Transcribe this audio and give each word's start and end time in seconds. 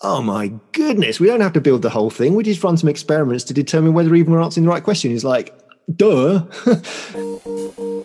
oh 0.00 0.22
my 0.22 0.52
goodness, 0.72 1.18
we 1.18 1.26
don't 1.26 1.40
have 1.40 1.52
to 1.54 1.60
build 1.60 1.82
the 1.82 1.90
whole 1.90 2.10
thing. 2.10 2.34
We 2.34 2.44
just 2.44 2.62
run 2.62 2.76
some 2.76 2.88
experiments 2.88 3.44
to 3.44 3.54
determine 3.54 3.94
whether 3.94 4.14
even 4.14 4.32
we're 4.32 4.42
answering 4.42 4.64
the 4.64 4.70
right 4.70 4.82
question. 4.82 5.10
He's 5.10 5.24
like, 5.24 5.58
duh. 5.94 6.44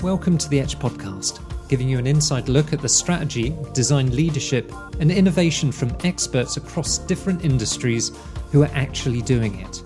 Welcome 0.00 0.38
to 0.38 0.48
the 0.48 0.60
Etch 0.60 0.78
Podcast, 0.78 1.38
giving 1.68 1.88
you 1.88 1.98
an 1.98 2.06
inside 2.06 2.48
look 2.48 2.72
at 2.72 2.80
the 2.80 2.88
strategy, 2.88 3.54
design 3.72 4.14
leadership, 4.14 4.72
and 5.00 5.10
innovation 5.12 5.70
from 5.70 5.96
experts 6.02 6.56
across 6.56 6.98
different 6.98 7.44
industries 7.44 8.10
who 8.50 8.62
are 8.62 8.70
actually 8.72 9.22
doing 9.22 9.60
it. 9.60 9.82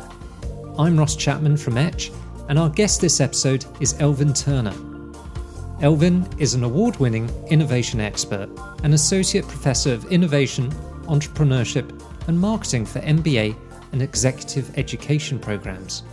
I'm 0.78 0.96
Ross 0.96 1.16
Chapman 1.16 1.56
from 1.56 1.76
Etch, 1.76 2.12
and 2.48 2.58
our 2.58 2.70
guest 2.70 3.00
this 3.00 3.20
episode 3.20 3.64
is 3.80 4.00
Elvin 4.00 4.32
Turner. 4.32 4.74
Elvin 5.80 6.26
is 6.38 6.54
an 6.54 6.62
award 6.62 6.96
winning 7.00 7.28
innovation 7.48 8.00
expert 8.00 8.48
and 8.84 8.94
associate 8.94 9.46
professor 9.48 9.92
of 9.92 10.04
innovation, 10.12 10.70
entrepreneurship, 11.06 12.00
and 12.28 12.40
marketing 12.40 12.86
for 12.86 13.00
MBA 13.00 13.56
and 13.90 14.00
executive 14.00 14.78
education 14.78 15.40
programs. 15.40 16.04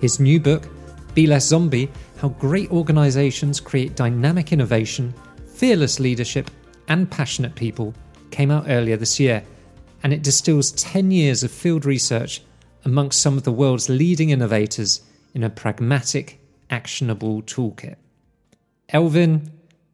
His 0.00 0.20
new 0.20 0.38
book, 0.38 0.68
Be 1.14 1.26
Less 1.26 1.46
Zombie 1.46 1.90
How 2.20 2.28
Great 2.28 2.70
Organizations 2.70 3.60
Create 3.60 3.96
Dynamic 3.96 4.52
Innovation, 4.52 5.14
Fearless 5.54 5.98
Leadership, 5.98 6.50
and 6.88 7.10
Passionate 7.10 7.54
People, 7.54 7.94
came 8.30 8.50
out 8.50 8.66
earlier 8.68 8.98
this 8.98 9.18
year, 9.18 9.42
and 10.02 10.12
it 10.12 10.22
distills 10.22 10.72
10 10.72 11.10
years 11.12 11.42
of 11.42 11.50
field 11.50 11.86
research 11.86 12.42
amongst 12.84 13.22
some 13.22 13.38
of 13.38 13.44
the 13.44 13.52
world's 13.52 13.88
leading 13.88 14.28
innovators 14.28 15.00
in 15.32 15.42
a 15.42 15.48
pragmatic, 15.48 16.38
actionable 16.68 17.40
toolkit. 17.40 17.96
Elvin, 18.90 19.50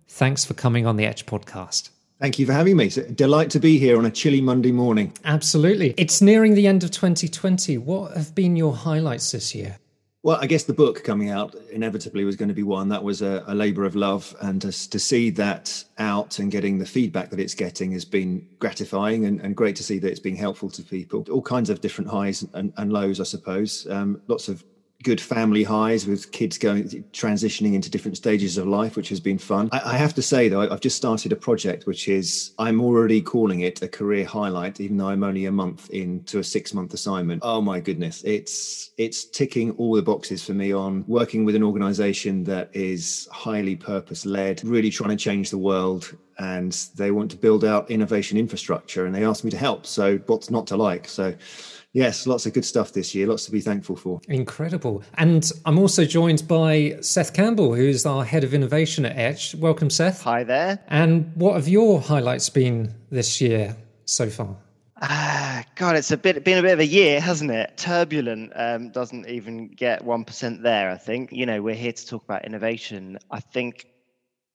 thanks 0.08 0.44
for 0.44 0.54
coming 0.54 0.84
on 0.84 0.96
the 0.96 1.06
Etch 1.06 1.26
podcast. 1.26 1.90
Thank 2.18 2.40
you 2.40 2.46
for 2.46 2.54
having 2.54 2.76
me. 2.76 2.86
It's 2.86 2.96
a 2.96 3.08
delight 3.08 3.50
to 3.50 3.60
be 3.60 3.78
here 3.78 3.98
on 3.98 4.04
a 4.04 4.10
chilly 4.10 4.40
Monday 4.40 4.72
morning. 4.72 5.12
Absolutely. 5.24 5.94
It's 5.96 6.20
nearing 6.20 6.54
the 6.54 6.66
end 6.66 6.82
of 6.82 6.90
2020. 6.90 7.78
What 7.78 8.16
have 8.16 8.34
been 8.34 8.56
your 8.56 8.74
highlights 8.74 9.30
this 9.30 9.54
year? 9.54 9.78
Well, 10.26 10.38
I 10.40 10.48
guess 10.48 10.64
the 10.64 10.72
book 10.72 11.04
coming 11.04 11.30
out 11.30 11.54
inevitably 11.70 12.24
was 12.24 12.34
going 12.34 12.48
to 12.48 12.54
be 12.54 12.64
one. 12.64 12.88
That 12.88 13.04
was 13.04 13.22
a, 13.22 13.44
a 13.46 13.54
labor 13.54 13.84
of 13.84 13.94
love. 13.94 14.34
And 14.40 14.60
to, 14.62 14.72
to, 14.90 14.98
see 14.98 15.30
that 15.30 15.84
out 15.98 16.40
and 16.40 16.50
getting 16.50 16.78
the 16.80 16.84
feedback 16.84 17.30
that 17.30 17.38
it's 17.38 17.54
getting 17.54 17.92
has 17.92 18.04
been 18.04 18.44
gratifying 18.58 19.24
and, 19.24 19.40
and 19.40 19.54
great 19.54 19.76
to 19.76 19.84
see 19.84 20.00
that 20.00 20.10
it's 20.10 20.18
being 20.18 20.34
helpful 20.34 20.68
to 20.70 20.82
people. 20.82 21.24
All 21.30 21.42
kinds 21.42 21.70
of 21.70 21.80
different 21.80 22.10
highs 22.10 22.44
and, 22.54 22.72
and 22.76 22.92
lows, 22.92 23.20
I 23.20 23.22
suppose. 23.22 23.86
Um, 23.88 24.20
lots 24.26 24.48
of 24.48 24.64
good 25.06 25.20
family 25.20 25.62
highs 25.62 26.04
with 26.04 26.32
kids 26.32 26.58
going 26.58 26.88
transitioning 27.12 27.74
into 27.74 27.88
different 27.88 28.16
stages 28.16 28.58
of 28.58 28.66
life, 28.66 28.96
which 28.96 29.08
has 29.08 29.20
been 29.20 29.38
fun. 29.38 29.68
I, 29.70 29.92
I, 29.92 29.96
have 29.96 30.12
to 30.14 30.20
say 30.20 30.48
though, 30.48 30.62
I've 30.62 30.80
just 30.80 30.96
started 30.96 31.30
a 31.30 31.36
project 31.36 31.86
which 31.86 32.08
is 32.08 32.50
I'm 32.58 32.80
already 32.80 33.22
calling 33.22 33.60
it 33.60 33.80
a 33.82 33.86
career 33.86 34.24
highlight, 34.26 34.80
even 34.80 34.96
though 34.96 35.06
I'm 35.06 35.22
only 35.22 35.44
a 35.44 35.52
month 35.52 35.88
into 35.90 36.40
a 36.40 36.44
six 36.44 36.74
month 36.74 36.92
assignment. 36.92 37.42
Oh 37.44 37.60
my 37.60 37.78
goodness, 37.78 38.24
it's 38.24 38.90
it's 38.98 39.24
ticking 39.26 39.70
all 39.78 39.94
the 39.94 40.02
boxes 40.02 40.44
for 40.44 40.54
me 40.54 40.72
on 40.72 41.04
working 41.06 41.44
with 41.44 41.54
an 41.54 41.62
organization 41.62 42.42
that 42.44 42.68
is 42.72 43.28
highly 43.30 43.76
purpose 43.76 44.26
led, 44.26 44.64
really 44.64 44.90
trying 44.90 45.10
to 45.10 45.16
change 45.16 45.50
the 45.50 45.58
world 45.58 46.16
and 46.38 46.72
they 46.96 47.12
want 47.12 47.30
to 47.30 47.36
build 47.36 47.64
out 47.64 47.90
innovation 47.92 48.36
infrastructure 48.36 49.06
and 49.06 49.14
they 49.14 49.24
asked 49.24 49.44
me 49.44 49.52
to 49.52 49.56
help. 49.56 49.86
So 49.86 50.18
what's 50.26 50.50
not 50.50 50.66
to 50.66 50.76
like? 50.76 51.08
So 51.08 51.34
yes, 51.96 52.26
lots 52.26 52.44
of 52.46 52.52
good 52.52 52.64
stuff 52.64 52.92
this 52.92 53.14
year, 53.14 53.26
lots 53.26 53.46
to 53.46 53.50
be 53.50 53.60
thankful 53.60 53.96
for. 53.96 54.20
Incredible. 54.28 55.02
And 55.14 55.50
I'm 55.64 55.78
also 55.78 56.04
joined 56.04 56.46
by 56.46 56.98
Seth 57.00 57.32
Campbell, 57.32 57.74
who's 57.74 58.04
our 58.04 58.24
head 58.24 58.44
of 58.44 58.52
innovation 58.52 59.06
at 59.06 59.16
Etch. 59.16 59.54
Welcome, 59.54 59.88
Seth. 59.90 60.22
Hi 60.22 60.44
there. 60.44 60.78
And 60.88 61.32
what 61.34 61.54
have 61.54 61.66
your 61.66 62.00
highlights 62.00 62.50
been 62.50 62.94
this 63.10 63.40
year 63.40 63.76
so 64.04 64.28
far? 64.28 64.56
Ah, 65.00 65.64
God, 65.74 65.96
it's 65.96 66.10
a 66.10 66.16
bit 66.16 66.42
been 66.44 66.58
a 66.58 66.62
bit 66.62 66.72
of 66.72 66.80
a 66.80 66.86
year, 66.86 67.20
hasn't 67.20 67.50
it? 67.50 67.76
Turbulent 67.76 68.52
um, 68.56 68.90
doesn't 68.90 69.28
even 69.28 69.68
get 69.68 70.02
one 70.04 70.24
percent 70.24 70.62
there. 70.62 70.90
I 70.90 70.96
think 70.96 71.32
you 71.32 71.44
know 71.44 71.60
we're 71.60 71.74
here 71.74 71.92
to 71.92 72.06
talk 72.06 72.24
about 72.24 72.46
innovation. 72.46 73.18
I 73.30 73.40
think 73.40 73.86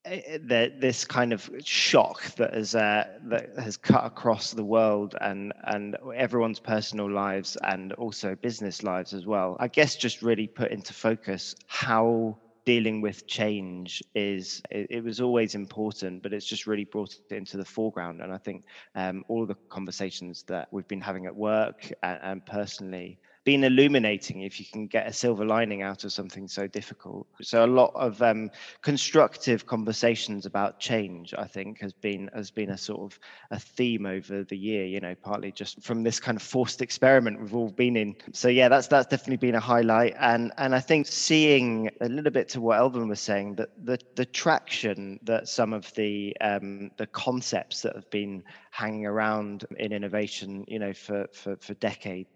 that 0.04 0.80
this 0.80 1.04
kind 1.04 1.32
of 1.32 1.48
shock 1.64 2.22
that 2.34 2.54
has 2.54 2.74
uh, 2.74 3.04
that 3.24 3.50
has 3.56 3.76
cut 3.76 4.04
across 4.04 4.50
the 4.50 4.64
world 4.64 5.14
and 5.20 5.52
and 5.64 5.96
everyone's 6.16 6.58
personal 6.58 7.10
lives 7.10 7.56
and 7.62 7.92
also 7.94 8.34
business 8.34 8.82
lives 8.82 9.14
as 9.14 9.26
well. 9.26 9.56
I 9.60 9.68
guess 9.68 9.94
just 9.96 10.22
really 10.22 10.48
put 10.48 10.72
into 10.72 10.92
focus 10.92 11.54
how 11.68 12.36
dealing 12.64 13.00
with 13.00 13.26
change 13.26 14.02
is 14.14 14.62
it, 14.70 14.86
it 14.90 15.04
was 15.04 15.20
always 15.20 15.54
important 15.56 16.22
but 16.22 16.32
it's 16.32 16.46
just 16.46 16.66
really 16.66 16.84
brought 16.84 17.12
it 17.12 17.34
into 17.34 17.56
the 17.56 17.64
foreground 17.64 18.20
and 18.20 18.32
i 18.32 18.38
think 18.38 18.62
um, 18.94 19.24
all 19.26 19.44
the 19.46 19.56
conversations 19.68 20.44
that 20.44 20.68
we've 20.70 20.86
been 20.86 21.00
having 21.00 21.26
at 21.26 21.34
work 21.34 21.90
and, 22.04 22.20
and 22.22 22.46
personally 22.46 23.18
been 23.44 23.64
illuminating 23.64 24.42
if 24.42 24.60
you 24.60 24.66
can 24.66 24.86
get 24.86 25.06
a 25.06 25.12
silver 25.12 25.44
lining 25.44 25.82
out 25.82 26.04
of 26.04 26.12
something 26.12 26.46
so 26.46 26.66
difficult. 26.66 27.26
So 27.40 27.64
a 27.64 27.66
lot 27.66 27.92
of 27.94 28.22
um, 28.22 28.50
constructive 28.82 29.66
conversations 29.66 30.46
about 30.46 30.78
change, 30.78 31.34
I 31.36 31.46
think, 31.46 31.80
has 31.80 31.92
been 31.92 32.30
has 32.34 32.50
been 32.50 32.70
a 32.70 32.78
sort 32.78 33.12
of 33.12 33.18
a 33.50 33.58
theme 33.58 34.06
over 34.06 34.44
the 34.44 34.56
year. 34.56 34.84
You 34.84 35.00
know, 35.00 35.14
partly 35.14 35.52
just 35.52 35.82
from 35.82 36.02
this 36.02 36.20
kind 36.20 36.36
of 36.36 36.42
forced 36.42 36.82
experiment 36.82 37.40
we've 37.40 37.54
all 37.54 37.70
been 37.70 37.96
in. 37.96 38.16
So 38.32 38.48
yeah, 38.48 38.68
that's 38.68 38.86
that's 38.86 39.06
definitely 39.06 39.48
been 39.48 39.56
a 39.56 39.60
highlight. 39.60 40.14
And 40.18 40.52
and 40.58 40.74
I 40.74 40.80
think 40.80 41.06
seeing 41.06 41.90
a 42.00 42.08
little 42.08 42.32
bit 42.32 42.48
to 42.50 42.60
what 42.60 42.78
Elvin 42.78 43.08
was 43.08 43.20
saying 43.20 43.56
that 43.56 43.70
the 43.84 43.98
the 44.14 44.26
traction 44.26 45.18
that 45.24 45.48
some 45.48 45.72
of 45.72 45.92
the 45.94 46.36
um, 46.40 46.90
the 46.96 47.06
concepts 47.06 47.82
that 47.82 47.94
have 47.94 48.08
been 48.10 48.44
hanging 48.70 49.06
around 49.06 49.64
in 49.78 49.92
innovation, 49.92 50.64
you 50.68 50.78
know, 50.78 50.92
for 50.92 51.26
for, 51.32 51.56
for 51.56 51.74
decades 51.74 52.28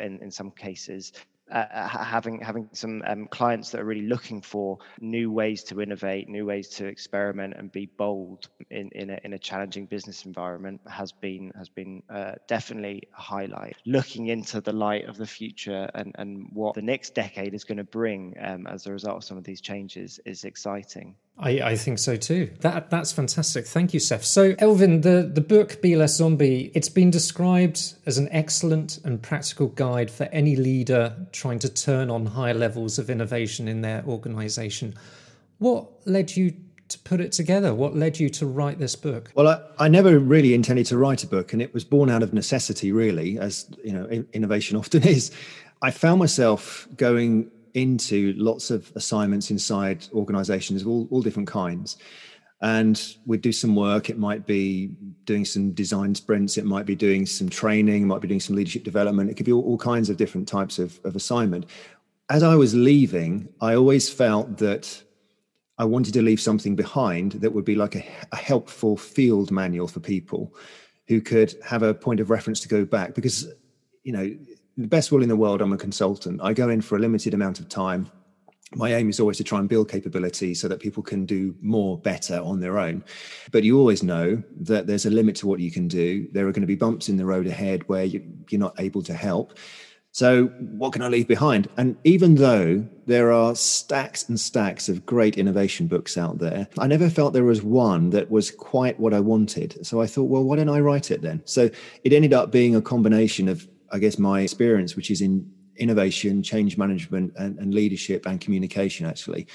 in, 0.00 0.18
in 0.20 0.30
some 0.30 0.50
cases, 0.50 1.12
uh, 1.50 1.66
uh 1.72 1.88
having 1.88 2.40
having 2.40 2.68
some 2.72 3.02
um, 3.06 3.26
clients 3.26 3.70
that 3.70 3.80
are 3.80 3.84
really 3.84 4.06
looking 4.06 4.40
for 4.40 4.78
new 5.00 5.30
ways 5.30 5.64
to 5.64 5.80
innovate, 5.82 6.28
new 6.28 6.46
ways 6.46 6.68
to 6.68 6.86
experiment 6.86 7.54
and 7.56 7.70
be 7.72 7.86
bold 7.86 8.48
in 8.70 8.88
in 8.92 9.10
a, 9.10 9.18
in 9.24 9.32
a 9.34 9.38
challenging 9.38 9.86
business 9.86 10.24
environment 10.24 10.80
has 10.88 11.12
been 11.12 11.52
has 11.56 11.68
been 11.68 12.02
uh, 12.08 12.32
definitely 12.46 13.02
a 13.18 13.20
highlight. 13.20 13.76
Looking 13.86 14.28
into 14.28 14.60
the 14.60 14.72
light 14.72 15.06
of 15.08 15.16
the 15.16 15.26
future 15.26 15.90
and 15.94 16.14
and 16.16 16.48
what 16.52 16.74
the 16.74 16.82
next 16.82 17.14
decade 17.14 17.54
is 17.54 17.64
going 17.64 17.78
to 17.78 17.84
bring 17.84 18.34
um, 18.40 18.66
as 18.66 18.86
a 18.86 18.92
result 18.92 19.16
of 19.16 19.24
some 19.24 19.36
of 19.36 19.44
these 19.44 19.60
changes 19.60 20.20
is 20.24 20.44
exciting. 20.44 21.16
I, 21.38 21.50
I, 21.60 21.76
think 21.76 21.98
so 21.98 22.16
too. 22.16 22.50
That 22.60 22.90
that's 22.90 23.10
fantastic. 23.10 23.66
Thank 23.66 23.94
you, 23.94 24.00
Seth. 24.00 24.24
So, 24.24 24.54
Elvin, 24.58 25.00
the, 25.00 25.30
the 25.32 25.40
book 25.40 25.80
Be 25.80 25.96
Less 25.96 26.16
Zombie, 26.16 26.70
it's 26.74 26.90
been 26.90 27.10
described 27.10 27.94
as 28.06 28.18
an 28.18 28.28
excellent 28.30 28.98
and 29.04 29.20
practical 29.20 29.68
guide 29.68 30.10
for 30.10 30.24
any 30.24 30.56
leader 30.56 31.16
trying 31.32 31.58
to 31.60 31.68
turn 31.68 32.10
on 32.10 32.26
higher 32.26 32.54
levels 32.54 32.98
of 32.98 33.08
innovation 33.08 33.66
in 33.66 33.80
their 33.80 34.04
organization. 34.06 34.94
What 35.58 35.88
led 36.06 36.36
you 36.36 36.52
to 36.88 36.98
put 36.98 37.20
it 37.20 37.32
together? 37.32 37.74
What 37.74 37.96
led 37.96 38.20
you 38.20 38.28
to 38.30 38.46
write 38.46 38.78
this 38.78 38.94
book? 38.94 39.32
Well, 39.34 39.48
I, 39.48 39.86
I 39.86 39.88
never 39.88 40.18
really 40.18 40.54
intended 40.54 40.86
to 40.86 40.98
write 40.98 41.24
a 41.24 41.26
book, 41.26 41.52
and 41.52 41.62
it 41.62 41.72
was 41.72 41.84
born 41.84 42.10
out 42.10 42.22
of 42.22 42.32
necessity, 42.32 42.92
really, 42.92 43.38
as 43.38 43.68
you 43.82 43.92
know, 43.92 44.06
innovation 44.32 44.76
often 44.76 45.02
is. 45.08 45.32
I 45.80 45.90
found 45.90 46.20
myself 46.20 46.86
going 46.96 47.50
into 47.74 48.34
lots 48.36 48.70
of 48.70 48.92
assignments 48.94 49.50
inside 49.50 50.06
organizations 50.12 50.82
of 50.82 50.88
all, 50.88 51.08
all 51.10 51.22
different 51.22 51.48
kinds. 51.48 51.96
And 52.60 53.16
we'd 53.26 53.40
do 53.40 53.50
some 53.50 53.74
work. 53.74 54.08
It 54.08 54.18
might 54.18 54.46
be 54.46 54.94
doing 55.24 55.44
some 55.44 55.72
design 55.72 56.14
sprints. 56.14 56.56
It 56.56 56.64
might 56.64 56.86
be 56.86 56.94
doing 56.94 57.26
some 57.26 57.48
training. 57.48 58.02
It 58.02 58.06
might 58.06 58.20
be 58.20 58.28
doing 58.28 58.40
some 58.40 58.54
leadership 58.54 58.84
development. 58.84 59.30
It 59.30 59.34
could 59.36 59.46
be 59.46 59.52
all, 59.52 59.62
all 59.62 59.78
kinds 59.78 60.08
of 60.10 60.16
different 60.16 60.46
types 60.46 60.78
of, 60.78 61.00
of 61.04 61.16
assignment. 61.16 61.66
As 62.30 62.44
I 62.44 62.54
was 62.54 62.72
leaving, 62.72 63.48
I 63.60 63.74
always 63.74 64.08
felt 64.08 64.58
that 64.58 65.02
I 65.76 65.84
wanted 65.84 66.14
to 66.14 66.22
leave 66.22 66.40
something 66.40 66.76
behind 66.76 67.32
that 67.32 67.52
would 67.52 67.64
be 67.64 67.74
like 67.74 67.96
a, 67.96 68.04
a 68.30 68.36
helpful 68.36 68.96
field 68.96 69.50
manual 69.50 69.88
for 69.88 69.98
people 69.98 70.54
who 71.08 71.20
could 71.20 71.54
have 71.64 71.82
a 71.82 71.92
point 71.92 72.20
of 72.20 72.30
reference 72.30 72.60
to 72.60 72.68
go 72.68 72.84
back. 72.84 73.14
Because, 73.14 73.48
you 74.04 74.12
know, 74.12 74.36
the 74.76 74.88
best 74.88 75.12
will 75.12 75.22
in 75.22 75.28
the 75.28 75.36
world, 75.36 75.60
I'm 75.60 75.72
a 75.72 75.78
consultant. 75.78 76.40
I 76.42 76.52
go 76.52 76.68
in 76.68 76.80
for 76.80 76.96
a 76.96 77.00
limited 77.00 77.34
amount 77.34 77.60
of 77.60 77.68
time. 77.68 78.10
My 78.74 78.94
aim 78.94 79.10
is 79.10 79.20
always 79.20 79.36
to 79.36 79.44
try 79.44 79.58
and 79.58 79.68
build 79.68 79.90
capability 79.90 80.54
so 80.54 80.66
that 80.68 80.80
people 80.80 81.02
can 81.02 81.26
do 81.26 81.54
more 81.60 81.98
better 81.98 82.40
on 82.40 82.60
their 82.60 82.78
own. 82.78 83.04
But 83.50 83.64
you 83.64 83.78
always 83.78 84.02
know 84.02 84.42
that 84.60 84.86
there's 84.86 85.04
a 85.04 85.10
limit 85.10 85.36
to 85.36 85.46
what 85.46 85.60
you 85.60 85.70
can 85.70 85.88
do. 85.88 86.26
There 86.32 86.48
are 86.48 86.52
going 86.52 86.62
to 86.62 86.66
be 86.66 86.74
bumps 86.74 87.10
in 87.10 87.18
the 87.18 87.26
road 87.26 87.46
ahead 87.46 87.86
where 87.88 88.04
you, 88.04 88.22
are 88.52 88.58
not 88.58 88.80
able 88.80 89.02
to 89.02 89.14
help. 89.14 89.58
So, 90.14 90.48
what 90.58 90.92
can 90.92 91.00
I 91.00 91.08
leave 91.08 91.26
behind? 91.26 91.70
And 91.78 91.96
even 92.04 92.34
though 92.34 92.86
there 93.06 93.32
are 93.32 93.54
stacks 93.54 94.28
and 94.28 94.38
stacks 94.38 94.90
of 94.90 95.06
great 95.06 95.38
innovation 95.38 95.86
books 95.86 96.18
out 96.18 96.38
there, 96.38 96.68
I 96.78 96.86
never 96.86 97.08
felt 97.08 97.32
there 97.32 97.44
was 97.44 97.62
one 97.62 98.10
that 98.10 98.30
was 98.30 98.50
quite 98.50 99.00
what 99.00 99.14
I 99.14 99.20
wanted. 99.20 99.86
So, 99.86 100.02
I 100.02 100.06
thought, 100.06 100.24
well, 100.24 100.44
why 100.44 100.56
don't 100.56 100.68
I 100.68 100.80
write 100.80 101.10
it 101.10 101.22
then? 101.22 101.40
So, 101.46 101.70
it 102.04 102.12
ended 102.12 102.34
up 102.34 102.52
being 102.52 102.76
a 102.76 102.82
combination 102.82 103.48
of, 103.48 103.66
I 103.92 103.98
guess, 103.98 104.18
my 104.18 104.40
experience, 104.40 104.96
which 104.96 105.10
is 105.10 105.20
in 105.20 105.50
innovation, 105.76 106.42
change 106.42 106.76
management, 106.76 107.32
and, 107.36 107.58
and 107.58 107.74
leadership 107.74 108.26
and 108.26 108.40
communication, 108.40 109.06
actually. 109.06 109.46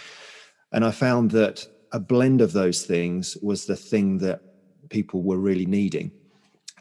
And 0.72 0.86
I 0.86 0.92
found 0.92 1.32
that 1.32 1.68
a 1.92 2.00
blend 2.00 2.42
of 2.42 2.54
those 2.54 2.86
things 2.86 3.38
was 3.42 3.66
the 3.66 3.76
thing 3.76 4.18
that 4.20 4.42
people 4.90 5.24
were 5.24 5.38
really 5.38 5.66
needing 5.66 6.12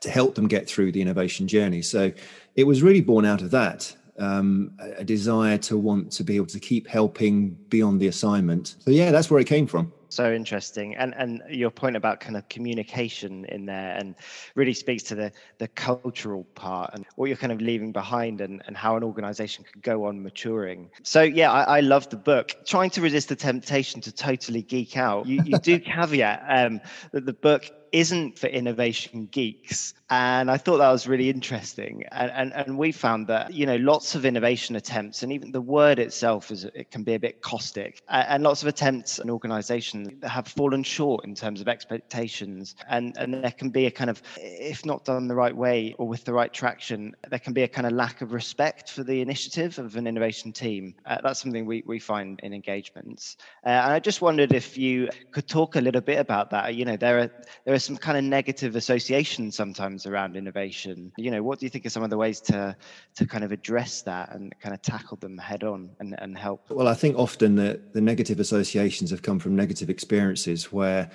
to 0.01 0.11
help 0.11 0.35
them 0.35 0.49
get 0.49 0.69
through 0.69 0.93
the 0.93 1.01
innovation 1.01 1.49
journey. 1.49 1.83
So 1.83 2.13
it 2.55 2.65
was 2.65 2.83
really 2.83 3.01
born 3.01 3.25
out 3.25 3.43
of 3.43 3.51
that 3.53 3.97
um, 4.19 4.73
a 4.97 5.05
desire 5.05 5.59
to 5.59 5.77
want 5.77 6.11
to 6.13 6.25
be 6.25 6.37
able 6.37 6.47
to 6.47 6.61
keep 6.61 6.87
helping 6.87 7.51
beyond 7.69 8.01
the 8.01 8.09
assignment. 8.09 8.77
So 8.81 8.91
yeah, 8.91 9.11
that's 9.11 9.31
where 9.31 9.41
it 9.41 9.47
came 9.47 9.67
from. 9.67 9.93
So 10.17 10.33
interesting, 10.33 10.97
and 10.97 11.15
and 11.15 11.43
your 11.51 11.71
point 11.71 11.95
about 11.95 12.21
kind 12.21 12.39
of 12.39 12.49
communication 12.49 13.45
in 13.45 13.67
there, 13.67 13.95
and 13.99 14.15
really 14.55 14.73
speaks 14.73 15.03
to 15.05 15.15
the 15.15 15.31
the 15.59 15.69
cultural 15.69 16.45
part 16.55 16.93
and 16.95 17.05
what 17.17 17.27
you're 17.27 17.37
kind 17.37 17.53
of 17.53 17.61
leaving 17.61 17.93
behind, 17.93 18.41
and 18.41 18.63
and 18.67 18.79
how 18.79 18.97
an 18.97 19.05
organisation 19.05 19.67
could 19.71 19.83
go 19.83 20.07
on 20.07 20.23
maturing. 20.23 20.89
So 21.03 21.21
yeah, 21.21 21.53
I, 21.53 21.77
I 21.77 21.81
love 21.81 22.09
the 22.09 22.17
book. 22.17 22.55
Trying 22.65 22.89
to 22.91 23.03
resist 23.03 23.29
the 23.29 23.37
temptation 23.37 24.01
to 24.01 24.11
totally 24.11 24.63
geek 24.63 24.97
out. 24.97 25.27
You 25.27 25.43
you 25.45 25.59
do 25.59 25.79
caveat 25.93 26.43
um, 26.49 26.81
that 27.13 27.27
the 27.27 27.35
book 27.35 27.71
isn't 27.97 28.39
for 28.39 28.49
innovation 28.49 29.27
geeks. 29.33 29.95
And 30.11 30.51
I 30.51 30.59
thought 30.59 30.77
that 30.77 30.93
was 30.93 31.09
really 31.09 31.31
interesting. 31.31 32.05
And, 32.13 32.31
and, 32.31 32.53
and 32.53 32.79
we 32.79 32.93
found 32.93 33.27
that, 33.29 33.55
you 33.55 33.65
know, 33.65 33.77
lots 33.77 34.15
of 34.15 34.27
innovation 34.27 34.77
attempts, 34.77 35.23
and 35.23 35.33
even 35.33 35.51
the 35.51 35.63
word 35.63 35.99
itself 35.99 36.51
is 36.51 36.65
it 36.65 36.91
can 36.91 37.05
be 37.05 37.15
a 37.15 37.19
bit 37.19 37.41
caustic. 37.41 38.03
And 38.09 38.43
lots 38.43 38.61
of 38.61 38.69
attempts 38.69 39.19
and 39.19 39.31
organizations 39.31 40.11
have 40.25 40.47
fallen 40.47 40.83
short 40.83 41.25
in 41.25 41.35
terms 41.35 41.63
of 41.63 41.69
expectations. 41.69 42.77
And, 42.89 43.17
and 43.17 43.33
there 43.33 43.51
can 43.51 43.71
be 43.71 43.87
a 43.87 43.91
kind 43.91 44.11
of, 44.11 44.23
if 44.37 44.85
not 44.85 45.07
done 45.07 45.27
the 45.27 45.35
right 45.35 45.57
way 45.57 45.95
or 45.99 46.07
with 46.07 46.25
the 46.25 46.35
right 46.35 46.53
traction, 46.53 47.17
there 47.31 47.39
can 47.39 47.55
be 47.55 47.63
a 47.63 47.69
kind 47.69 47.87
of 47.87 47.95
lack 47.95 48.21
of 48.21 48.35
respect 48.35 48.91
for 48.91 49.05
the 49.05 49.23
initiative 49.23 49.79
of 49.79 49.97
an 49.97 50.07
innovation 50.07 50.53
team. 50.53 50.95
Uh, 51.07 51.17
that's 51.23 51.41
something 51.41 51.65
we, 51.65 51.83
we 51.87 51.99
find 51.99 52.41
in 52.43 52.53
engagements. 52.53 53.39
Uh, 53.65 53.71
and 53.71 53.93
I 53.93 54.01
just 54.01 54.21
wondered 54.21 54.53
if 54.53 54.77
you 54.77 55.09
could 55.33 55.49
talk 55.49 55.77
a 55.77 55.81
little 55.81 56.03
bit 56.03 56.19
about 56.19 56.51
that. 56.51 56.75
You 56.75 56.85
know, 56.85 56.99
there 56.99 57.19
are 57.21 57.31
there 57.65 57.75
are 57.75 57.86
some 57.87 57.97
kind 57.97 58.19
of 58.19 58.25
negative 58.25 58.77
association 58.77 59.51
sometimes 59.53 60.07
around 60.07 60.37
innovation. 60.37 61.13
You 61.17 61.31
know, 61.31 61.43
what 61.43 61.59
do 61.59 61.67
you 61.67 61.71
think 61.71 61.87
are 61.87 61.91
some 61.91 62.03
of 62.03 62.11
the 62.11 62.17
ways 62.17 62.41
to 62.43 62.77
to 63.15 63.27
kind 63.27 63.45
of 63.45 63.53
address 63.53 64.03
that 64.03 64.35
and 64.35 64.53
kind 64.61 64.75
of 64.75 64.83
tackle 64.83 65.17
them 65.19 65.39
head 65.39 65.65
on 65.65 65.91
and, 66.01 66.15
and 66.19 66.37
help? 66.37 66.69
Well, 66.71 66.89
I 66.89 66.95
think 66.95 67.17
often 67.17 67.55
the, 67.55 67.81
the 67.93 68.01
negative 68.01 68.41
associations 68.41 69.11
have 69.11 69.23
come 69.23 69.39
from 69.39 69.55
negative 69.55 69.89
experiences 69.89 70.73
where 70.73 71.11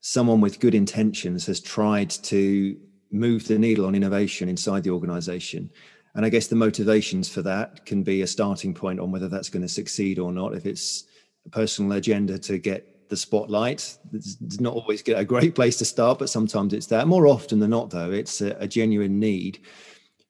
someone 0.00 0.40
with 0.40 0.60
good 0.60 0.74
intentions 0.74 1.46
has 1.46 1.60
tried 1.60 2.10
to 2.10 2.76
move 3.10 3.46
the 3.46 3.58
needle 3.58 3.86
on 3.86 3.94
innovation 3.94 4.48
inside 4.48 4.82
the 4.82 4.90
organization. 4.90 5.70
And 6.14 6.24
I 6.24 6.30
guess 6.30 6.46
the 6.46 6.56
motivations 6.56 7.28
for 7.28 7.42
that 7.42 7.84
can 7.84 8.02
be 8.02 8.22
a 8.22 8.26
starting 8.26 8.72
point 8.72 9.00
on 9.00 9.10
whether 9.12 9.28
that's 9.28 9.50
going 9.50 9.62
to 9.62 9.68
succeed 9.68 10.18
or 10.18 10.32
not. 10.32 10.54
If 10.54 10.64
it's 10.64 11.04
a 11.44 11.50
personal 11.50 11.92
agenda 11.92 12.38
to 12.38 12.58
get 12.58 12.95
the 13.08 13.16
spotlight. 13.16 13.98
It's 14.12 14.60
not 14.60 14.74
always 14.74 15.02
a 15.08 15.24
great 15.24 15.54
place 15.54 15.76
to 15.78 15.84
start, 15.84 16.18
but 16.18 16.30
sometimes 16.30 16.72
it's 16.72 16.86
that. 16.86 17.08
More 17.08 17.26
often 17.26 17.60
than 17.60 17.70
not, 17.70 17.90
though, 17.90 18.10
it's 18.10 18.40
a, 18.40 18.56
a 18.58 18.68
genuine 18.68 19.18
need 19.18 19.60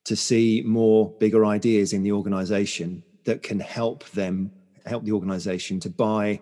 to 0.04 0.16
see 0.16 0.62
more 0.64 1.12
bigger 1.18 1.44
ideas 1.44 1.92
in 1.92 2.02
the 2.02 2.12
organization 2.12 3.02
that 3.24 3.42
can 3.42 3.60
help 3.60 4.08
them 4.10 4.52
help 4.86 5.04
the 5.04 5.12
organization 5.12 5.80
to 5.80 5.90
buy 5.90 6.40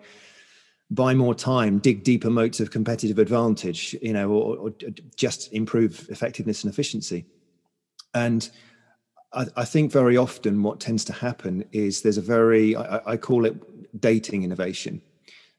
buy 0.91 1.15
more 1.15 1.33
time 1.33 1.79
dig 1.79 2.03
deeper 2.03 2.29
moats 2.29 2.59
of 2.59 2.69
competitive 2.69 3.17
advantage 3.17 3.95
you 4.03 4.13
know 4.13 4.29
or, 4.29 4.57
or 4.57 4.73
just 5.15 5.51
improve 5.51 6.07
effectiveness 6.11 6.63
and 6.63 6.71
efficiency 6.71 7.25
and 8.13 8.51
I, 9.33 9.47
I, 9.57 9.65
think 9.65 9.91
very 9.91 10.15
often 10.15 10.61
what 10.61 10.79
tends 10.79 11.03
to 11.05 11.13
happen 11.13 11.65
is 11.71 12.03
there's 12.03 12.19
a 12.19 12.21
very 12.21 12.75
I, 12.75 13.13
I 13.13 13.17
call 13.17 13.45
it 13.45 13.55
dating 13.99 14.43
innovation 14.43 15.01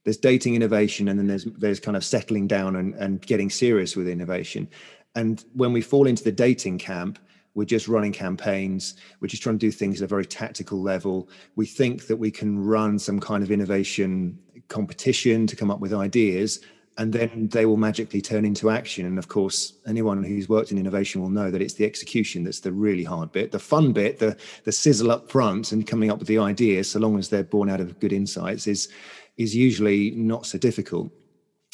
there's 0.07 0.17
dating 0.17 0.55
innovation 0.55 1.09
and 1.09 1.19
then 1.19 1.27
there's 1.27 1.45
there's 1.45 1.81
kind 1.81 1.97
of 1.97 2.05
settling 2.05 2.47
down 2.47 2.77
and, 2.77 2.95
and 2.95 3.21
getting 3.27 3.51
serious 3.51 3.97
with 3.97 4.09
innovation. 4.09 4.69
And 5.15 5.45
when 5.53 5.73
we 5.73 5.83
fall 5.83 6.07
into 6.07 6.25
the 6.25 6.33
dating 6.33 6.79
camp 6.79 7.19
we're 7.57 7.65
just 7.65 7.89
running 7.89 8.13
campaigns. 8.13 8.95
We're 9.19 9.29
just 9.29 9.43
trying 9.43 9.59
to 9.59 9.67
do 9.67 9.73
things 9.73 10.03
at 10.03 10.05
a 10.05 10.09
very 10.09 10.27
tactical 10.27 10.81
level. 10.81 11.29
We 11.57 11.65
think 11.65 12.07
that 12.07 12.19
we 12.19 12.31
can 12.31 12.63
run 12.63 12.99
some 12.99 13.19
kind 13.19 13.43
of 13.43 13.51
innovation 13.51 14.39
competition 14.69 15.47
to 15.47 15.57
come 15.57 15.71
up 15.71 15.81
with 15.81 15.95
ideas 15.95 16.61
and 16.99 17.13
then 17.13 17.49
they 17.49 17.67
will 17.67 17.77
magically 17.77 18.21
turn 18.21 18.45
into 18.45 18.71
action. 18.71 19.07
And 19.07 19.19
of 19.19 19.29
course 19.29 19.73
anyone 19.87 20.23
who's 20.23 20.49
worked 20.51 20.71
in 20.71 20.79
innovation 20.79 21.23
will 21.23 21.31
know 21.31 21.51
that 21.51 21.63
it's 21.63 21.75
the 21.75 21.87
execution 21.87 22.45
that's 22.45 22.61
the 22.61 22.73
really 22.73 23.05
hard 23.05 23.33
bit. 23.33 23.53
The 23.53 23.59
fun 23.59 23.93
bit 23.93 24.19
the 24.19 24.37
the 24.65 24.73
sizzle 24.73 25.11
up 25.11 25.31
front 25.31 25.73
and 25.73 25.87
coming 25.87 26.11
up 26.11 26.19
with 26.19 26.29
the 26.29 26.39
ideas 26.39 26.91
so 26.91 27.01
long 27.01 27.19
as 27.19 27.31
they're 27.31 27.43
born 27.43 27.71
out 27.71 27.81
of 27.81 27.99
good 28.01 28.13
insights 28.13 28.67
is 28.67 28.89
is 29.37 29.55
usually 29.55 30.11
not 30.13 30.47
so 30.47 30.59
difficult. 30.59 31.11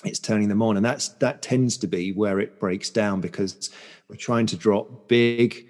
It's 0.04 0.18
turning 0.18 0.48
them 0.48 0.62
on 0.62 0.76
and 0.76 0.84
that's 0.84 1.08
that 1.20 1.42
tends 1.42 1.76
to 1.78 1.86
be 1.86 2.12
where 2.12 2.40
it 2.40 2.58
breaks 2.58 2.90
down 2.90 3.20
because 3.20 3.70
we're 4.08 4.16
trying 4.16 4.46
to 4.46 4.56
drop 4.56 5.08
big 5.08 5.68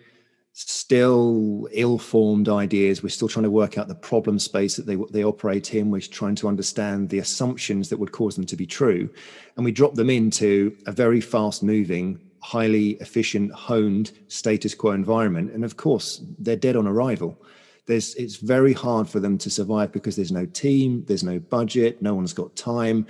still 0.54 1.66
ill-formed 1.72 2.48
ideas. 2.48 3.02
We're 3.02 3.08
still 3.08 3.28
trying 3.28 3.44
to 3.44 3.50
work 3.50 3.78
out 3.78 3.88
the 3.88 3.94
problem 3.94 4.38
space 4.38 4.76
that 4.76 4.86
they 4.86 4.96
they 5.10 5.24
operate 5.24 5.74
in. 5.74 5.90
We're 5.90 6.00
trying 6.00 6.34
to 6.36 6.48
understand 6.48 7.08
the 7.08 7.18
assumptions 7.18 7.88
that 7.88 7.98
would 7.98 8.12
cause 8.12 8.36
them 8.36 8.46
to 8.46 8.56
be 8.56 8.66
true. 8.66 9.08
And 9.56 9.64
we 9.64 9.72
drop 9.72 9.94
them 9.94 10.10
into 10.10 10.76
a 10.86 10.92
very 10.92 11.20
fast 11.20 11.62
moving 11.62 12.20
highly 12.42 12.90
efficient 13.00 13.52
honed 13.52 14.10
status 14.28 14.74
quo 14.74 14.90
environment. 14.90 15.52
And 15.52 15.64
of 15.64 15.76
course 15.76 16.22
they're 16.38 16.56
dead 16.56 16.76
on 16.76 16.86
arrival 16.86 17.38
there's 17.86 18.14
it's 18.14 18.36
very 18.36 18.72
hard 18.72 19.08
for 19.08 19.18
them 19.20 19.36
to 19.38 19.50
survive 19.50 19.92
because 19.92 20.14
there's 20.14 20.32
no 20.32 20.46
team 20.46 21.04
there's 21.06 21.24
no 21.24 21.38
budget 21.38 22.00
no 22.00 22.14
one's 22.14 22.32
got 22.32 22.54
time 22.54 23.06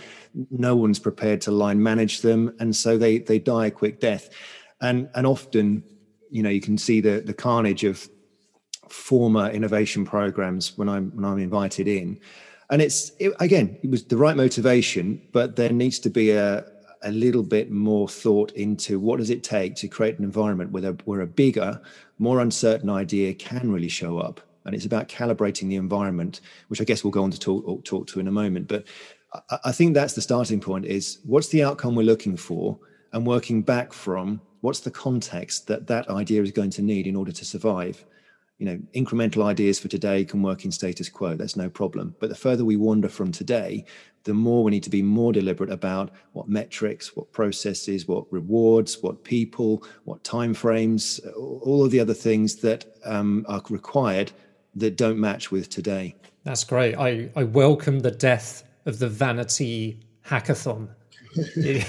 no 0.50 0.74
one's 0.74 0.98
prepared 0.98 1.40
to 1.40 1.50
line 1.50 1.82
manage 1.82 2.22
them 2.22 2.54
and 2.58 2.74
so 2.74 2.96
they 2.96 3.19
they 3.19 3.38
die 3.38 3.66
a 3.66 3.70
quick 3.70 4.00
death. 4.00 4.30
And 4.80 5.08
and 5.14 5.26
often 5.26 5.84
you 6.30 6.42
know 6.42 6.50
you 6.50 6.60
can 6.60 6.78
see 6.78 7.00
the 7.00 7.20
the 7.20 7.34
carnage 7.34 7.84
of 7.84 8.08
former 8.88 9.48
innovation 9.50 10.04
programs 10.04 10.76
when 10.76 10.88
i'm 10.88 11.10
when 11.14 11.25
i'm 11.25 11.38
invited 11.38 11.88
in. 11.88 12.18
And 12.70 12.80
it's 12.80 13.12
it, 13.18 13.34
again 13.40 13.78
it 13.82 13.90
was 13.90 14.04
the 14.04 14.16
right 14.16 14.36
motivation 14.36 15.20
but 15.32 15.56
there 15.56 15.70
needs 15.70 15.98
to 16.00 16.10
be 16.10 16.30
a 16.30 16.64
a 17.04 17.10
little 17.10 17.42
bit 17.42 17.70
more 17.70 18.08
thought 18.08 18.52
into 18.52 19.00
what 19.00 19.18
does 19.18 19.28
it 19.28 19.42
take 19.42 19.75
to 19.75 19.88
create 19.88 20.18
an 20.18 20.25
environment 20.25 20.70
where, 20.70 20.92
where 21.04 21.20
a 21.20 21.26
bigger 21.26 21.82
more 22.20 22.38
uncertain 22.40 22.88
idea 22.88 23.35
can 23.35 23.73
really 23.73 23.88
show 23.88 24.18
up 24.18 24.40
and 24.64 24.75
it's 24.75 24.87
about 24.87 25.09
calibrating 25.09 25.69
the 25.69 25.76
environment, 25.76 26.40
which 26.69 26.81
I 26.81 26.85
guess 26.85 27.04
we'll 27.04 27.11
go 27.11 27.25
on 27.25 27.31
to 27.31 27.38
talk, 27.38 27.85
talk 27.85 28.07
to 28.09 28.21
in 28.21 28.28
a 28.28 28.33
moment. 28.33 28.69
But 28.69 28.87
I, 29.50 29.59
I 29.66 29.73
think 29.73 29.95
that's 29.95 30.14
the 30.14 30.23
starting 30.23 30.61
point: 30.61 30.87
is 30.87 31.19
what's 31.25 31.49
the 31.49 31.62
outcome 31.62 31.95
we're 31.95 32.02
looking 32.02 32.37
for, 32.37 32.78
and 33.12 33.26
working 33.26 33.62
back 33.62 33.92
from 33.92 34.40
what's 34.62 34.81
the 34.81 34.90
context 34.90 35.66
that 35.66 35.87
that 35.88 36.09
idea 36.09 36.42
is 36.42 36.50
going 36.50 36.71
to 36.71 36.83
need 36.83 37.07
in 37.07 37.16
order 37.16 37.33
to 37.33 37.45
survive. 37.45 38.04
You 38.59 38.66
know, 38.66 38.78
incremental 38.95 39.45
ideas 39.45 39.81
for 39.81 39.88
today 39.88 40.25
can 40.25 40.40
work 40.40 40.64
in 40.64 40.71
status 40.71 41.09
quo. 41.09 41.35
That's 41.35 41.57
no 41.57 41.69
problem. 41.69 42.14
But 42.21 42.28
the 42.28 42.37
further 42.37 42.64
we 42.64 42.76
wander 42.76 43.09
from 43.09 43.33
today, 43.33 43.85
the 44.23 44.35
more 44.35 44.62
we 44.62 44.71
need 44.71 44.85
to 44.85 44.90
be 44.90 45.02
more 45.02 45.33
deliberate 45.33 45.71
about 45.71 46.11
what 46.33 46.49
metrics, 46.49 47.16
what 47.16 47.33
processes, 47.33 48.07
what 48.07 48.33
rewards, 48.33 49.02
what 49.02 49.25
people, 49.25 49.83
what 50.04 50.23
timeframes, 50.23 51.21
all 51.37 51.85
of 51.85 51.90
the 51.90 51.99
other 51.99 52.14
things 52.14 52.57
that 52.57 52.85
um, 53.04 53.45
are 53.49 53.62
required 53.69 54.31
that 54.75 54.97
don't 54.97 55.19
match 55.19 55.50
with 55.50 55.69
today. 55.69 56.14
That's 56.45 56.64
great. 56.64 56.97
I, 56.97 57.31
I 57.37 57.45
welcome 57.45 58.00
the 58.00 58.11
death 58.11 58.64
of 58.87 58.99
the 58.99 59.09
vanity 59.09 60.00
hackathon. 60.26 60.88
it, 61.35 61.87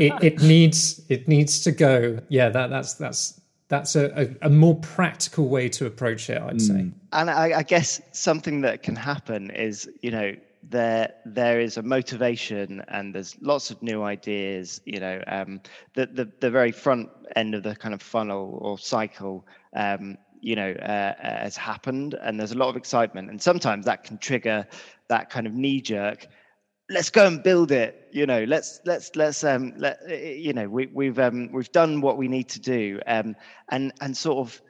it, 0.00 0.12
it, 0.22 0.42
needs 0.42 1.00
it 1.08 1.26
needs 1.26 1.62
to 1.62 1.72
go. 1.72 2.18
Yeah, 2.28 2.48
that 2.50 2.70
that's 2.70 2.94
that's 2.94 3.40
that's 3.68 3.96
a, 3.96 4.22
a, 4.22 4.46
a 4.46 4.50
more 4.50 4.76
practical 4.76 5.48
way 5.48 5.68
to 5.70 5.86
approach 5.86 6.30
it. 6.30 6.40
I'd 6.40 6.56
mm. 6.56 6.60
say. 6.60 6.90
And 7.12 7.30
I, 7.30 7.58
I 7.58 7.62
guess 7.62 8.00
something 8.12 8.60
that 8.60 8.82
can 8.82 8.94
happen 8.94 9.50
is 9.50 9.88
you 10.02 10.10
know 10.10 10.34
there 10.70 11.12
there 11.24 11.60
is 11.60 11.76
a 11.76 11.82
motivation 11.82 12.82
and 12.88 13.14
there's 13.14 13.36
lots 13.40 13.70
of 13.70 13.82
new 13.82 14.02
ideas 14.02 14.80
you 14.84 14.98
know 14.98 15.22
um, 15.26 15.60
the, 15.94 16.06
the 16.06 16.30
the 16.40 16.50
very 16.50 16.72
front 16.72 17.10
end 17.36 17.54
of 17.54 17.62
the 17.62 17.76
kind 17.76 17.94
of 17.94 18.00
funnel 18.00 18.58
or 18.62 18.78
cycle 18.78 19.46
um, 19.74 20.16
you 20.44 20.56
know 20.56 20.72
uh, 20.80 21.14
uh, 21.22 21.38
has 21.42 21.56
happened 21.56 22.14
and 22.22 22.38
there's 22.38 22.52
a 22.52 22.58
lot 22.58 22.68
of 22.68 22.76
excitement. 22.76 23.30
And 23.30 23.40
sometimes 23.40 23.86
that 23.86 24.04
can 24.04 24.18
trigger 24.18 24.66
that 25.08 25.30
kind 25.30 25.46
of 25.46 25.54
knee 25.54 25.80
jerk 25.80 26.26
let's 26.90 27.08
go 27.08 27.26
and 27.26 27.42
build 27.42 27.72
it 27.72 28.08
you 28.12 28.26
know 28.26 28.44
let's 28.44 28.78
let's 28.84 29.16
let's 29.16 29.42
um 29.42 29.72
let 29.78 29.98
you 30.06 30.52
know 30.52 30.68
we, 30.68 30.86
we've 30.92 31.18
um 31.18 31.50
we've 31.50 31.72
done 31.72 32.02
what 32.02 32.18
we 32.18 32.28
need 32.28 32.48
to 32.50 32.60
do. 32.60 33.00
Um 33.06 33.34
and 33.70 33.92
and 34.00 34.16
sort 34.16 34.38
of 34.38 34.60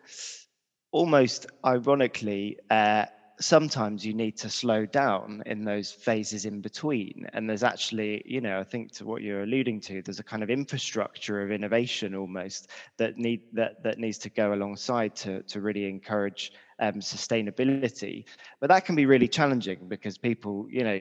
almost 0.94 1.46
ironically, 1.66 2.56
uh, 2.70 3.04
sometimes 3.44 4.06
you 4.06 4.14
need 4.14 4.36
to 4.38 4.48
slow 4.48 4.86
down 4.86 5.42
in 5.44 5.64
those 5.64 5.92
phases 5.92 6.46
in 6.46 6.62
between. 6.62 7.26
And 7.34 7.48
there's 7.48 7.62
actually 7.62 8.22
you 8.24 8.40
know 8.40 8.58
i 8.58 8.64
think 8.64 8.90
to 8.92 9.04
what 9.04 9.20
you're 9.22 9.42
alluding 9.42 9.80
to 9.80 10.00
there's 10.02 10.18
a 10.18 10.24
kind 10.24 10.42
of 10.42 10.48
infrastructure 10.48 11.42
of 11.42 11.52
innovation 11.52 12.14
almost 12.14 12.70
that 12.96 13.18
need 13.18 13.42
that 13.52 13.82
that 13.82 13.98
needs 13.98 14.18
to 14.18 14.30
go 14.30 14.54
alongside 14.54 15.14
to 15.16 15.42
to 15.42 15.60
really 15.60 15.86
encourage 15.88 16.52
um, 16.80 16.94
sustainability. 16.94 18.24
But 18.60 18.68
that 18.68 18.84
can 18.84 18.96
be 18.96 19.06
really 19.06 19.28
challenging 19.28 19.88
because 19.88 20.18
people, 20.18 20.66
you 20.70 20.84
know, 20.84 20.98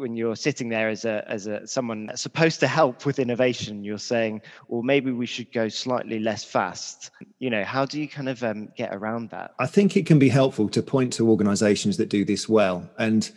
when 0.00 0.16
you're 0.16 0.36
sitting 0.36 0.68
there 0.68 0.88
as 0.88 1.04
a 1.04 1.24
as 1.28 1.46
a 1.46 1.66
someone 1.66 2.10
supposed 2.14 2.60
to 2.60 2.66
help 2.66 3.06
with 3.06 3.18
innovation, 3.18 3.84
you're 3.84 3.98
saying, 3.98 4.42
well, 4.68 4.82
maybe 4.82 5.12
we 5.12 5.26
should 5.26 5.52
go 5.52 5.68
slightly 5.68 6.18
less 6.18 6.44
fast. 6.44 7.10
You 7.38 7.50
know, 7.50 7.64
how 7.64 7.84
do 7.84 8.00
you 8.00 8.08
kind 8.08 8.28
of 8.28 8.42
um, 8.42 8.68
get 8.76 8.94
around 8.94 9.30
that? 9.30 9.52
I 9.58 9.66
think 9.66 9.96
it 9.96 10.06
can 10.06 10.18
be 10.18 10.28
helpful 10.28 10.68
to 10.70 10.82
point 10.82 11.12
to 11.14 11.28
organisations 11.28 11.96
that 11.96 12.08
do 12.08 12.24
this 12.24 12.48
well, 12.48 12.88
and 12.98 13.30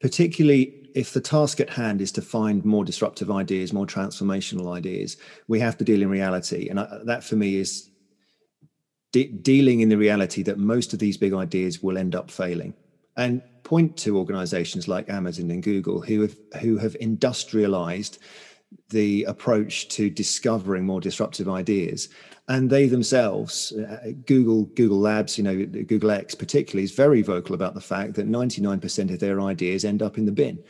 particularly 0.00 0.86
if 0.94 1.12
the 1.12 1.20
task 1.20 1.60
at 1.60 1.68
hand 1.68 2.00
is 2.00 2.10
to 2.10 2.22
find 2.22 2.64
more 2.64 2.82
disruptive 2.82 3.30
ideas, 3.30 3.70
more 3.70 3.86
transformational 3.86 4.74
ideas, 4.74 5.18
we 5.46 5.60
have 5.60 5.76
to 5.76 5.84
deal 5.84 6.00
in 6.00 6.08
reality. 6.08 6.68
And 6.70 6.80
I, 6.80 7.00
that 7.04 7.22
for 7.22 7.36
me 7.36 7.56
is 7.56 7.90
de- 9.16 9.28
dealing 9.28 9.80
in 9.80 9.88
the 9.88 9.96
reality 9.96 10.42
that 10.42 10.58
most 10.58 10.92
of 10.92 10.98
these 10.98 11.16
big 11.16 11.32
ideas 11.32 11.82
will 11.82 11.96
end 11.96 12.14
up 12.14 12.30
failing. 12.30 12.74
And 13.16 13.40
point 13.62 13.96
to 13.98 14.18
organizations 14.18 14.88
like 14.88 15.08
Amazon 15.08 15.50
and 15.50 15.62
Google 15.62 16.02
who 16.02 16.20
have 16.20 16.36
who 16.60 16.76
have 16.76 16.96
industrialized 17.00 18.18
the 18.90 19.24
approach 19.24 19.88
to 19.88 20.10
discovering 20.10 20.84
more 20.84 21.00
disruptive 21.00 21.48
ideas. 21.48 22.08
And 22.48 22.68
they 22.68 22.86
themselves 22.86 23.72
uh, 23.72 24.12
google 24.26 24.64
google 24.80 24.98
labs 24.98 25.36
you 25.38 25.44
know 25.44 25.56
google 25.92 26.10
x 26.10 26.34
particularly 26.34 26.84
is 26.84 26.92
very 26.92 27.22
vocal 27.22 27.54
about 27.54 27.74
the 27.74 27.80
fact 27.80 28.14
that 28.14 28.28
99% 28.28 29.12
of 29.12 29.18
their 29.18 29.40
ideas 29.40 29.84
end 29.84 30.02
up 30.02 30.18
in 30.18 30.26
the 30.26 30.38
bin. 30.42 30.62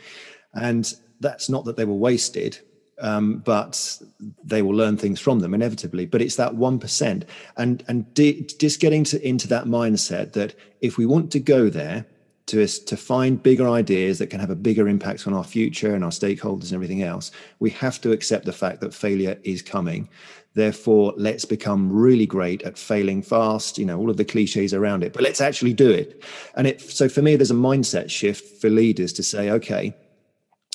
And 0.55 0.95
that's 1.21 1.49
not 1.49 1.65
that 1.65 1.77
they 1.77 1.85
were 1.85 1.95
wasted 2.09 2.61
um, 3.01 3.39
but 3.39 4.01
they 4.45 4.63
will 4.63 4.75
learn 4.75 4.97
things 4.97 5.21
from 5.21 5.41
them 5.41 5.55
inevitably. 5.55 6.07
But 6.07 6.23
it's 6.23 6.37
that 6.37 6.55
one 6.55 6.79
percent, 6.79 7.25
and 7.57 7.85
and 7.89 8.07
just 8.15 8.81
getting 8.81 9.05
to, 9.05 9.27
into 9.27 9.49
that 9.49 9.65
mindset 9.65 10.33
that 10.33 10.55
if 10.81 10.97
we 10.97 11.07
want 11.07 11.31
to 11.33 11.41
go 11.41 11.69
there 11.69 12.07
to 12.47 12.67
to 12.67 12.97
find 12.97 13.43
bigger 13.43 13.69
ideas 13.69 14.19
that 14.19 14.29
can 14.29 14.41
have 14.41 14.51
a 14.51 14.57
bigger 14.57 14.89
impact 14.89 15.27
on 15.27 15.35
our 15.35 15.45
future 15.45 15.95
and 15.95 16.05
our 16.05 16.11
stakeholders 16.11 16.65
and 16.65 16.75
everything 16.75 17.03
else, 17.03 17.31
we 17.59 17.71
have 17.71 18.01
to 18.01 18.13
accept 18.13 18.45
the 18.45 18.53
fact 18.53 18.81
that 18.81 18.95
failure 18.95 19.39
is 19.43 19.63
coming. 19.63 20.09
Therefore, 20.55 21.13
let's 21.19 21.45
become 21.45 21.93
really 21.93 22.25
great 22.25 22.63
at 22.63 22.79
failing 22.79 23.21
fast. 23.21 23.79
You 23.79 23.85
know 23.85 23.99
all 23.99 24.11
of 24.11 24.17
the 24.17 24.25
cliches 24.25 24.73
around 24.73 25.05
it, 25.05 25.13
but 25.13 25.23
let's 25.23 25.41
actually 25.41 25.75
do 25.75 25.91
it. 25.91 26.23
And 26.55 26.67
it 26.67 26.81
so 26.81 27.09
for 27.09 27.21
me, 27.21 27.37
there's 27.37 27.51
a 27.51 27.55
mindset 27.55 28.11
shift 28.11 28.61
for 28.61 28.71
leaders 28.71 29.13
to 29.15 29.23
say, 29.23 29.51
okay, 29.51 29.95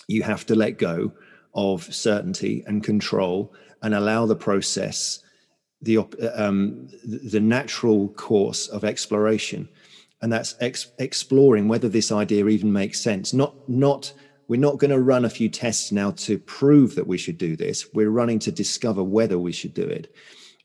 you 0.07 0.21
have 0.21 0.45
to 0.47 0.55
let 0.55 0.77
go 0.77 1.13
of 1.53 1.93
certainty 1.93 2.63
and 2.67 2.83
control 2.83 3.53
and 3.81 3.93
allow 3.93 4.25
the 4.25 4.35
process 4.35 5.19
the 5.81 5.97
um, 6.35 6.87
the 7.03 7.39
natural 7.39 8.09
course 8.09 8.67
of 8.67 8.83
exploration. 8.83 9.67
And 10.21 10.31
that's 10.31 10.55
ex- 10.59 10.91
exploring 10.99 11.67
whether 11.67 11.89
this 11.89 12.11
idea 12.11 12.47
even 12.47 12.71
makes 12.71 13.01
sense. 13.01 13.33
Not 13.33 13.67
not 13.67 14.13
we're 14.47 14.59
not 14.59 14.77
going 14.77 14.91
to 14.91 14.99
run 14.99 15.25
a 15.25 15.29
few 15.29 15.49
tests 15.49 15.91
now 15.91 16.11
to 16.11 16.37
prove 16.37 16.95
that 16.95 17.07
we 17.07 17.17
should 17.17 17.37
do 17.37 17.55
this. 17.55 17.87
We're 17.93 18.09
running 18.09 18.39
to 18.39 18.51
discover 18.51 19.03
whether 19.03 19.39
we 19.39 19.53
should 19.53 19.73
do 19.73 19.83
it. 19.83 20.13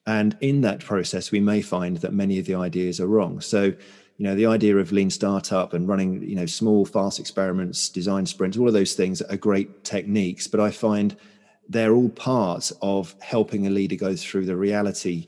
And 0.06 0.36
in 0.40 0.60
that 0.62 0.80
process 0.80 1.30
we 1.30 1.40
may 1.40 1.62
find 1.62 1.98
that 1.98 2.12
many 2.12 2.38
of 2.38 2.46
the 2.46 2.56
ideas 2.56 3.00
are 3.00 3.06
wrong. 3.06 3.40
So 3.40 3.74
you 4.16 4.24
know 4.24 4.34
the 4.34 4.46
idea 4.46 4.76
of 4.76 4.92
lean 4.92 5.10
startup 5.10 5.74
and 5.74 5.88
running 5.88 6.22
you 6.22 6.36
know 6.36 6.46
small 6.46 6.84
fast 6.84 7.18
experiments 7.20 7.88
design 7.88 8.26
sprints 8.26 8.56
all 8.56 8.66
of 8.68 8.74
those 8.74 8.94
things 8.94 9.22
are 9.22 9.36
great 9.36 9.84
techniques 9.84 10.46
but 10.46 10.60
i 10.60 10.70
find 10.70 11.16
they're 11.68 11.94
all 11.94 12.08
parts 12.10 12.72
of 12.82 13.14
helping 13.20 13.66
a 13.66 13.70
leader 13.70 13.96
go 13.96 14.14
through 14.14 14.46
the 14.46 14.56
reality 14.56 15.26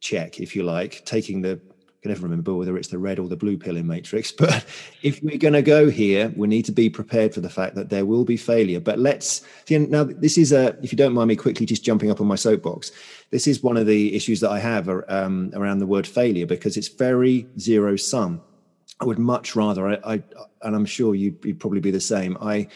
check 0.00 0.40
if 0.40 0.54
you 0.54 0.62
like 0.62 1.04
taking 1.04 1.40
the 1.40 1.58
can 2.04 2.10
never 2.10 2.22
remember 2.22 2.54
whether 2.54 2.76
it's 2.76 2.88
the 2.88 2.98
red 2.98 3.18
or 3.18 3.28
the 3.28 3.36
blue 3.36 3.56
pill 3.56 3.76
in 3.76 3.86
matrix 3.86 4.30
but 4.38 4.64
if 5.02 5.22
we're 5.22 5.38
going 5.38 5.54
to 5.54 5.62
go 5.62 5.90
here 5.90 6.32
we 6.36 6.46
need 6.46 6.64
to 6.64 6.72
be 6.72 6.88
prepared 6.88 7.34
for 7.34 7.40
the 7.40 7.50
fact 7.50 7.74
that 7.74 7.88
there 7.88 8.04
will 8.04 8.24
be 8.24 8.36
failure 8.36 8.78
but 8.78 8.98
let's 8.98 9.42
now 9.70 10.04
this 10.04 10.38
is 10.38 10.52
a 10.52 10.76
if 10.82 10.92
you 10.92 10.96
don't 10.96 11.14
mind 11.14 11.28
me 11.28 11.36
quickly 11.36 11.66
just 11.66 11.84
jumping 11.84 12.10
up 12.10 12.20
on 12.20 12.26
my 12.26 12.36
soapbox 12.36 12.92
this 13.34 13.48
is 13.48 13.64
one 13.64 13.76
of 13.76 13.86
the 13.86 14.14
issues 14.14 14.38
that 14.38 14.50
I 14.50 14.60
have 14.60 14.88
um, 15.08 15.50
around 15.54 15.80
the 15.80 15.88
word 15.88 16.06
failure 16.06 16.46
because 16.46 16.76
it's 16.76 16.86
very 16.86 17.48
zero 17.58 17.96
sum. 17.96 18.40
I 19.00 19.06
would 19.06 19.18
much 19.18 19.56
rather, 19.56 19.88
I, 19.88 19.98
I 20.04 20.22
and 20.62 20.76
I'm 20.76 20.86
sure 20.86 21.16
you'd, 21.16 21.44
you'd 21.44 21.58
probably 21.58 21.80
be 21.80 21.90
the 21.90 22.00
same. 22.00 22.38
I 22.40 22.68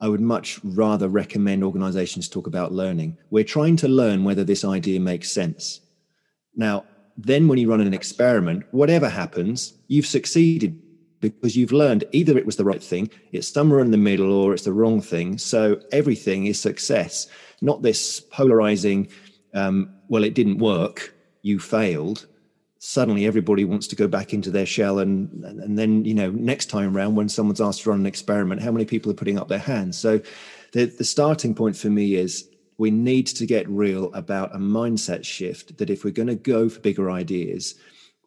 I 0.00 0.08
would 0.08 0.22
much 0.22 0.60
rather 0.64 1.08
recommend 1.08 1.62
organizations 1.62 2.26
talk 2.26 2.46
about 2.46 2.72
learning. 2.72 3.18
We're 3.28 3.44
trying 3.44 3.76
to 3.76 3.88
learn 3.88 4.24
whether 4.24 4.44
this 4.44 4.64
idea 4.64 4.98
makes 4.98 5.30
sense. 5.30 5.80
Now, 6.56 6.86
then 7.18 7.48
when 7.48 7.58
you 7.58 7.68
run 7.68 7.80
an 7.80 7.92
experiment, 7.92 8.64
whatever 8.70 9.08
happens, 9.08 9.74
you've 9.88 10.06
succeeded 10.06 10.80
because 11.20 11.56
you've 11.56 11.72
learned 11.72 12.04
either 12.12 12.38
it 12.38 12.46
was 12.46 12.56
the 12.56 12.64
right 12.64 12.82
thing, 12.82 13.10
it's 13.32 13.48
somewhere 13.48 13.80
in 13.80 13.90
the 13.90 13.96
middle, 13.96 14.32
or 14.32 14.54
it's 14.54 14.64
the 14.64 14.72
wrong 14.72 15.00
thing. 15.00 15.36
So 15.36 15.80
everything 15.90 16.46
is 16.46 16.60
success, 16.60 17.26
not 17.60 17.82
this 17.82 18.20
polarizing 18.20 19.08
um, 19.54 19.94
well, 20.08 20.24
it 20.24 20.34
didn't 20.34 20.58
work, 20.58 21.14
you 21.42 21.58
failed. 21.58 22.26
Suddenly, 22.78 23.26
everybody 23.26 23.64
wants 23.64 23.88
to 23.88 23.96
go 23.96 24.06
back 24.06 24.32
into 24.32 24.50
their 24.50 24.66
shell, 24.66 24.98
and 25.00 25.44
and 25.44 25.78
then 25.78 26.04
you 26.04 26.14
know 26.14 26.30
next 26.30 26.66
time 26.66 26.96
around 26.96 27.16
when 27.16 27.28
someone's 27.28 27.60
asked 27.60 27.82
to 27.82 27.90
run 27.90 28.00
an 28.00 28.06
experiment, 28.06 28.62
how 28.62 28.70
many 28.70 28.84
people 28.84 29.10
are 29.10 29.16
putting 29.16 29.38
up 29.38 29.48
their 29.48 29.58
hands? 29.58 29.98
So, 29.98 30.20
the 30.72 30.84
the 30.84 31.04
starting 31.04 31.54
point 31.54 31.76
for 31.76 31.90
me 31.90 32.14
is 32.14 32.48
we 32.78 32.90
need 32.90 33.26
to 33.26 33.44
get 33.44 33.68
real 33.68 34.12
about 34.14 34.54
a 34.54 34.58
mindset 34.58 35.24
shift 35.24 35.76
that 35.78 35.90
if 35.90 36.04
we're 36.04 36.10
going 36.10 36.28
to 36.28 36.36
go 36.36 36.68
for 36.68 36.80
bigger 36.80 37.10
ideas, 37.10 37.74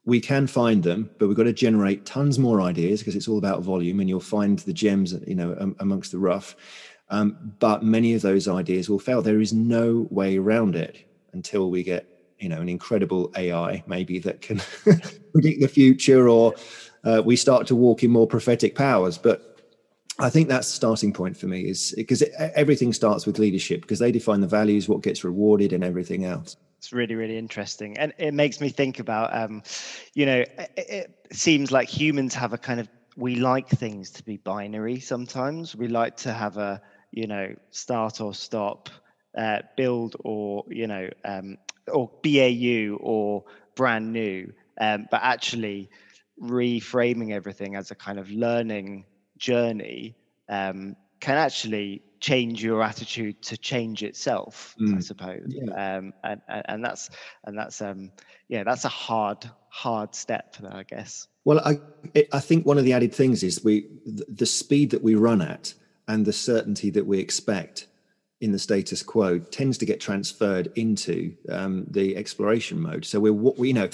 we 0.06 0.20
can 0.20 0.46
find 0.46 0.84
them, 0.84 1.10
but 1.18 1.28
we've 1.28 1.38
got 1.38 1.44
to 1.44 1.54
generate 1.54 2.06
tons 2.06 2.38
more 2.38 2.62
ideas 2.62 3.00
because 3.00 3.16
it's 3.16 3.28
all 3.28 3.38
about 3.38 3.62
volume, 3.62 4.00
and 4.00 4.10
you'll 4.10 4.20
find 4.20 4.60
the 4.60 4.74
gems, 4.74 5.14
you 5.26 5.36
know, 5.36 5.74
amongst 5.80 6.12
the 6.12 6.18
rough. 6.18 6.56
Um, 7.10 7.54
but 7.60 7.84
many 7.84 8.14
of 8.14 8.22
those 8.22 8.48
ideas 8.48 8.90
will 8.90 9.00
fail. 9.00 9.22
There 9.22 9.42
is 9.42 9.54
no 9.54 10.08
way 10.10 10.38
around 10.38 10.76
it 10.76 11.08
until 11.34 11.70
we 11.70 11.84
get 11.84 12.08
you 12.40 12.50
know 12.50 12.60
an 12.60 12.68
incredible 12.68 13.32
AI 13.38 13.84
maybe 13.86 14.18
that 14.20 14.42
can 14.42 14.60
predict 15.32 15.62
the 15.62 15.68
future, 15.68 16.28
or 16.28 16.56
uh, 17.04 17.22
we 17.24 17.36
start 17.36 17.68
to 17.68 17.76
walk 17.76 18.04
in 18.04 18.12
more 18.12 18.28
prophetic 18.28 18.76
powers. 18.76 19.18
But 19.18 19.51
I 20.20 20.30
think 20.30 20.50
that's 20.50 20.68
the 20.68 20.76
starting 20.76 21.14
point 21.14 21.38
for 21.38 21.48
me 21.48 21.62
is 21.62 21.94
because 21.96 22.24
everything 22.56 22.94
starts 22.94 23.26
with 23.26 23.40
leadership 23.40 23.82
because 23.82 24.00
they 24.00 24.12
define 24.12 24.42
the 24.42 24.48
values, 24.48 24.88
what 24.88 25.02
gets 25.02 25.24
rewarded, 25.24 25.74
and 25.74 25.84
everything 25.84 26.26
else. 26.26 26.56
It's 26.80 26.92
really, 26.92 27.16
really 27.16 27.38
interesting, 27.38 27.98
and 27.98 28.14
it 28.18 28.34
makes 28.34 28.60
me 28.60 28.70
think 28.70 29.00
about, 29.00 29.36
um, 29.36 29.64
you 30.14 30.26
know, 30.26 30.40
it, 30.58 30.72
it 30.76 31.16
seems 31.32 31.72
like 31.72 31.88
humans 31.88 32.34
have 32.34 32.54
a 32.54 32.58
kind 32.58 32.80
of 32.80 32.90
we 33.18 33.36
like 33.36 33.68
things 33.68 34.10
to 34.12 34.24
be 34.24 34.38
binary. 34.38 35.00
Sometimes 35.00 35.76
we 35.76 35.88
like 35.88 36.18
to 36.18 36.34
have 36.34 36.58
a, 36.58 36.82
you 37.12 37.28
know, 37.28 37.54
start 37.72 38.22
or 38.22 38.34
stop 38.34 38.90
uh, 39.38 39.60
build 39.78 40.16
or 40.24 40.64
you 40.70 40.88
know 40.88 41.10
um, 41.26 41.58
or 41.92 42.12
BAU 42.24 42.96
or 43.00 43.44
brand 43.76 44.12
new, 44.12 44.52
um, 44.80 45.08
but 45.10 45.22
actually 45.24 45.90
reframing 46.42 47.32
everything 47.32 47.76
as 47.76 47.92
a 47.92 47.96
kind 47.96 48.20
of 48.20 48.30
learning 48.32 49.06
journey 49.42 50.16
um, 50.48 50.96
can 51.20 51.38
actually 51.38 52.02
change 52.20 52.64
your 52.64 52.84
attitude 52.84 53.42
to 53.42 53.58
change 53.58 54.04
itself 54.04 54.76
mm. 54.80 54.96
i 54.96 55.00
suppose 55.00 55.42
yeah. 55.48 55.98
um, 55.98 56.14
and, 56.24 56.40
and 56.48 56.86
that's 56.86 57.10
and 57.46 57.58
that's 57.58 57.82
um 57.82 58.12
yeah 58.48 58.64
that's 58.64 58.86
a 58.86 58.90
hard 58.90 59.50
hard 59.70 60.14
step 60.14 60.56
i 60.70 60.84
guess 60.84 61.28
well 61.46 61.60
i 61.66 61.80
i 62.32 62.40
think 62.40 62.64
one 62.64 62.78
of 62.78 62.86
the 62.86 62.94
added 62.94 63.14
things 63.14 63.42
is 63.42 63.64
we 63.64 63.88
the 64.06 64.46
speed 64.46 64.92
that 64.92 65.02
we 65.02 65.16
run 65.16 65.42
at 65.42 65.74
and 66.08 66.26
the 66.28 66.34
certainty 66.34 66.92
that 66.92 67.08
we 67.08 67.18
expect 67.18 67.88
in 68.42 68.52
the 68.52 68.60
status 68.60 69.04
quo 69.04 69.38
tends 69.40 69.78
to 69.78 69.86
get 69.86 70.02
transferred 70.02 70.72
into 70.76 71.34
um, 71.50 71.86
the 71.90 72.18
exploration 72.18 72.82
mode. 72.82 73.06
So 73.06 73.20
we're 73.20 73.34
what 73.34 73.58
we 73.58 73.70
you 73.70 73.74
know. 73.74 73.90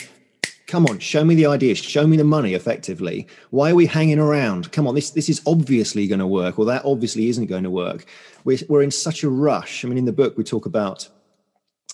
Come 0.68 0.86
on, 0.86 1.00
show 1.00 1.24
me 1.24 1.34
the 1.34 1.46
ideas, 1.46 1.78
show 1.78 2.06
me 2.06 2.18
the 2.18 2.26
money 2.26 2.54
effectively. 2.54 3.26
Why 3.52 3.72
are 3.72 3.76
we 3.76 3.86
hanging 3.86 4.20
around? 4.20 4.72
Come 4.74 4.86
on, 4.86 4.96
this 4.96 5.12
this 5.12 5.30
is 5.30 5.42
obviously 5.48 6.08
going 6.08 6.20
to 6.20 6.28
work, 6.28 6.60
or 6.60 6.66
that 6.66 6.84
obviously 6.84 7.30
isn't 7.30 7.46
going 7.46 7.64
to 7.64 7.70
work. 7.70 8.06
We're, 8.44 8.60
we're 8.68 8.84
in 8.84 8.92
such 8.92 9.24
a 9.24 9.30
rush. 9.30 9.86
I 9.86 9.88
mean, 9.88 9.98
in 9.98 10.06
the 10.06 10.12
book, 10.12 10.38
we 10.38 10.44
talk 10.44 10.66
about 10.66 11.08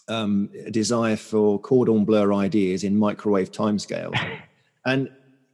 um, 0.08 0.50
a 0.66 0.72
desire 0.72 1.16
for 1.16 1.60
cordon 1.60 2.04
bleu 2.04 2.34
ideas 2.34 2.84
in 2.84 2.98
microwave 2.98 3.52
timescales. 3.52 4.18
and 4.86 5.10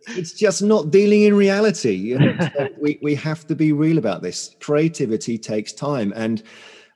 it's 0.07 0.33
just 0.33 0.61
not 0.61 0.91
dealing 0.91 1.23
in 1.23 1.35
reality. 1.35 2.17
So 2.57 2.69
we, 2.79 2.99
we 3.01 3.15
have 3.15 3.45
to 3.47 3.55
be 3.55 3.73
real 3.73 3.97
about 3.97 4.21
this. 4.21 4.55
Creativity 4.59 5.37
takes 5.37 5.73
time. 5.73 6.13
And 6.15 6.41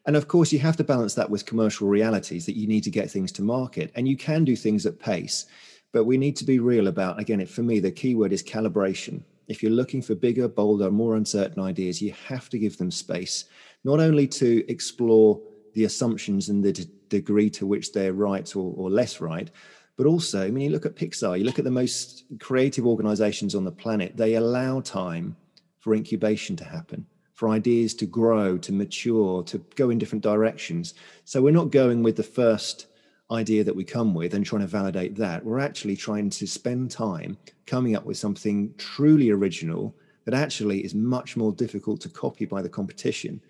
and 0.06 0.16
of 0.16 0.28
course, 0.28 0.52
you 0.52 0.60
have 0.60 0.76
to 0.78 0.84
balance 0.84 1.14
that 1.16 1.30
with 1.30 1.46
commercial 1.46 1.88
realities 1.88 2.46
that 2.46 2.58
you 2.58 2.68
need 2.68 2.84
to 2.84 2.90
get 2.90 3.10
things 3.10 3.32
to 3.34 3.42
market. 3.42 3.92
And 3.96 4.08
you 4.08 4.18
can 4.18 4.44
do 4.44 4.56
things 4.56 4.86
at 4.86 5.00
pace. 5.00 5.46
But 5.94 6.04
we 6.04 6.18
need 6.18 6.36
to 6.36 6.44
be 6.44 6.60
real 6.60 6.88
about 6.88 7.20
again 7.20 7.40
it, 7.40 7.50
for 7.50 7.64
me 7.64 7.80
the 7.80 7.92
key 7.92 8.16
word 8.16 8.34
is 8.34 8.44
calibration. 8.44 9.24
If 9.48 9.62
you're 9.62 9.72
looking 9.72 10.02
for 10.02 10.16
bigger 10.16 10.48
bolder 10.50 10.92
more 10.92 11.16
uncertain 11.16 11.64
ideas 11.64 12.02
you 12.02 12.14
have 12.28 12.50
to 12.50 12.60
give 12.60 12.78
them 12.78 12.92
space 12.92 13.46
not 13.86 14.00
only 14.00 14.28
to 14.28 14.70
explore 14.70 15.40
the 15.74 15.86
assumptions 15.86 16.50
and 16.50 16.64
the 16.64 16.74
d- 16.74 16.90
degree 17.10 17.50
to 17.52 17.66
which 17.66 17.94
they're 17.94 18.14
right 18.14 18.56
or, 18.56 18.74
or 18.76 18.90
less 18.90 19.22
right 19.22 19.52
but 19.98 20.06
also 20.06 20.46
i 20.46 20.50
mean 20.50 20.66
you 20.66 20.70
look 20.70 20.86
at 20.86 20.96
pixar 20.96 21.38
you 21.38 21.44
look 21.46 21.60
at 21.60 21.66
the 21.66 21.72
most 21.72 22.26
creative 22.40 22.86
organizations 22.88 23.54
on 23.54 23.64
the 23.64 23.72
planet 23.72 24.16
they 24.16 24.36
allow 24.36 24.80
time 24.82 25.36
for 25.80 25.94
incubation 25.94 26.56
to 26.56 26.64
happen 26.64 27.06
for 27.34 27.50
ideas 27.50 27.94
to 27.96 28.06
grow 28.06 28.58
to 28.58 28.72
mature 28.72 29.44
to 29.44 29.58
go 29.76 29.90
in 29.90 29.98
different 29.98 30.24
directions. 30.24 30.94
So 31.26 31.42
we're 31.42 31.52
not 31.52 31.72
going 31.72 32.04
with 32.04 32.16
the 32.16 32.24
first 32.24 32.88
idea 33.32 33.64
that 33.64 33.76
we 33.76 33.84
come 33.84 34.14
with 34.14 34.34
and 34.34 34.46
trying 34.46 34.62
to 34.62 34.68
validate 34.68 35.16
that. 35.16 35.44
We're 35.44 35.60
actually 35.60 35.96
trying 35.96 36.30
to 36.32 36.48
spend 36.48 36.92
time 36.92 37.38
coming 37.66 37.96
up 37.96 38.06
with 38.06 38.18
something 38.18 38.74
truly 38.78 39.30
original 39.32 39.96
that 40.26 40.34
actually 40.34 40.84
is 40.84 40.94
much 40.94 41.36
more 41.36 41.52
difficult 41.52 42.02
to 42.02 42.10
copy 42.10 42.46
by 42.46 42.62
the 42.62 42.70
competition 42.70 43.42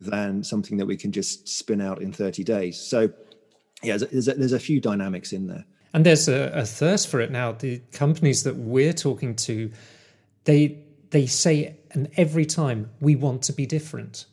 than 0.00 0.42
something 0.42 0.76
that 0.78 0.86
we 0.86 0.96
can 0.96 1.12
just 1.12 1.48
spin 1.48 1.80
out 1.80 2.00
in 2.02 2.12
30 2.12 2.44
days. 2.44 2.80
So, 2.80 3.10
yeah, 3.82 3.96
there's 3.96 4.28
a, 4.28 4.34
there's 4.34 4.52
a 4.52 4.60
few 4.60 4.80
dynamics 4.80 5.32
in 5.32 5.46
there. 5.46 5.64
And 5.92 6.06
there's 6.06 6.28
a, 6.28 6.50
a 6.54 6.64
thirst 6.64 7.08
for 7.08 7.20
it 7.20 7.30
now. 7.30 7.52
The 7.52 7.80
companies 7.92 8.42
that 8.44 8.56
we're 8.56 8.92
talking 8.92 9.34
to, 9.36 9.70
they 10.44 10.78
they 11.10 11.26
say, 11.26 11.76
and 11.90 12.08
every 12.16 12.46
time 12.46 12.90
we 13.00 13.16
want 13.16 13.42
to 13.42 13.52
be 13.52 13.66
different. 13.66 14.26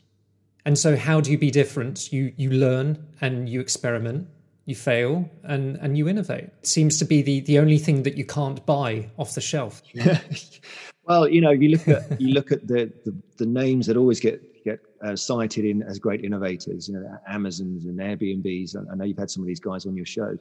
And 0.66 0.78
so, 0.78 0.96
how 0.96 1.22
do 1.22 1.32
you 1.32 1.38
be 1.38 1.50
different? 1.50 2.14
You 2.14 2.34
you 2.38 2.52
learn 2.52 3.08
and 3.22 3.50
you 3.50 3.60
experiment 3.60 4.28
you 4.68 4.76
fail 4.76 5.28
and 5.46 5.78
and 5.78 5.98
you 5.98 6.08
innovate. 6.08 6.44
It 6.44 6.68
seems 6.68 7.00
to 7.00 7.06
be 7.06 7.22
the 7.22 7.40
the 7.40 7.58
only 7.58 7.80
thing 7.80 8.04
that 8.04 8.18
you 8.18 8.26
can't 8.26 8.64
buy 8.66 9.10
off 9.18 9.34
the 9.34 9.42
shelf. 9.42 9.82
Well 11.10 11.26
you 11.30 11.40
know 11.40 11.52
you 11.52 11.70
look 11.70 11.88
at 11.88 12.20
you 12.20 12.34
look 12.34 12.52
at 12.52 12.68
the 12.68 12.92
the, 13.06 13.16
the 13.38 13.46
names 13.46 13.88
that 13.88 13.96
always 13.96 14.20
get 14.20 14.42
get 14.66 14.82
uh, 15.02 15.16
cited 15.16 15.64
in 15.64 15.82
as 15.82 16.00
great 16.00 16.26
innovators 16.26 16.90
you 16.90 16.96
know 16.96 17.18
amazons 17.26 17.86
and 17.86 17.98
airbnbs. 17.98 18.76
I 18.76 18.94
know 18.94 19.06
you've 19.06 19.18
had 19.18 19.32
some 19.32 19.42
of 19.42 19.48
these 19.48 19.62
guys 19.62 19.86
on 19.86 19.96
your 19.96 20.06
show. 20.06 20.38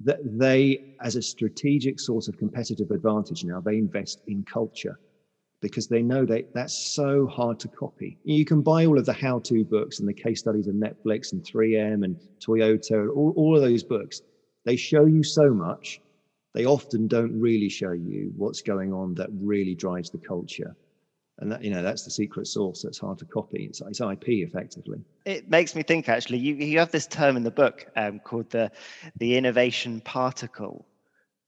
That 0.00 0.18
they 0.38 0.94
as 1.00 1.16
a 1.16 1.22
strategic 1.22 1.98
source 1.98 2.28
of 2.28 2.36
competitive 2.36 2.90
advantage 2.90 3.44
now 3.44 3.62
they 3.62 3.78
invest 3.78 4.20
in 4.26 4.44
culture 4.44 4.98
because 5.60 5.88
they 5.88 6.02
know 6.02 6.26
that 6.26 6.52
that's 6.52 6.76
so 6.76 7.26
hard 7.26 7.58
to 7.60 7.68
copy. 7.68 8.18
You 8.24 8.44
can 8.44 8.60
buy 8.60 8.84
all 8.86 8.98
of 8.98 9.06
the 9.06 9.12
how 9.12 9.38
to 9.40 9.64
books 9.64 9.98
and 9.98 10.08
the 10.08 10.12
case 10.12 10.40
studies 10.40 10.66
of 10.66 10.74
Netflix 10.74 11.32
and 11.32 11.42
3M 11.42 12.04
and 12.04 12.16
Toyota, 12.38 13.08
all, 13.14 13.32
all 13.36 13.56
of 13.56 13.62
those 13.62 13.82
books. 13.82 14.20
They 14.64 14.76
show 14.76 15.06
you 15.06 15.22
so 15.22 15.52
much. 15.52 16.00
They 16.54 16.66
often 16.66 17.08
don't 17.08 17.38
really 17.38 17.68
show 17.68 17.92
you 17.92 18.32
what's 18.36 18.62
going 18.62 18.92
on 18.92 19.14
that 19.14 19.28
really 19.32 19.74
drives 19.74 20.10
the 20.10 20.18
culture. 20.18 20.76
And 21.38 21.50
that, 21.50 21.64
you 21.64 21.70
know, 21.70 21.82
that's 21.82 22.04
the 22.04 22.10
secret 22.10 22.46
sauce 22.46 22.82
that's 22.82 22.98
hard 22.98 23.18
to 23.18 23.24
copy. 23.24 23.64
It's, 23.64 23.80
it's 23.80 24.00
IP 24.00 24.28
effectively. 24.28 25.00
It 25.24 25.50
makes 25.50 25.74
me 25.74 25.82
think 25.82 26.08
actually, 26.08 26.38
you, 26.38 26.54
you 26.54 26.78
have 26.78 26.92
this 26.92 27.08
term 27.08 27.36
in 27.36 27.42
the 27.42 27.50
book 27.50 27.86
um, 27.96 28.20
called 28.20 28.50
the, 28.50 28.70
the 29.16 29.36
innovation 29.36 30.00
particle 30.00 30.86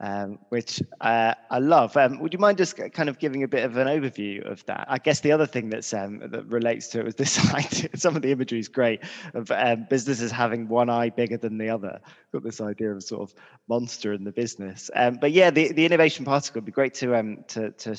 um, 0.00 0.38
which 0.50 0.82
uh, 1.00 1.34
I 1.50 1.58
love. 1.58 1.96
Um, 1.96 2.18
would 2.20 2.32
you 2.32 2.38
mind 2.38 2.58
just 2.58 2.76
kind 2.92 3.08
of 3.08 3.18
giving 3.18 3.42
a 3.42 3.48
bit 3.48 3.64
of 3.64 3.76
an 3.76 3.86
overview 3.86 4.44
of 4.50 4.64
that? 4.66 4.86
I 4.88 4.98
guess 4.98 5.20
the 5.20 5.32
other 5.32 5.46
thing 5.46 5.70
that's 5.70 5.92
um, 5.94 6.18
that 6.18 6.46
relates 6.46 6.88
to 6.88 7.00
it 7.00 7.04
was 7.04 7.14
this 7.14 7.38
idea. 7.54 7.88
Some 7.96 8.14
of 8.14 8.22
the 8.22 8.30
imagery 8.30 8.58
is 8.58 8.68
great 8.68 9.00
of 9.34 9.50
um, 9.50 9.86
businesses 9.88 10.30
having 10.30 10.68
one 10.68 10.90
eye 10.90 11.10
bigger 11.10 11.38
than 11.38 11.56
the 11.56 11.70
other. 11.70 12.00
Got 12.32 12.42
this 12.42 12.60
idea 12.60 12.92
of 12.92 13.02
sort 13.02 13.22
of 13.22 13.34
monster 13.68 14.12
in 14.12 14.24
the 14.24 14.32
business. 14.32 14.90
Um, 14.94 15.18
but 15.20 15.32
yeah, 15.32 15.50
the, 15.50 15.72
the 15.72 15.86
innovation 15.86 16.24
particle 16.24 16.60
would 16.60 16.66
be 16.66 16.72
great 16.72 16.94
to 16.94 17.16
um 17.16 17.44
to 17.48 17.70
to 17.70 17.96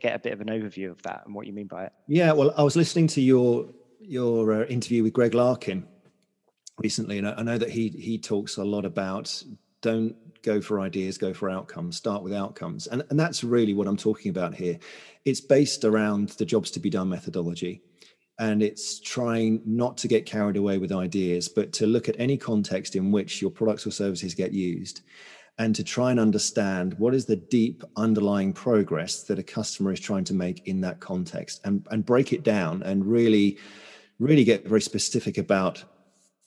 get 0.00 0.16
a 0.16 0.18
bit 0.18 0.32
of 0.32 0.40
an 0.40 0.48
overview 0.48 0.90
of 0.90 1.00
that 1.02 1.22
and 1.26 1.34
what 1.34 1.46
you 1.46 1.52
mean 1.52 1.68
by 1.68 1.84
it. 1.84 1.92
Yeah, 2.08 2.32
well, 2.32 2.52
I 2.56 2.62
was 2.62 2.74
listening 2.74 3.06
to 3.08 3.20
your 3.20 3.68
your 4.00 4.52
uh, 4.52 4.66
interview 4.66 5.04
with 5.04 5.12
Greg 5.12 5.34
Larkin 5.34 5.86
recently, 6.78 7.18
and 7.18 7.28
I 7.28 7.42
know 7.42 7.58
that 7.58 7.70
he 7.70 7.88
he 7.90 8.18
talks 8.18 8.56
a 8.56 8.64
lot 8.64 8.84
about 8.84 9.44
don't 9.80 10.16
go 10.46 10.60
for 10.60 10.80
ideas, 10.80 11.18
go 11.18 11.34
for 11.34 11.50
outcomes, 11.50 11.96
start 11.96 12.22
with 12.22 12.32
outcomes. 12.32 12.86
And, 12.86 13.02
and 13.10 13.18
that's 13.20 13.44
really 13.44 13.74
what 13.74 13.88
I'm 13.88 13.96
talking 13.96 14.30
about 14.30 14.54
here. 14.54 14.78
It's 15.24 15.40
based 15.40 15.84
around 15.84 16.30
the 16.30 16.46
jobs 16.46 16.70
to 16.70 16.80
be 16.80 16.88
done 16.88 17.08
methodology. 17.08 17.82
And 18.38 18.62
it's 18.62 19.00
trying 19.00 19.60
not 19.66 19.96
to 19.98 20.08
get 20.08 20.24
carried 20.24 20.56
away 20.56 20.78
with 20.78 20.92
ideas, 20.92 21.48
but 21.48 21.72
to 21.74 21.86
look 21.86 22.08
at 22.08 22.14
any 22.18 22.36
context 22.36 22.94
in 22.94 23.10
which 23.10 23.42
your 23.42 23.50
products 23.50 23.86
or 23.86 23.90
services 23.90 24.34
get 24.34 24.52
used 24.52 25.00
and 25.58 25.74
to 25.74 25.82
try 25.82 26.10
and 26.10 26.20
understand 26.20 26.94
what 26.98 27.14
is 27.14 27.24
the 27.24 27.36
deep 27.36 27.82
underlying 27.96 28.52
progress 28.52 29.22
that 29.24 29.38
a 29.38 29.42
customer 29.42 29.90
is 29.90 30.00
trying 30.00 30.24
to 30.24 30.34
make 30.34 30.68
in 30.68 30.82
that 30.82 31.00
context 31.00 31.60
and, 31.64 31.86
and 31.90 32.04
break 32.04 32.32
it 32.32 32.44
down 32.44 32.82
and 32.82 33.06
really, 33.06 33.58
really 34.18 34.44
get 34.44 34.68
very 34.68 34.82
specific 34.82 35.38
about 35.38 35.82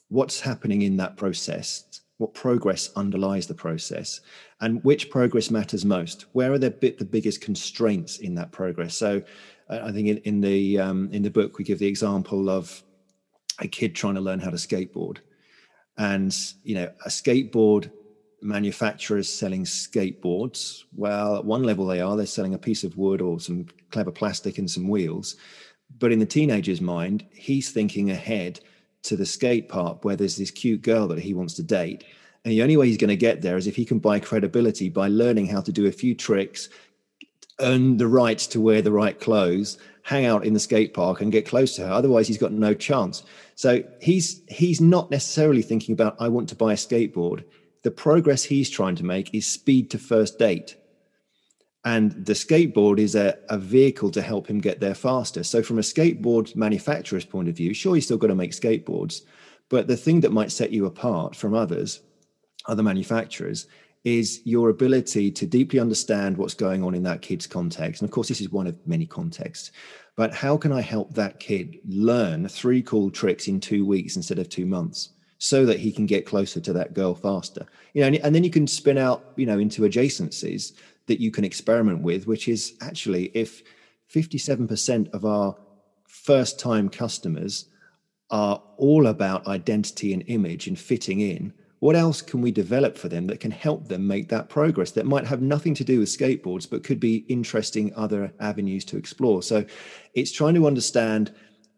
what's 0.10 0.40
happening 0.40 0.84
in 0.84 0.96
that 0.98 1.18
process 1.18 2.02
what 2.20 2.34
progress 2.34 2.90
underlies 2.98 3.48
the 3.48 3.54
process 3.54 4.20
and 4.60 4.84
which 4.84 5.10
progress 5.10 5.50
matters 5.50 5.86
most. 5.86 6.26
Where 6.34 6.52
are 6.52 6.60
the 6.60 6.70
bit 6.70 7.00
the 7.00 7.06
biggest 7.06 7.40
constraints 7.40 8.18
in 8.18 8.36
that 8.36 8.52
progress? 8.52 8.96
So 8.96 9.24
uh, 9.70 9.80
i 9.84 9.92
think 9.92 10.08
in, 10.08 10.18
in 10.18 10.42
the 10.42 10.80
um, 10.80 11.10
in 11.12 11.24
the 11.24 11.32
book 11.32 11.58
we 11.58 11.64
give 11.64 11.80
the 11.80 11.88
example 11.88 12.50
of 12.50 12.84
a 13.60 13.68
kid 13.68 13.96
trying 13.96 14.16
to 14.16 14.22
learn 14.22 14.40
how 14.40 14.50
to 14.50 14.58
skateboard. 14.58 15.20
And 15.98 16.36
you 16.64 16.76
know 16.76 16.92
a 17.06 17.10
skateboard 17.10 17.90
manufacturers 18.42 19.30
selling 19.30 19.64
skateboards. 19.64 20.84
Well 20.94 21.38
at 21.38 21.46
one 21.46 21.64
level 21.64 21.86
they 21.88 22.02
are 22.02 22.18
they're 22.18 22.26
selling 22.26 22.54
a 22.54 22.60
piece 22.60 22.84
of 22.84 22.98
wood 22.98 23.22
or 23.22 23.40
some 23.40 23.68
clever 23.92 24.12
plastic 24.12 24.58
and 24.58 24.70
some 24.70 24.90
wheels. 24.90 25.38
But 26.00 26.12
in 26.12 26.20
the 26.20 26.26
teenager's 26.26 26.82
mind 26.82 27.26
he's 27.32 27.72
thinking 27.72 28.12
ahead 28.12 28.60
to 29.04 29.16
the 29.16 29.26
skate 29.26 29.70
park 29.70 30.04
where 30.04 30.16
there's 30.16 30.38
this 30.38 30.52
cute 30.52 30.82
girl 30.82 31.08
that 31.08 31.20
he 31.20 31.34
wants 31.34 31.54
to 31.56 31.64
date. 31.64 32.04
And 32.44 32.52
the 32.52 32.62
only 32.62 32.78
way 32.78 32.88
he's 32.88 32.98
going 32.98 33.10
to 33.10 33.16
get 33.16 33.42
there 33.42 33.58
is 33.58 33.68
if 33.68 33.76
he 33.76 33.86
can 33.86 34.00
buy 34.00 34.20
credibility 34.20 34.90
by 34.90 35.08
learning 35.08 35.48
how 35.48 35.62
to 35.62 35.72
do 35.72 35.88
a 35.88 35.92
few 35.92 36.16
tricks, 36.16 36.70
earn 37.60 37.98
the 37.98 38.08
right 38.08 38.38
to 38.38 38.62
wear 38.62 38.82
the 38.82 38.92
right 38.92 39.20
clothes, 39.20 39.78
hang 40.04 40.26
out 40.26 40.46
in 40.46 40.54
the 40.54 40.60
skate 40.60 40.94
park 40.94 41.22
and 41.22 41.32
get 41.32 41.46
close 41.46 41.76
to 41.76 41.86
her. 41.86 41.92
Otherwise, 41.92 42.28
he's 42.28 42.38
got 42.38 42.52
no 42.52 42.74
chance. 42.74 43.24
So 43.56 43.84
he's 44.02 44.42
he's 44.48 44.80
not 44.80 45.12
necessarily 45.12 45.62
thinking 45.62 45.94
about 45.94 46.16
I 46.20 46.30
want 46.30 46.50
to 46.50 46.56
buy 46.56 46.74
a 46.74 46.78
skateboard. 46.78 47.44
The 47.84 47.92
progress 47.92 48.44
he's 48.44 48.70
trying 48.70 48.96
to 48.96 49.06
make 49.06 49.34
is 49.34 49.46
speed 49.46 49.92
to 49.92 49.98
first 49.98 50.40
date. 50.40 50.76
And 51.90 52.12
the 52.24 52.34
skateboard 52.34 53.00
is 53.00 53.16
a, 53.16 53.36
a 53.50 53.58
vehicle 53.58 54.12
to 54.12 54.22
help 54.22 54.46
him 54.46 54.60
get 54.60 54.80
there 54.80 54.94
faster. 54.94 55.44
So, 55.44 55.64
from 55.64 55.80
a 55.80 55.82
skateboard 55.82 56.56
manufacturer's 56.56 57.26
point 57.26 57.50
of 57.50 57.58
view, 57.58 57.74
sure, 57.74 57.96
he's 57.96 58.06
still 58.06 58.20
got 58.20 58.28
to 58.28 58.36
make 58.36 58.52
skateboards. 58.52 59.22
But 59.70 59.88
the 59.88 59.98
thing 59.98 60.20
that 60.20 60.32
might 60.32 60.52
set 60.52 60.70
you 60.70 60.86
apart 60.86 61.36
from 61.36 61.56
others, 61.56 62.02
other 62.68 62.84
manufacturers, 62.84 63.66
is 64.04 64.42
your 64.46 64.70
ability 64.70 65.32
to 65.32 65.48
deeply 65.48 65.80
understand 65.80 66.38
what's 66.38 66.54
going 66.54 66.84
on 66.84 66.94
in 66.94 67.02
that 67.04 67.24
kid's 67.24 67.48
context. 67.48 68.04
And 68.04 68.08
of 68.08 68.14
course, 68.14 68.28
this 68.28 68.40
is 68.40 68.52
one 68.52 68.68
of 68.68 68.78
many 68.86 69.08
contexts. 69.08 69.72
But 70.16 70.32
how 70.32 70.58
can 70.58 70.72
I 70.72 70.82
help 70.82 71.16
that 71.16 71.40
kid 71.40 71.80
learn 71.88 72.48
three 72.50 72.84
cool 72.84 73.10
tricks 73.10 73.48
in 73.48 73.60
two 73.60 73.84
weeks 73.84 74.16
instead 74.16 74.38
of 74.38 74.48
two 74.48 74.68
months? 74.68 75.10
so 75.40 75.66
that 75.66 75.80
he 75.80 75.92
can 75.92 76.06
get 76.06 76.26
closer 76.26 76.60
to 76.60 76.74
that 76.74 76.94
girl 76.94 77.16
faster 77.16 77.66
you 77.94 78.02
know 78.02 78.08
and, 78.08 78.18
and, 78.18 78.36
then 78.36 78.44
you 78.44 78.50
can 78.50 78.68
spin 78.68 78.98
out 78.98 79.32
you 79.38 79.46
know 79.46 79.58
into 79.58 79.82
adjacencies 79.84 80.74
that 81.10 81.20
you 81.20 81.32
can 81.32 81.44
experiment 81.44 82.02
with, 82.02 82.26
which 82.26 82.48
is 82.48 82.76
actually 82.82 83.26
if 83.34 83.62
57% 84.14 85.12
of 85.12 85.26
our 85.26 85.56
first 86.08 86.60
time 86.60 86.88
customers 86.90 87.66
are 88.32 88.62
all 88.78 89.08
about 89.08 89.48
identity 89.48 90.14
and 90.14 90.24
image 90.28 90.68
and 90.68 90.80
fitting 90.80 91.20
in, 91.20 91.54
what 91.80 91.96
else 91.96 92.22
can 92.22 92.42
we 92.42 92.52
develop 92.52 92.98
for 92.98 93.10
them 93.10 93.28
that 93.28 93.40
can 93.40 93.52
help 93.52 93.88
them 93.88 94.06
make 94.06 94.30
that 94.30 94.50
progress 94.50 94.92
that 94.92 95.06
might 95.06 95.26
have 95.26 95.42
nothing 95.42 95.74
to 95.76 95.84
do 95.84 96.00
with 96.00 96.10
skateboards, 96.10 96.70
but 96.70 96.84
could 96.84 97.00
be 97.00 97.26
interesting 97.28 97.94
other 97.96 98.34
avenues 98.40 98.86
to 98.86 98.98
explore? 98.98 99.42
So 99.42 99.66
it's 100.14 100.32
trying 100.32 100.56
to 100.56 100.68
understand 100.68 101.34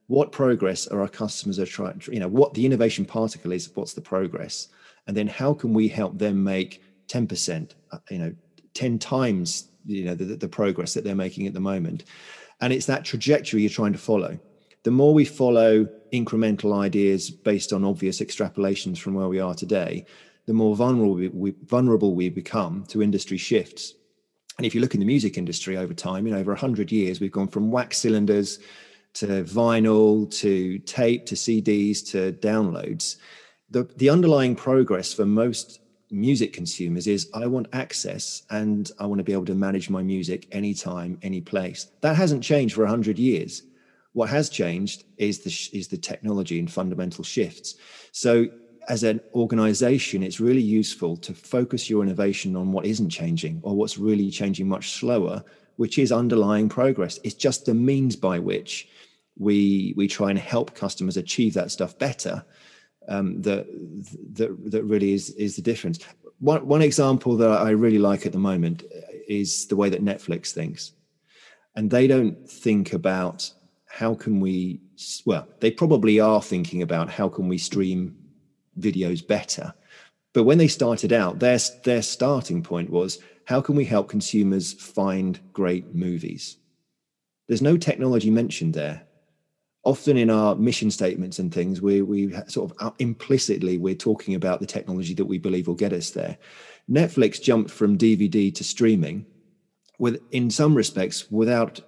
what 0.08 0.32
progress 0.32 0.88
are 0.88 1.02
our 1.02 1.08
customers 1.08 1.60
are 1.60 1.66
trying, 1.66 2.02
you 2.12 2.20
know, 2.20 2.28
what 2.28 2.54
the 2.54 2.66
innovation 2.66 3.06
particle 3.06 3.52
is, 3.52 3.74
what's 3.76 3.94
the 3.94 4.02
progress, 4.02 4.68
and 5.08 5.16
then 5.16 5.28
how 5.28 5.54
can 5.54 5.74
we 5.74 5.88
help 5.88 6.18
them 6.18 6.44
make 6.44 6.82
10%, 7.08 7.72
uh, 7.92 7.98
you 8.10 8.18
know, 8.18 8.34
10 8.74 9.00
times 9.00 9.68
you 9.86 10.06
know 10.06 10.16
the, 10.16 10.36
the 10.36 10.48
progress 10.48 10.94
that 10.94 11.04
they're 11.04 11.16
making 11.16 11.48
at 11.48 11.54
the 11.54 11.60
moment. 11.60 12.04
And 12.60 12.72
it's 12.72 12.86
that 12.86 13.04
trajectory 13.04 13.62
you're 13.62 13.70
trying 13.70 13.94
to 13.94 14.00
follow. 14.00 14.38
The 14.84 14.92
more 14.92 15.14
we 15.14 15.26
follow 15.26 15.88
incremental 16.14 16.80
ideas 16.80 17.32
based 17.32 17.74
on 17.74 17.84
obvious 17.84 18.20
extrapolations 18.20 18.98
from 18.98 19.14
where 19.14 19.28
we 19.28 19.40
are 19.40 19.56
today 19.56 20.06
the 20.46 20.54
more 20.54 20.76
vulnerable 20.76 21.14
we, 21.14 21.28
we, 21.30 21.54
vulnerable 21.66 22.16
we 22.16 22.30
become 22.30 22.84
to 22.88 23.02
industry 23.02 23.38
shifts. 23.38 23.94
And 24.58 24.66
if 24.66 24.76
you 24.76 24.82
look 24.82 24.94
in 24.94 25.00
the 25.00 25.06
music 25.06 25.38
industry 25.38 25.78
over 25.78 25.94
time 25.94 26.26
you 26.26 26.34
know 26.34 26.40
over 26.40 26.52
100 26.52 26.92
years 26.92 27.20
we've 27.20 27.32
gone 27.32 27.48
from 27.48 27.72
wax 27.72 27.98
cylinders 27.98 28.60
to 29.14 29.44
vinyl 29.44 30.30
to 30.40 30.80
tape 30.80 31.26
to 31.26 31.36
cds 31.36 32.10
to 32.12 32.34
downloads. 32.34 33.18
The, 33.70 33.84
the 33.98 34.10
underlying 34.10 34.56
progress 34.56 35.14
for 35.14 35.26
most 35.26 35.81
music 36.12 36.54
consumers 36.54 37.08
is 37.08 37.30
I 37.34 37.48
want 37.48 37.68
access 37.74 38.44
and 38.50 38.92
I 39.00 39.06
want 39.06 39.20
to 39.20 39.24
be 39.24 39.34
able 39.34 39.46
to 39.46 39.56
manage 39.56 39.90
my 39.90 40.04
music 40.04 40.48
anytime, 40.52 41.18
any 41.22 41.42
place. 41.42 41.88
That 42.02 42.16
hasn't 42.16 42.44
changed 42.44 42.76
for 42.76 42.82
100 42.82 43.18
years. 43.18 43.64
What 44.14 44.30
has 44.30 44.50
changed 44.50 45.06
is 45.18 45.40
the, 45.40 45.78
is 45.78 45.88
the 45.88 45.98
technology 45.98 46.60
and 46.60 46.70
fundamental 46.70 47.24
shifts. 47.24 47.76
So, 48.12 48.48
as 48.90 49.04
an 49.04 49.22
organization, 49.36 50.24
it's 50.24 50.40
really 50.40 50.62
useful 50.62 51.16
to 51.16 51.36
focus 51.36 51.90
your 51.90 52.02
innovation 52.02 52.56
on 52.56 52.72
what 52.72 52.86
isn't 52.86 53.12
changing 53.12 53.60
or 53.64 53.76
what's 53.76 54.00
really 54.00 54.32
changing 54.32 54.68
much 54.68 54.94
slower, 54.94 55.44
which 55.76 56.00
is 56.00 56.12
underlying 56.12 56.68
progress. 56.68 57.20
It's 57.24 57.36
just 57.36 57.66
the 57.66 57.76
means 57.76 58.16
by 58.16 58.40
which 58.40 58.90
we 59.38 59.94
we 59.96 60.08
try 60.08 60.30
and 60.30 60.40
help 60.40 60.76
customers 60.76 61.16
achieve 61.16 61.54
that 61.54 61.72
stuff 61.72 61.98
better 61.98 62.44
um, 63.08 63.42
that 63.42 63.68
that 64.34 64.72
that 64.72 64.84
really 64.84 65.14
is 65.14 65.32
is 65.32 65.56
the 65.56 65.62
difference. 65.62 66.00
One 66.40 66.66
one 66.68 66.82
example 66.82 67.36
that 67.38 67.50
I 67.50 67.72
really 67.72 68.00
like 68.00 68.26
at 68.26 68.32
the 68.32 68.38
moment 68.38 68.84
is 69.28 69.68
the 69.68 69.76
way 69.76 69.90
that 69.90 70.04
Netflix 70.04 70.52
thinks, 70.52 70.94
and 71.76 71.90
they 71.90 72.08
don't 72.08 72.50
think 72.50 72.94
about 72.94 73.52
how 73.88 74.14
can 74.14 74.40
we. 74.40 74.82
Well, 75.26 75.48
they 75.60 75.72
probably 75.72 76.20
are 76.20 76.42
thinking 76.42 76.82
about 76.82 77.10
how 77.10 77.28
can 77.30 77.48
we 77.48 77.58
stream 77.58 78.16
videos 78.80 79.26
better, 79.26 79.74
but 80.34 80.44
when 80.44 80.58
they 80.58 80.68
started 80.68 81.12
out, 81.12 81.40
their 81.40 81.60
their 81.84 82.02
starting 82.02 82.64
point 82.64 82.90
was 82.90 83.20
how 83.46 83.62
can 83.62 83.76
we 83.76 83.86
help 83.86 84.08
consumers 84.08 84.74
find 84.74 85.40
great 85.52 85.96
movies. 85.96 86.58
There's 87.48 87.62
no 87.62 87.76
technology 87.76 88.30
mentioned 88.30 88.74
there 88.74 89.08
often 89.84 90.16
in 90.18 90.30
our 90.30 90.56
mission 90.56 90.92
statements 90.92 91.40
and 91.40 91.54
things 91.54 91.82
we 91.82 92.02
we 92.02 92.32
sort 92.48 92.72
of 92.72 92.94
implicitly 93.00 93.78
we're 93.78 93.96
talking 93.96 94.36
about 94.36 94.60
the 94.60 94.66
technology 94.66 95.14
that 95.14 95.26
we 95.26 95.38
believe 95.38 95.68
will 95.68 95.76
get 95.76 95.94
us 95.94 96.12
there. 96.12 96.38
Netflix 96.90 97.42
jumped 97.42 97.72
from 97.72 97.98
dvd 97.98 98.54
to 98.54 98.64
streaming 98.64 99.26
with 99.98 100.22
in 100.32 100.50
some 100.50 100.76
respects 100.76 101.30
without 101.32 101.82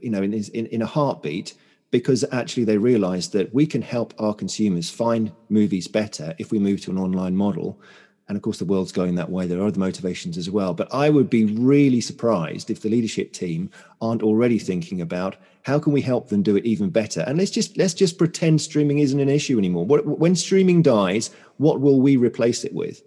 you 0.00 0.10
know 0.10 0.22
in, 0.22 0.32
in, 0.32 0.66
in 0.66 0.82
a 0.82 0.86
heartbeat 0.86 1.54
because 1.90 2.24
actually 2.32 2.64
they 2.64 2.78
realized 2.78 3.32
that 3.32 3.54
we 3.54 3.66
can 3.66 3.82
help 3.82 4.12
our 4.18 4.34
consumers 4.34 4.90
find 4.90 5.32
movies 5.48 5.88
better 5.88 6.34
if 6.38 6.50
we 6.50 6.58
move 6.58 6.80
to 6.82 6.90
an 6.90 6.98
online 6.98 7.36
model. 7.36 7.80
And 8.28 8.36
of 8.36 8.42
course 8.42 8.58
the 8.58 8.64
world's 8.64 8.92
going 8.92 9.14
that 9.14 9.30
way. 9.30 9.46
There 9.46 9.60
are 9.60 9.66
other 9.66 9.78
motivations 9.78 10.36
as 10.36 10.50
well. 10.50 10.74
But 10.74 10.92
i 10.92 11.08
would 11.08 11.30
be 11.30 11.44
really 11.44 12.00
surprised 12.00 12.70
if 12.70 12.82
the 12.82 12.88
leadership 12.88 13.32
team 13.32 13.70
aren't 14.00 14.22
already 14.22 14.58
thinking 14.58 15.00
about 15.00 15.36
how 15.66 15.80
can 15.80 15.92
we 15.92 16.00
help 16.00 16.28
them 16.28 16.44
do 16.44 16.54
it 16.54 16.64
even 16.64 16.90
better 16.90 17.24
and 17.26 17.38
let's 17.38 17.50
just 17.50 17.76
let's 17.76 17.92
just 17.92 18.18
pretend 18.18 18.60
streaming 18.60 19.00
isn't 19.00 19.18
an 19.18 19.28
issue 19.28 19.58
anymore 19.58 19.84
when 19.84 20.36
streaming 20.36 20.80
dies 20.80 21.30
what 21.56 21.80
will 21.80 22.00
we 22.00 22.16
replace 22.16 22.62
it 22.62 22.72
with 22.72 23.02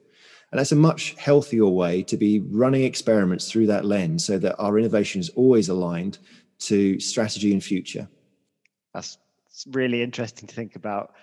and 0.52 0.60
that's 0.60 0.74
a 0.74 0.76
much 0.76 1.16
healthier 1.18 1.68
way 1.68 2.04
to 2.04 2.18
be 2.18 2.42
running 2.52 2.84
experiments 2.84 3.50
through 3.50 3.66
that 3.66 3.86
lens 3.86 4.26
so 4.26 4.38
that 4.38 4.58
our 4.60 4.78
innovation 4.78 5.22
is 5.22 5.30
always 5.30 5.70
aligned 5.70 6.18
to 6.60 7.00
strategy 7.00 7.54
and 7.54 7.64
future 7.64 8.10
that's 8.94 9.18
really 9.68 10.04
interesting 10.04 10.46
to 10.46 10.54
think 10.54 10.76
about 10.76 11.14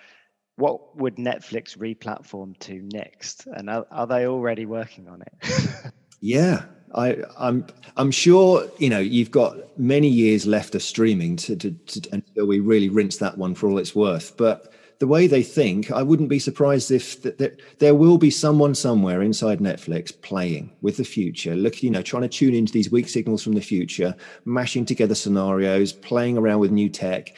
what 0.55 0.97
would 0.97 1.17
Netflix 1.17 1.77
replatform 1.77 2.57
to 2.61 2.81
next? 2.91 3.45
And 3.45 3.69
are, 3.69 3.85
are 3.91 4.07
they 4.07 4.25
already 4.25 4.65
working 4.65 5.07
on 5.07 5.21
it? 5.21 5.91
yeah, 6.19 6.63
I, 6.97 7.17
I'm 7.37 7.65
I'm 7.95 8.11
sure 8.11 8.67
you 8.79 8.89
know 8.89 8.99
you've 8.99 9.31
got 9.31 9.55
many 9.79 10.07
years 10.07 10.45
left 10.45 10.75
of 10.75 10.81
streaming 10.81 11.35
to, 11.37 11.55
to, 11.55 11.71
to, 11.71 12.09
until 12.11 12.47
we 12.47 12.59
really 12.59 12.89
rinse 12.89 13.17
that 13.17 13.37
one 13.37 13.55
for 13.55 13.69
all 13.69 13.77
it's 13.77 13.95
worth. 13.95 14.35
But 14.35 14.73
the 14.99 15.07
way 15.07 15.27
they 15.27 15.43
think, 15.43 15.91
I 15.91 16.01
wouldn't 16.01 16.29
be 16.29 16.39
surprised 16.39 16.89
if 16.89 17.21
that 17.21 17.61
there 17.77 17.93
will 17.93 18.17
be 18.17 18.31
someone 18.31 18.73
somewhere 18.73 19.21
inside 19.21 19.59
Netflix 19.59 20.11
playing 20.21 20.71
with 20.81 20.97
the 20.97 21.03
future, 21.03 21.55
look, 21.55 21.83
you 21.83 21.91
know, 21.91 22.01
trying 22.01 22.23
to 22.23 22.29
tune 22.29 22.55
into 22.55 22.73
these 22.73 22.91
weak 22.91 23.07
signals 23.07 23.43
from 23.43 23.53
the 23.53 23.61
future, 23.61 24.15
mashing 24.45 24.85
together 24.85 25.13
scenarios, 25.13 25.93
playing 25.93 26.35
around 26.35 26.59
with 26.59 26.71
new 26.71 26.89
tech 26.89 27.35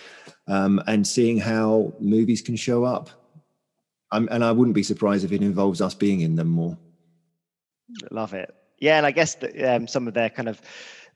um, 0.48 0.82
and 0.88 1.06
seeing 1.06 1.38
how 1.38 1.94
movies 2.00 2.42
can 2.42 2.56
show 2.56 2.86
up. 2.86 3.10
I'm, 4.12 4.30
and 4.32 4.44
I 4.44 4.54
wouldn't 4.54 4.76
be 4.76 4.84
surprised 4.84 5.26
if 5.26 5.34
it 5.34 5.42
involves 5.42 5.82
us 5.82 5.94
being 5.94 6.22
in 6.22 6.36
them 6.36 6.48
more. 6.48 6.78
Love 8.10 8.34
it. 8.34 8.56
Yeah, 8.80 8.98
and 8.98 9.06
I 9.06 9.12
guess 9.12 9.36
that, 9.36 9.76
um, 9.76 9.88
some 9.88 10.08
of 10.08 10.14
their 10.14 10.30
kind 10.30 10.48
of 10.48 10.62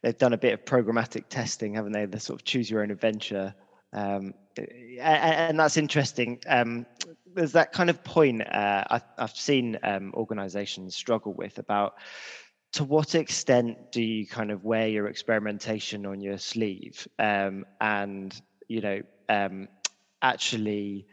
they've 0.01 0.17
done 0.17 0.33
a 0.33 0.37
bit 0.37 0.53
of 0.53 0.65
programmatic 0.65 1.29
testing, 1.29 1.73
haven't 1.75 1.93
they? 1.93 2.05
The 2.05 2.19
sort 2.19 2.39
of 2.39 2.45
choose 2.45 2.69
your 2.69 2.83
own 2.83 2.91
adventure, 2.91 3.55
um, 3.93 4.33
and, 4.99 5.59
that's 5.59 5.77
interesting. 5.77 6.41
Um, 6.47 6.85
there's 7.33 7.53
that 7.53 7.71
kind 7.71 7.89
of 7.89 8.03
point 8.03 8.41
uh, 8.41 8.83
I, 8.89 9.01
have 9.17 9.35
seen 9.35 9.79
um, 9.83 10.13
organisations 10.13 10.95
struggle 10.95 11.33
with 11.33 11.57
about 11.57 11.95
to 12.73 12.83
what 12.83 13.15
extent 13.15 13.91
do 13.91 14.01
you 14.01 14.27
kind 14.27 14.51
of 14.51 14.63
wear 14.63 14.87
your 14.87 15.07
experimentation 15.07 16.05
on 16.05 16.21
your 16.21 16.37
sleeve 16.37 17.07
um, 17.19 17.65
and 17.81 18.39
you 18.67 18.81
know 18.81 19.01
um, 19.29 19.67
actually 20.21 21.05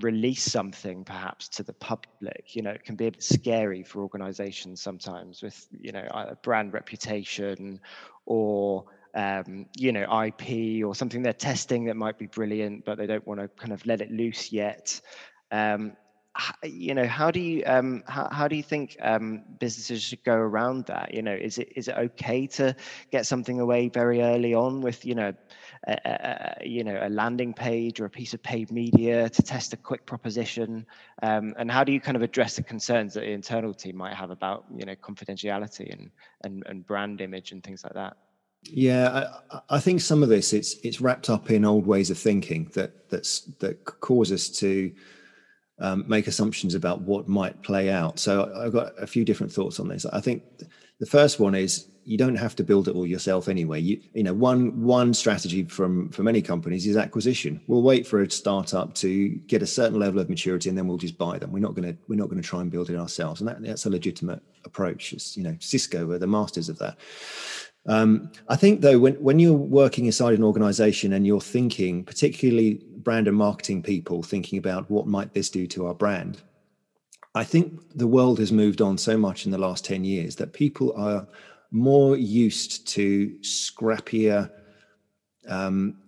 release 0.00 0.42
something 0.42 1.04
perhaps 1.04 1.48
to 1.48 1.62
the 1.62 1.72
public 1.72 2.54
you 2.54 2.62
know 2.62 2.70
it 2.70 2.84
can 2.84 2.96
be 2.96 3.06
a 3.06 3.10
bit 3.10 3.22
scary 3.22 3.82
for 3.82 4.02
organizations 4.02 4.80
sometimes 4.80 5.42
with 5.42 5.66
you 5.70 5.92
know 5.92 6.06
a 6.12 6.36
brand 6.36 6.74
reputation 6.74 7.80
or 8.26 8.84
um, 9.14 9.66
you 9.76 9.92
know 9.92 10.22
ip 10.24 10.84
or 10.84 10.94
something 10.94 11.22
they're 11.22 11.32
testing 11.32 11.86
that 11.86 11.96
might 11.96 12.18
be 12.18 12.26
brilliant 12.26 12.84
but 12.84 12.98
they 12.98 13.06
don't 13.06 13.26
want 13.26 13.40
to 13.40 13.48
kind 13.48 13.72
of 13.72 13.84
let 13.86 14.00
it 14.00 14.10
loose 14.10 14.52
yet. 14.52 15.00
Um, 15.50 15.96
you 16.62 16.94
know 16.94 17.06
how 17.06 17.30
do 17.30 17.40
you 17.40 17.62
um, 17.64 18.02
how, 18.06 18.28
how 18.30 18.46
do 18.46 18.56
you 18.56 18.62
think 18.62 18.96
um, 19.00 19.42
businesses 19.58 20.02
should 20.02 20.22
go 20.22 20.34
around 20.34 20.86
that? 20.86 21.14
You 21.14 21.22
know 21.22 21.34
is 21.34 21.56
it 21.56 21.72
is 21.76 21.88
it 21.88 21.96
okay 21.96 22.46
to 22.48 22.76
get 23.10 23.26
something 23.26 23.58
away 23.58 23.88
very 23.88 24.20
early 24.20 24.52
on 24.52 24.82
with 24.82 25.06
you 25.06 25.14
know 25.14 25.32
a, 25.86 26.56
a, 26.60 26.66
you 26.66 26.84
know 26.84 26.98
a 27.02 27.08
landing 27.08 27.52
page 27.52 28.00
or 28.00 28.06
a 28.06 28.10
piece 28.10 28.34
of 28.34 28.42
paid 28.42 28.70
media 28.70 29.28
to 29.28 29.42
test 29.42 29.72
a 29.72 29.76
quick 29.76 30.06
proposition 30.06 30.86
um, 31.22 31.54
and 31.58 31.70
how 31.70 31.84
do 31.84 31.92
you 31.92 32.00
kind 32.00 32.16
of 32.16 32.22
address 32.22 32.56
the 32.56 32.62
concerns 32.62 33.14
that 33.14 33.20
the 33.20 33.30
internal 33.30 33.74
team 33.74 33.96
might 33.96 34.14
have 34.14 34.30
about 34.30 34.64
you 34.74 34.84
know 34.84 34.94
confidentiality 34.96 35.92
and 35.92 36.10
and, 36.44 36.62
and 36.66 36.86
brand 36.86 37.20
image 37.20 37.52
and 37.52 37.62
things 37.62 37.84
like 37.84 37.94
that 37.94 38.16
yeah, 38.72 39.28
I, 39.50 39.60
I, 39.70 39.80
think 39.80 40.00
some 40.00 40.22
of 40.22 40.28
this 40.28 40.52
it's 40.52 40.74
it's 40.82 41.00
wrapped 41.00 41.30
up 41.30 41.50
in 41.50 41.64
old 41.64 41.86
ways 41.86 42.10
of 42.10 42.18
thinking 42.18 42.70
that 42.74 43.08
that's 43.08 43.42
that 43.60 43.84
cause 43.84 44.32
us 44.32 44.48
to 44.58 44.92
um, 45.78 46.04
make 46.08 46.26
assumptions 46.26 46.74
about 46.74 47.02
what 47.02 47.28
might 47.28 47.62
play 47.62 47.90
out. 47.90 48.18
So 48.18 48.52
I've 48.56 48.72
got 48.72 48.92
a 49.00 49.06
few 49.06 49.24
different 49.24 49.52
thoughts 49.52 49.78
on 49.78 49.88
this. 49.88 50.06
I 50.06 50.20
think 50.20 50.42
the 51.00 51.06
first 51.06 51.38
one 51.38 51.54
is 51.54 51.88
you 52.04 52.16
don't 52.16 52.36
have 52.36 52.54
to 52.54 52.62
build 52.62 52.86
it 52.86 52.94
all 52.94 53.06
yourself 53.06 53.48
anyway. 53.48 53.80
You, 53.80 54.00
you 54.14 54.22
know, 54.22 54.32
one 54.32 54.80
one 54.82 55.12
strategy 55.12 55.64
from 55.64 56.08
for 56.10 56.22
many 56.22 56.40
companies 56.40 56.86
is 56.86 56.96
acquisition. 56.96 57.60
We'll 57.66 57.82
wait 57.82 58.06
for 58.06 58.22
a 58.22 58.30
startup 58.30 58.94
to 58.96 59.28
get 59.48 59.60
a 59.60 59.66
certain 59.66 59.98
level 59.98 60.20
of 60.20 60.30
maturity, 60.30 60.68
and 60.68 60.78
then 60.78 60.86
we'll 60.86 60.98
just 60.98 61.18
buy 61.18 61.38
them. 61.38 61.50
We're 61.50 61.58
not 61.58 61.74
going 61.74 61.92
to 61.92 61.98
we're 62.08 62.16
not 62.16 62.28
going 62.28 62.40
to 62.40 62.48
try 62.48 62.60
and 62.60 62.70
build 62.70 62.90
it 62.90 62.96
ourselves, 62.96 63.40
and 63.40 63.48
that, 63.48 63.60
that's 63.60 63.86
a 63.86 63.90
legitimate 63.90 64.40
approach. 64.64 65.12
It's, 65.12 65.36
you 65.36 65.42
know, 65.42 65.56
Cisco 65.58 66.10
are 66.12 66.18
the 66.18 66.26
masters 66.28 66.68
of 66.68 66.78
that. 66.78 66.96
Um, 67.88 68.30
I 68.48 68.56
think 68.56 68.80
though, 68.80 68.98
when 69.00 69.14
when 69.14 69.40
you're 69.40 69.52
working 69.52 70.06
inside 70.06 70.34
an 70.34 70.44
organization 70.44 71.12
and 71.12 71.26
you're 71.26 71.40
thinking, 71.40 72.04
particularly 72.04 72.84
brand 72.98 73.26
and 73.26 73.36
marketing 73.36 73.82
people, 73.82 74.22
thinking 74.22 74.58
about 74.58 74.88
what 74.88 75.08
might 75.08 75.34
this 75.34 75.50
do 75.50 75.66
to 75.68 75.86
our 75.86 75.94
brand, 75.94 76.40
I 77.36 77.44
think 77.44 77.80
the 77.94 78.06
world 78.06 78.38
has 78.38 78.50
moved 78.50 78.80
on 78.80 78.96
so 78.96 79.18
much 79.18 79.44
in 79.44 79.52
the 79.52 79.58
last 79.58 79.84
ten 79.84 80.04
years 80.04 80.36
that 80.36 80.54
people 80.54 80.94
are 80.96 81.28
more 81.70 82.16
used 82.16 82.88
to 82.88 83.28
scrappier 83.42 84.50
um, 85.46 85.98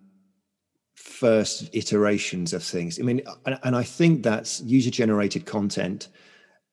first 0.95 1.69
iterations 1.75 2.53
of 2.55 2.62
things. 2.62 2.99
I 2.99 3.03
mean, 3.03 3.21
and 3.45 3.77
I 3.77 3.83
think 3.83 4.23
that's 4.23 4.62
user 4.62 4.91
generated 4.91 5.45
content 5.45 6.09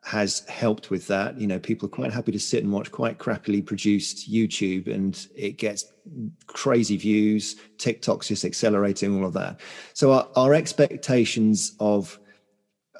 has 0.06 0.48
helped 0.48 0.89
with 0.89 1.08
that. 1.08 1.38
You 1.38 1.48
know, 1.48 1.60
people 1.60 1.88
are 1.88 1.98
quite 2.00 2.13
happy 2.13 2.32
to 2.32 2.39
sit 2.39 2.63
and 2.63 2.72
watch 2.72 2.91
quite 2.91 3.18
crappily 3.18 3.65
produced 3.65 4.32
YouTube 4.32 4.88
and 4.88 5.28
it 5.36 5.58
gets 5.58 5.91
crazy 6.48 6.96
views. 6.96 7.56
TikTok's 7.78 8.30
just 8.30 8.46
accelerating 8.46 9.18
all 9.18 9.26
of 9.26 9.34
that. 9.34 9.60
So 9.94 10.13
our, 10.13 10.30
our 10.36 10.54
expectations 10.54 11.76
of 11.80 12.20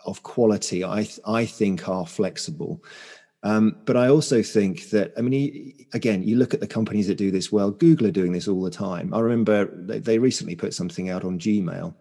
of 0.06 0.24
quality, 0.24 0.84
I 0.84 1.08
I 1.26 1.46
think, 1.46 1.88
are 1.90 2.06
flexible. 2.06 2.84
Um, 3.44 3.76
but 3.86 3.96
I 3.96 4.08
also 4.08 4.42
think 4.42 4.90
that, 4.90 5.14
I 5.16 5.22
mean, 5.22 5.86
again, 5.94 6.24
you 6.24 6.36
look 6.36 6.56
at 6.56 6.62
the 6.62 6.68
companies 6.68 7.08
that 7.08 7.18
do 7.18 7.30
this 7.30 7.52
well. 7.52 7.70
Google 7.70 8.08
are 8.08 8.12
doing 8.12 8.32
this 8.32 8.48
all 8.48 8.64
the 8.64 8.72
time. 8.72 9.14
I 9.14 9.20
remember 9.20 9.66
they 9.66 10.18
recently 10.18 10.56
put 10.56 10.74
something 10.74 11.12
out 11.12 11.24
on 11.24 11.38
Gmail 11.38 11.94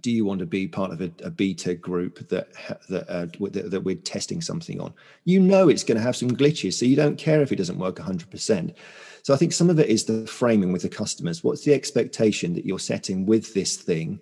do 0.00 0.10
you 0.10 0.24
want 0.24 0.40
to 0.40 0.46
be 0.46 0.68
part 0.68 0.92
of 0.92 1.00
a, 1.00 1.10
a 1.22 1.30
beta 1.30 1.74
group 1.74 2.28
that 2.28 2.48
that, 2.88 3.08
uh, 3.08 3.26
that, 3.50 3.70
that 3.70 3.84
we're 3.84 3.96
testing 3.96 4.40
something 4.40 4.80
on? 4.80 4.92
You 5.24 5.40
know 5.40 5.68
it's 5.68 5.84
going 5.84 5.96
to 5.96 6.02
have 6.02 6.16
some 6.16 6.30
glitches, 6.30 6.74
so 6.74 6.84
you 6.84 6.96
don't 6.96 7.16
care 7.16 7.42
if 7.42 7.52
it 7.52 7.56
doesn't 7.56 7.78
work 7.78 7.96
100%. 7.96 8.74
So 9.22 9.34
I 9.34 9.36
think 9.36 9.52
some 9.52 9.70
of 9.70 9.78
it 9.78 9.88
is 9.88 10.04
the 10.04 10.26
framing 10.26 10.72
with 10.72 10.82
the 10.82 10.88
customers. 10.88 11.42
What's 11.42 11.64
the 11.64 11.74
expectation 11.74 12.54
that 12.54 12.64
you're 12.64 12.78
setting 12.78 13.26
with 13.26 13.54
this 13.54 13.76
thing, 13.76 14.20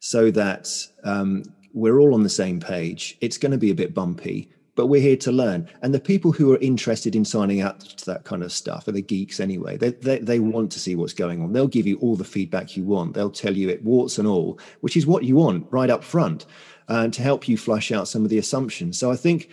so 0.00 0.30
that 0.32 0.70
um, 1.04 1.44
we're 1.76 2.00
all 2.00 2.14
on 2.14 2.22
the 2.22 2.28
same 2.28 2.58
page? 2.58 3.18
It's 3.20 3.36
going 3.36 3.52
to 3.52 3.58
be 3.58 3.70
a 3.70 3.74
bit 3.74 3.92
bumpy, 3.92 4.50
but 4.76 4.86
we're 4.86 5.00
here 5.00 5.16
to 5.18 5.30
learn. 5.30 5.68
And 5.82 5.92
the 5.92 6.00
people 6.00 6.32
who 6.32 6.52
are 6.54 6.58
interested 6.58 7.14
in 7.14 7.24
signing 7.24 7.60
up 7.60 7.80
to 7.80 8.06
that 8.06 8.24
kind 8.24 8.42
of 8.42 8.50
stuff 8.50 8.88
are 8.88 8.92
the 8.92 9.02
geeks 9.02 9.40
anyway. 9.40 9.76
They, 9.76 9.90
they, 9.90 10.18
they 10.18 10.38
want 10.38 10.72
to 10.72 10.80
see 10.80 10.96
what's 10.96 11.12
going 11.12 11.42
on. 11.42 11.52
They'll 11.52 11.68
give 11.68 11.86
you 11.86 11.98
all 11.98 12.16
the 12.16 12.24
feedback 12.24 12.76
you 12.76 12.84
want. 12.84 13.12
They'll 13.12 13.30
tell 13.30 13.54
you 13.54 13.68
it 13.68 13.84
warts 13.84 14.18
and 14.18 14.26
all, 14.26 14.58
which 14.80 14.96
is 14.96 15.06
what 15.06 15.24
you 15.24 15.36
want 15.36 15.66
right 15.70 15.90
up 15.90 16.02
front 16.02 16.46
uh, 16.88 17.08
to 17.08 17.22
help 17.22 17.46
you 17.46 17.58
flush 17.58 17.92
out 17.92 18.08
some 18.08 18.24
of 18.24 18.30
the 18.30 18.38
assumptions. 18.38 18.98
So 18.98 19.10
I 19.10 19.16
think 19.16 19.50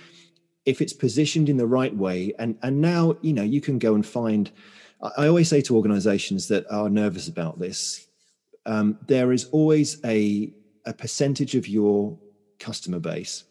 if 0.66 0.82
it's 0.82 0.94
positioned 0.94 1.50
in 1.50 1.58
the 1.58 1.68
right 1.68 1.96
way, 1.96 2.34
and, 2.40 2.58
and 2.62 2.80
now, 2.80 3.18
you 3.22 3.34
know, 3.34 3.44
you 3.44 3.60
can 3.60 3.80
go 3.80 3.96
and 3.96 4.06
find, 4.06 4.50
I 5.18 5.28
always 5.28 5.50
say 5.50 5.60
to 5.64 5.76
organizations 5.76 6.48
that 6.48 6.66
are 6.72 6.90
nervous 6.90 7.28
about 7.28 7.60
this, 7.60 8.08
um, 8.66 8.98
there 9.08 9.34
is 9.34 9.46
always 9.52 10.00
a, 10.06 10.54
a 10.86 10.94
percentage 10.94 11.56
of 11.56 11.68
your 11.68 12.18
customer 12.60 13.00
base 13.00 13.44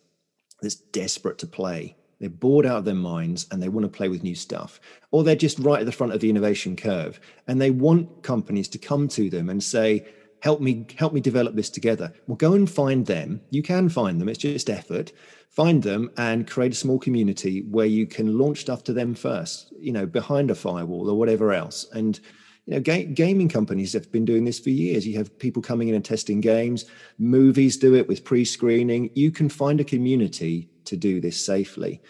that's 0.61 0.75
desperate 0.75 1.38
to 1.38 1.47
play. 1.47 1.97
They're 2.21 2.31
bored 2.31 2.66
out 2.66 2.79
of 2.79 2.85
their 2.85 2.95
minds 2.95 3.47
and 3.51 3.61
they 3.61 3.68
want 3.68 3.85
to 3.85 3.88
play 3.88 4.09
with 4.09 4.23
new 4.23 4.37
stuff. 4.37 4.81
Or 5.11 5.25
they're 5.25 5.35
just 5.35 5.59
right 5.59 5.81
at 5.81 5.87
the 5.87 5.92
front 5.92 6.12
of 6.12 6.21
the 6.21 6.31
innovation 6.31 6.77
curve 6.77 7.18
and 7.49 7.61
they 7.61 7.71
want 7.71 8.23
companies 8.23 8.68
to 8.68 8.79
come 8.79 9.09
to 9.09 9.29
them 9.29 9.51
and 9.51 9.62
say, 9.62 10.07
help 10.42 10.61
me 10.61 10.85
help 10.99 11.12
me 11.12 11.21
develop 11.21 11.55
this 11.55 11.71
together 11.71 12.12
well 12.27 12.37
go 12.37 12.55
and 12.55 12.68
find 12.68 13.07
them 13.07 13.40
you 13.51 13.62
can 13.62 13.88
find 13.88 14.21
them 14.21 14.29
it's 14.29 14.40
just 14.40 14.68
effort 14.68 15.12
find 15.49 15.85
them 15.85 16.11
and 16.16 16.51
create 16.51 16.73
a 16.73 16.75
small 16.75 16.99
community 16.99 17.62
where 17.71 17.87
you 17.87 18.07
can 18.07 18.37
launch 18.37 18.59
stuff 18.59 18.83
to 18.83 18.92
them 18.92 19.14
first 19.14 19.73
you 19.79 19.92
know 19.92 20.05
behind 20.05 20.51
a 20.51 20.55
firewall 20.55 21.09
or 21.09 21.16
whatever 21.16 21.53
else 21.53 21.87
and 21.92 22.18
you 22.66 22.75
know 22.75 22.81
ga- 22.81 23.07
gaming 23.07 23.48
companies 23.48 23.92
have 23.92 24.11
been 24.12 24.25
doing 24.25 24.44
this 24.44 24.61
for 24.61 24.70
years. 24.70 25.07
You 25.07 25.16
have 25.18 25.38
people 25.38 25.62
coming 25.62 25.88
in 25.88 25.94
and 25.94 26.05
testing 26.05 26.40
games. 26.40 26.87
Movies 27.18 27.77
do 27.77 27.94
it 27.94 28.07
with 28.07 28.25
pre-screening. 28.25 29.11
You 29.14 29.31
can 29.31 29.48
find 29.48 29.81
a 29.81 29.85
community 29.85 30.68
to 30.85 30.96
do 30.96 31.20
this 31.20 31.44
safely. 31.44 32.01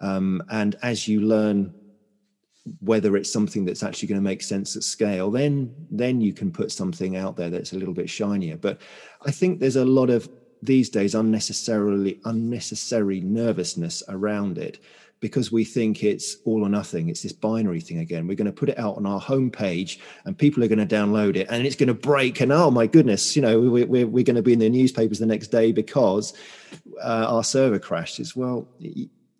Um, 0.00 0.42
and 0.50 0.76
as 0.82 1.08
you 1.08 1.20
learn 1.20 1.74
whether 2.80 3.14
it's 3.16 3.30
something 3.30 3.66
that's 3.66 3.82
actually 3.82 4.08
going 4.08 4.20
to 4.20 4.24
make 4.24 4.40
sense 4.40 4.74
at 4.74 4.82
scale 4.82 5.30
then 5.30 5.74
then 5.90 6.22
you 6.22 6.32
can 6.32 6.50
put 6.50 6.72
something 6.72 7.14
out 7.14 7.36
there 7.36 7.50
that's 7.50 7.72
a 7.72 7.76
little 7.76 7.92
bit 7.94 8.08
shinier. 8.08 8.56
But 8.56 8.80
i 9.26 9.30
think 9.30 9.60
there's 9.60 9.76
a 9.76 9.84
lot 9.84 10.10
of 10.10 10.28
these 10.62 10.88
days 10.88 11.14
unnecessarily 11.14 12.20
unnecessary 12.24 13.20
nervousness 13.20 14.02
around 14.08 14.56
it 14.56 14.78
because 15.24 15.50
we 15.50 15.64
think 15.64 16.04
it's 16.04 16.36
all 16.44 16.62
or 16.62 16.68
nothing. 16.68 17.08
It's 17.08 17.22
this 17.22 17.32
binary 17.32 17.80
thing 17.80 18.00
again. 18.00 18.26
We're 18.26 18.36
going 18.36 18.44
to 18.44 18.52
put 18.52 18.68
it 18.68 18.78
out 18.78 18.98
on 18.98 19.06
our 19.06 19.18
homepage 19.18 19.98
and 20.26 20.36
people 20.36 20.62
are 20.62 20.68
going 20.68 20.86
to 20.86 20.94
download 20.94 21.34
it 21.36 21.46
and 21.48 21.66
it's 21.66 21.76
going 21.76 21.86
to 21.86 21.94
break. 21.94 22.42
And 22.42 22.52
oh 22.52 22.70
my 22.70 22.86
goodness, 22.86 23.34
you 23.34 23.40
know, 23.40 23.58
we're, 23.58 23.86
we're, 23.86 24.06
we're 24.06 24.22
going 24.22 24.36
to 24.36 24.42
be 24.42 24.52
in 24.52 24.58
the 24.58 24.68
newspapers 24.68 25.20
the 25.20 25.24
next 25.24 25.48
day 25.48 25.72
because 25.72 26.34
uh, 27.02 27.24
our 27.26 27.42
server 27.42 27.78
crashed. 27.78 28.20
As 28.20 28.36
well, 28.36 28.68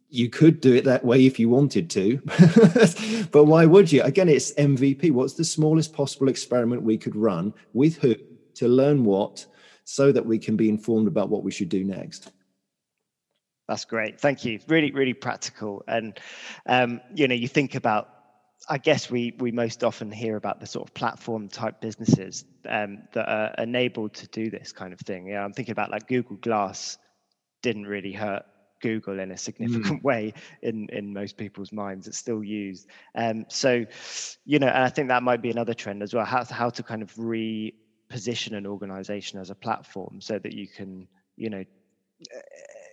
you 0.09 0.31
could 0.31 0.63
do 0.63 0.73
it 0.73 0.85
that 0.85 1.05
way 1.05 1.27
if 1.27 1.39
you 1.39 1.51
wanted 1.51 1.91
to, 1.91 2.17
but 3.31 3.45
why 3.45 3.67
would 3.67 3.93
you? 3.93 4.01
Again, 4.05 4.31
it's 4.31 4.55
MVP. 4.55 5.11
What's 5.11 5.35
the 5.35 5.45
smallest 5.45 5.93
possible 5.93 6.31
experiment 6.31 6.81
we 6.81 6.97
could 6.97 7.15
run 7.15 7.53
with 7.75 7.99
who 7.99 8.15
to 8.55 8.69
learn 8.69 9.05
what 9.05 9.45
so 9.85 10.13
that 10.13 10.25
we 10.25 10.39
can 10.39 10.57
be 10.57 10.71
informed 10.71 11.09
about 11.09 11.29
what 11.29 11.45
we 11.45 11.51
should 11.51 11.69
do 11.69 11.85
next? 11.85 12.33
That's 13.69 13.85
great. 13.85 14.21
Thank 14.21 14.45
you. 14.45 14.61
Really, 14.69 14.91
really 14.91 15.15
practical. 15.15 15.83
And 15.89 16.19
um, 16.67 17.01
you 17.15 17.29
know, 17.29 17.35
you 17.35 17.49
think 17.49 17.75
about. 17.75 18.11
I 18.67 18.79
guess 18.79 19.11
we 19.11 19.35
we 19.39 19.53
most 19.53 19.85
often 19.85 20.11
hear 20.11 20.37
about 20.37 20.59
the 20.59 20.67
sort 20.67 20.89
of 20.89 20.95
platform 20.95 21.49
type 21.49 21.83
businesses 21.83 22.47
um, 22.67 23.03
that 23.13 23.29
are 23.29 23.55
enabled 23.59 24.15
to 24.15 24.27
do 24.29 24.49
this 24.49 24.73
kind 24.73 24.95
of 24.95 25.01
thing. 25.01 25.27
Yeah, 25.27 25.45
I'm 25.45 25.53
thinking 25.53 25.73
about 25.73 25.91
like 25.91 26.09
Google 26.09 26.37
Glass 26.37 26.97
didn't 27.61 27.87
really 27.87 28.13
hurt 28.13 28.45
Google 28.85 29.19
in 29.19 29.33
a 29.33 29.37
significant 29.37 30.01
mm. 30.01 30.03
way 30.11 30.35
in 30.63 30.89
in 30.91 31.13
most 31.13 31.37
people's 31.37 31.73
minds. 31.73 32.07
It's 32.07 32.19
still 32.19 32.45
used. 32.45 32.87
Um, 33.15 33.47
so, 33.49 33.85
you 34.45 34.59
know, 34.59 34.69
and 34.69 34.85
I 34.85 34.91
think 34.91 35.09
that 35.09 35.23
might 35.23 35.43
be 35.43 35.51
another 35.51 35.75
trend 35.75 36.03
as 36.03 36.15
well. 36.15 36.27
How 36.27 36.45
how 36.45 36.71
to 36.71 36.83
kind 36.83 37.03
of 37.03 37.13
reposition 37.15 38.53
an 38.53 38.67
organization 38.67 39.41
as 39.41 39.51
a 39.51 39.55
platform 39.55 40.21
so 40.21 40.39
that 40.39 40.53
you 40.53 40.69
can, 40.69 41.09
you 41.37 41.49
know, 41.51 41.65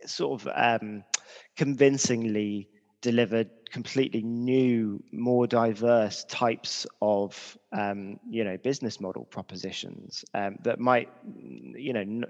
sort 0.05 0.41
of 0.41 0.49
um, 0.55 1.03
convincingly 1.55 2.69
delivered 3.01 3.49
completely 3.71 4.21
new, 4.21 5.01
more 5.11 5.47
diverse 5.47 6.23
types 6.25 6.85
of 7.01 7.57
um, 7.71 8.19
you 8.29 8.43
know 8.43 8.57
business 8.57 8.99
model 8.99 9.23
propositions 9.25 10.23
um, 10.33 10.57
that 10.63 10.79
might 10.79 11.09
you 11.73 11.93
know 11.93 12.01
n- 12.01 12.25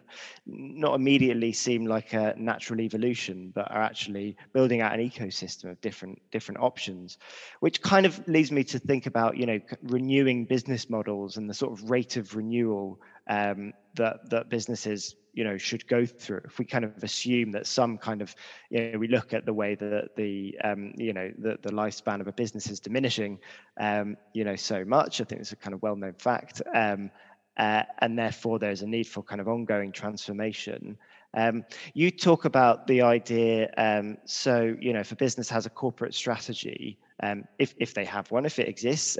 not 0.46 0.96
immediately 0.96 1.52
seem 1.52 1.86
like 1.86 2.14
a 2.14 2.34
natural 2.38 2.80
evolution, 2.80 3.52
but 3.54 3.70
are 3.72 3.82
actually 3.82 4.38
building 4.54 4.82
out 4.82 4.94
an 4.94 5.00
ecosystem 5.00 5.72
of 5.72 5.82
different 5.82 6.22
different 6.32 6.62
options, 6.62 7.18
which 7.60 7.82
kind 7.82 8.06
of 8.06 8.26
leads 8.28 8.52
me 8.52 8.64
to 8.64 8.80
think 8.80 9.06
about 9.08 9.36
you 9.36 9.46
know 9.46 9.60
renewing 9.84 10.46
business 10.46 10.90
models 10.90 11.38
and 11.38 11.50
the 11.50 11.54
sort 11.54 11.74
of 11.74 11.90
rate 11.90 12.18
of 12.18 12.36
renewal 12.36 13.00
um, 13.28 13.74
that 13.96 14.30
that 14.30 14.50
businesses 14.50 15.16
you 15.34 15.44
know 15.44 15.58
should 15.58 15.88
go 15.88 16.06
through. 16.06 16.42
If 16.46 16.60
we 16.60 16.66
kind 16.66 16.84
of 16.84 17.04
assume 17.04 17.52
that 17.52 17.68
some 17.68 17.98
kind 17.98 18.22
of 18.22 18.36
you 18.70 18.92
know 18.92 19.00
we 19.00 19.08
look 19.08 19.34
at 19.34 19.46
the 19.46 19.54
way 19.54 19.76
that 19.76 20.16
the 20.16 20.58
um, 20.64 20.94
you 20.98 21.14
know 21.14 21.32
the, 21.38 21.58
the 21.62 21.70
lifespan 21.70 22.22
of 22.22 22.28
a 22.28 22.34
business 22.34 22.70
is 22.70 22.80
diminishing 22.80 23.40
um, 23.80 24.18
you 24.34 24.44
know 24.44 24.56
so 24.56 24.84
much 24.86 25.22
i 25.22 25.24
think 25.24 25.42
it's 25.42 25.52
a 25.52 25.56
kind 25.56 25.74
of 25.74 25.82
well-known 25.82 26.14
fact 26.14 26.62
um, 26.76 27.10
uh, 27.58 27.84
and 28.00 28.18
therefore 28.18 28.60
there's 28.60 28.82
a 28.82 28.88
need 28.88 29.08
for 29.08 29.22
kind 29.22 29.42
of 29.42 29.48
ongoing 29.48 29.92
transformation. 29.92 30.98
Um, 31.34 31.64
you 31.94 32.10
talk 32.12 32.46
about 32.46 32.88
the 32.88 33.02
idea 33.02 33.72
um, 33.78 34.18
so 34.26 34.76
you 34.80 34.92
know 34.92 35.00
if 35.00 35.12
a 35.12 35.16
business 35.16 35.50
has 35.50 35.66
a 35.66 35.70
corporate 35.70 36.14
strategy 36.14 36.98
um, 37.24 37.46
if, 37.58 37.74
if 37.78 37.94
they 37.94 38.04
have 38.04 38.30
one 38.32 38.46
if 38.46 38.60
it 38.60 38.68
exists 38.68 39.18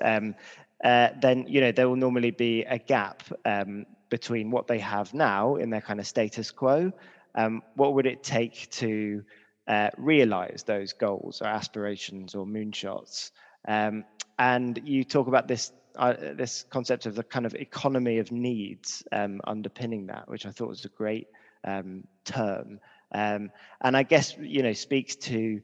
uh, 0.84 1.10
then 1.22 1.46
you 1.48 1.62
know 1.62 1.72
there 1.72 1.88
will 1.88 1.96
normally 1.96 2.32
be 2.32 2.64
a 2.64 2.78
gap 2.78 3.24
um, 3.46 3.86
between 4.12 4.52
what 4.52 4.68
they 4.68 4.78
have 4.78 5.16
now 5.16 5.56
in 5.56 5.72
their 5.72 5.82
kind 5.82 6.00
of 6.00 6.06
status 6.06 6.52
quo. 6.52 6.92
Um, 7.34 7.64
what 7.76 7.96
would 7.96 8.06
it 8.06 8.22
take 8.22 8.70
to 8.72 9.24
uh, 9.68 9.90
realize 9.98 10.64
those 10.64 10.94
goals 10.94 11.42
or 11.42 11.48
aspirations 11.48 12.36
or 12.36 12.46
moonshots? 12.46 13.32
Um, 13.68 14.04
and 14.38 14.80
you 14.84 15.04
talk 15.04 15.28
about 15.28 15.48
this 15.48 15.72
uh, 15.96 16.14
this 16.36 16.64
concept 16.70 17.06
of 17.06 17.16
the 17.16 17.24
kind 17.24 17.46
of 17.46 17.54
economy 17.54 18.20
of 18.20 18.32
needs 18.32 19.04
um, 19.12 19.42
underpinning 19.46 20.08
that, 20.08 20.30
which 20.30 20.46
I 20.46 20.52
thought 20.52 20.70
was 20.70 20.86
a 20.86 20.90
great 20.90 21.28
um, 21.66 22.06
term. 22.24 22.80
Um, 23.14 23.52
and 23.82 23.98
I 23.98 24.04
guess 24.04 24.38
you 24.38 24.64
know 24.64 24.74
speaks 24.74 25.16
to 25.28 25.62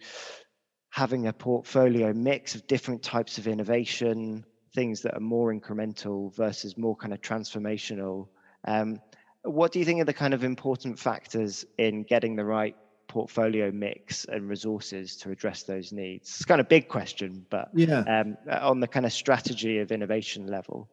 having 0.90 1.28
a 1.28 1.34
portfolio 1.34 2.14
mix 2.14 2.56
of 2.56 2.68
different 2.68 3.04
types 3.04 3.38
of 3.38 3.48
innovation, 3.48 4.46
things 4.74 5.02
that 5.02 5.16
are 5.16 5.22
more 5.22 5.54
incremental 5.54 6.36
versus 6.36 6.78
more 6.78 6.96
kind 6.96 7.14
of 7.14 7.22
transformational. 7.22 8.28
Um, 8.66 9.00
what 9.44 9.72
do 9.72 9.80
you 9.80 9.86
think 9.86 10.02
are 10.02 10.06
the 10.06 10.14
kind 10.14 10.34
of 10.34 10.44
important 10.44 11.00
factors 11.00 11.66
in 11.78 12.04
getting 12.04 12.36
the 12.36 12.44
right 12.44 12.76
portfolio 13.08 13.72
mix 13.72 14.26
and 14.26 14.50
resources 14.50 15.16
to 15.18 15.32
address 15.32 15.64
those 15.64 15.92
needs? 15.92 16.30
It's 16.30 16.46
kind 16.46 16.60
of 16.60 16.66
a 16.66 16.70
big 16.70 16.88
question, 16.88 17.46
but 17.50 17.70
yeah, 17.74 18.02
um, 18.02 18.38
on 18.50 18.80
the 18.80 18.88
kind 18.88 19.06
of 19.06 19.14
strategy 19.14 19.80
of 19.80 19.92
innovation 19.92 20.48
level. 20.48 20.90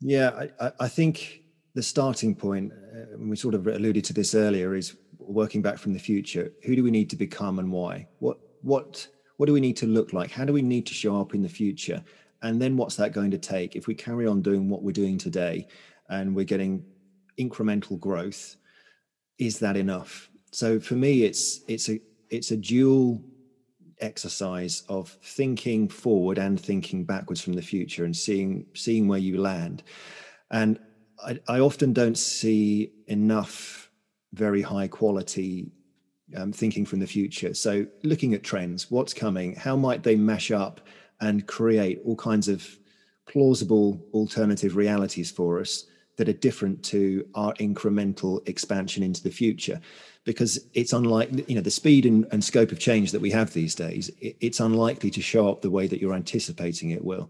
Yeah, 0.00 0.46
I, 0.60 0.72
I 0.80 0.88
think 0.88 1.42
the 1.74 1.82
starting 1.82 2.34
point, 2.34 2.72
uh, 2.72 3.14
and 3.14 3.30
we 3.30 3.36
sort 3.36 3.54
of 3.54 3.66
alluded 3.66 4.04
to 4.06 4.12
this 4.12 4.34
earlier, 4.34 4.74
is 4.74 4.96
working 5.18 5.62
back 5.62 5.78
from 5.78 5.92
the 5.92 5.98
future. 5.98 6.52
Who 6.64 6.74
do 6.74 6.82
we 6.82 6.90
need 6.90 7.10
to 7.10 7.16
become 7.16 7.58
and 7.58 7.70
why? 7.70 8.08
What 8.18 8.38
what 8.62 9.06
what 9.36 9.46
do 9.46 9.52
we 9.52 9.60
need 9.60 9.76
to 9.78 9.86
look 9.86 10.12
like? 10.12 10.30
How 10.30 10.44
do 10.44 10.52
we 10.52 10.62
need 10.62 10.86
to 10.86 10.94
show 10.94 11.20
up 11.20 11.34
in 11.34 11.42
the 11.42 11.48
future? 11.48 12.02
And 12.42 12.60
then 12.60 12.76
what's 12.76 12.96
that 12.96 13.12
going 13.12 13.30
to 13.30 13.38
take? 13.38 13.76
If 13.76 13.86
we 13.86 13.94
carry 13.94 14.26
on 14.26 14.42
doing 14.42 14.68
what 14.68 14.82
we're 14.82 14.92
doing 14.92 15.16
today 15.16 15.68
and 16.08 16.34
we're 16.34 16.44
getting 16.44 16.84
incremental 17.48 17.98
growth, 17.98 18.56
is 19.38 19.58
that 19.60 19.76
enough? 19.76 20.30
So 20.52 20.78
for 20.78 20.94
me, 20.94 21.24
it's 21.24 21.60
it's 21.68 21.88
a 21.88 22.00
it's 22.30 22.50
a 22.50 22.56
dual 22.56 23.22
exercise 24.00 24.82
of 24.88 25.10
thinking 25.22 25.88
forward 25.88 26.38
and 26.38 26.60
thinking 26.60 27.04
backwards 27.04 27.40
from 27.40 27.52
the 27.54 27.62
future 27.62 28.04
and 28.04 28.16
seeing 28.16 28.66
seeing 28.74 29.08
where 29.08 29.18
you 29.18 29.40
land. 29.40 29.82
And 30.50 30.78
I, 31.24 31.38
I 31.48 31.60
often 31.60 31.92
don't 31.92 32.18
see 32.18 32.92
enough 33.06 33.90
very 34.32 34.62
high 34.62 34.88
quality 34.88 35.72
um, 36.36 36.52
thinking 36.52 36.86
from 36.86 37.00
the 37.00 37.06
future. 37.06 37.54
So 37.54 37.86
looking 38.02 38.34
at 38.34 38.42
trends, 38.42 38.90
what's 38.90 39.14
coming, 39.14 39.54
how 39.54 39.76
might 39.76 40.02
they 40.02 40.16
mash 40.16 40.50
up 40.50 40.80
and 41.20 41.46
create 41.46 42.00
all 42.04 42.16
kinds 42.16 42.48
of 42.48 42.66
plausible 43.26 44.04
alternative 44.12 44.76
realities 44.76 45.30
for 45.30 45.60
us 45.60 45.84
that 46.22 46.28
are 46.28 46.38
different 46.38 46.80
to 46.84 47.26
our 47.34 47.52
incremental 47.54 48.46
expansion 48.48 49.02
into 49.02 49.20
the 49.24 49.30
future 49.30 49.80
because 50.22 50.68
it's 50.72 50.92
unlike 50.92 51.48
you 51.48 51.56
know 51.56 51.60
the 51.60 51.70
speed 51.70 52.06
and, 52.06 52.26
and 52.30 52.44
scope 52.44 52.70
of 52.70 52.78
change 52.78 53.10
that 53.10 53.20
we 53.20 53.30
have 53.30 53.52
these 53.52 53.74
days 53.74 54.08
it, 54.20 54.36
it's 54.40 54.60
unlikely 54.60 55.10
to 55.10 55.20
show 55.20 55.48
up 55.48 55.62
the 55.62 55.70
way 55.70 55.88
that 55.88 56.00
you're 56.00 56.14
anticipating 56.14 56.90
it 56.90 57.04
will 57.04 57.28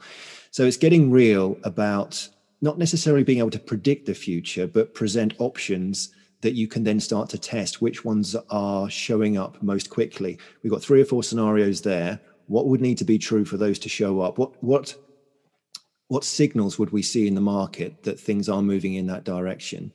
so 0.50 0.66
it's 0.66 0.76
getting 0.76 1.10
real 1.10 1.56
about 1.64 2.28
not 2.60 2.76
necessarily 2.76 3.24
being 3.24 3.38
able 3.38 3.50
to 3.50 3.58
predict 3.58 4.04
the 4.04 4.14
future 4.14 4.66
but 4.66 4.92
present 4.92 5.32
options 5.38 6.10
that 6.42 6.54
you 6.54 6.68
can 6.68 6.84
then 6.84 7.00
start 7.00 7.30
to 7.30 7.38
test 7.38 7.80
which 7.80 8.04
ones 8.04 8.36
are 8.50 8.90
showing 8.90 9.38
up 9.38 9.62
most 9.62 9.90
quickly. 9.90 10.36
We've 10.62 10.72
got 10.72 10.82
three 10.82 11.00
or 11.00 11.04
four 11.04 11.22
scenarios 11.22 11.80
there. 11.82 12.18
What 12.48 12.66
would 12.66 12.80
need 12.80 12.98
to 12.98 13.04
be 13.04 13.16
true 13.16 13.44
for 13.44 13.56
those 13.56 13.78
to 13.78 13.88
show 13.88 14.20
up? 14.20 14.38
What 14.38 14.60
what 14.60 14.96
what 16.12 16.24
signals 16.24 16.78
would 16.78 16.90
we 16.90 17.00
see 17.00 17.26
in 17.26 17.34
the 17.34 17.40
market 17.40 18.02
that 18.02 18.20
things 18.20 18.46
are 18.46 18.60
moving 18.60 18.92
in 18.92 19.06
that 19.06 19.24
direction? 19.24 19.90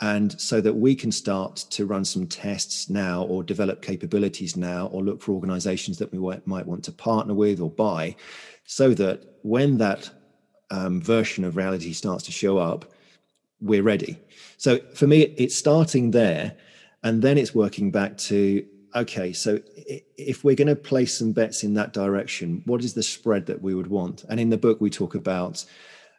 And 0.00 0.38
so 0.40 0.60
that 0.60 0.74
we 0.74 0.96
can 0.96 1.12
start 1.12 1.54
to 1.70 1.86
run 1.86 2.04
some 2.04 2.26
tests 2.26 2.90
now 2.90 3.22
or 3.22 3.44
develop 3.44 3.80
capabilities 3.80 4.56
now 4.56 4.88
or 4.88 5.04
look 5.04 5.22
for 5.22 5.30
organizations 5.30 5.96
that 5.98 6.10
we 6.12 6.18
might 6.44 6.66
want 6.66 6.82
to 6.86 6.90
partner 6.90 7.34
with 7.34 7.60
or 7.60 7.70
buy 7.70 8.16
so 8.64 8.94
that 8.94 9.36
when 9.42 9.78
that 9.78 10.10
um, 10.72 11.00
version 11.00 11.44
of 11.44 11.56
reality 11.56 11.92
starts 11.92 12.24
to 12.24 12.32
show 12.32 12.58
up, 12.58 12.92
we're 13.60 13.84
ready. 13.84 14.18
So 14.56 14.80
for 14.92 15.06
me, 15.06 15.20
it's 15.38 15.54
starting 15.54 16.10
there, 16.10 16.56
and 17.04 17.22
then 17.22 17.38
it's 17.38 17.54
working 17.54 17.92
back 17.92 18.18
to 18.18 18.66
okay. 18.94 19.32
So 19.32 19.60
if 19.76 20.44
we're 20.44 20.54
going 20.54 20.68
to 20.68 20.76
place 20.76 21.18
some 21.18 21.32
bets 21.32 21.64
in 21.64 21.74
that 21.74 21.92
direction, 21.92 22.62
what 22.66 22.84
is 22.84 22.94
the 22.94 23.02
spread 23.02 23.46
that 23.46 23.62
we 23.62 23.74
would 23.74 23.88
want? 23.88 24.24
And 24.28 24.38
in 24.40 24.50
the 24.50 24.58
book, 24.58 24.80
we 24.80 24.90
talk 24.90 25.14
about. 25.14 25.64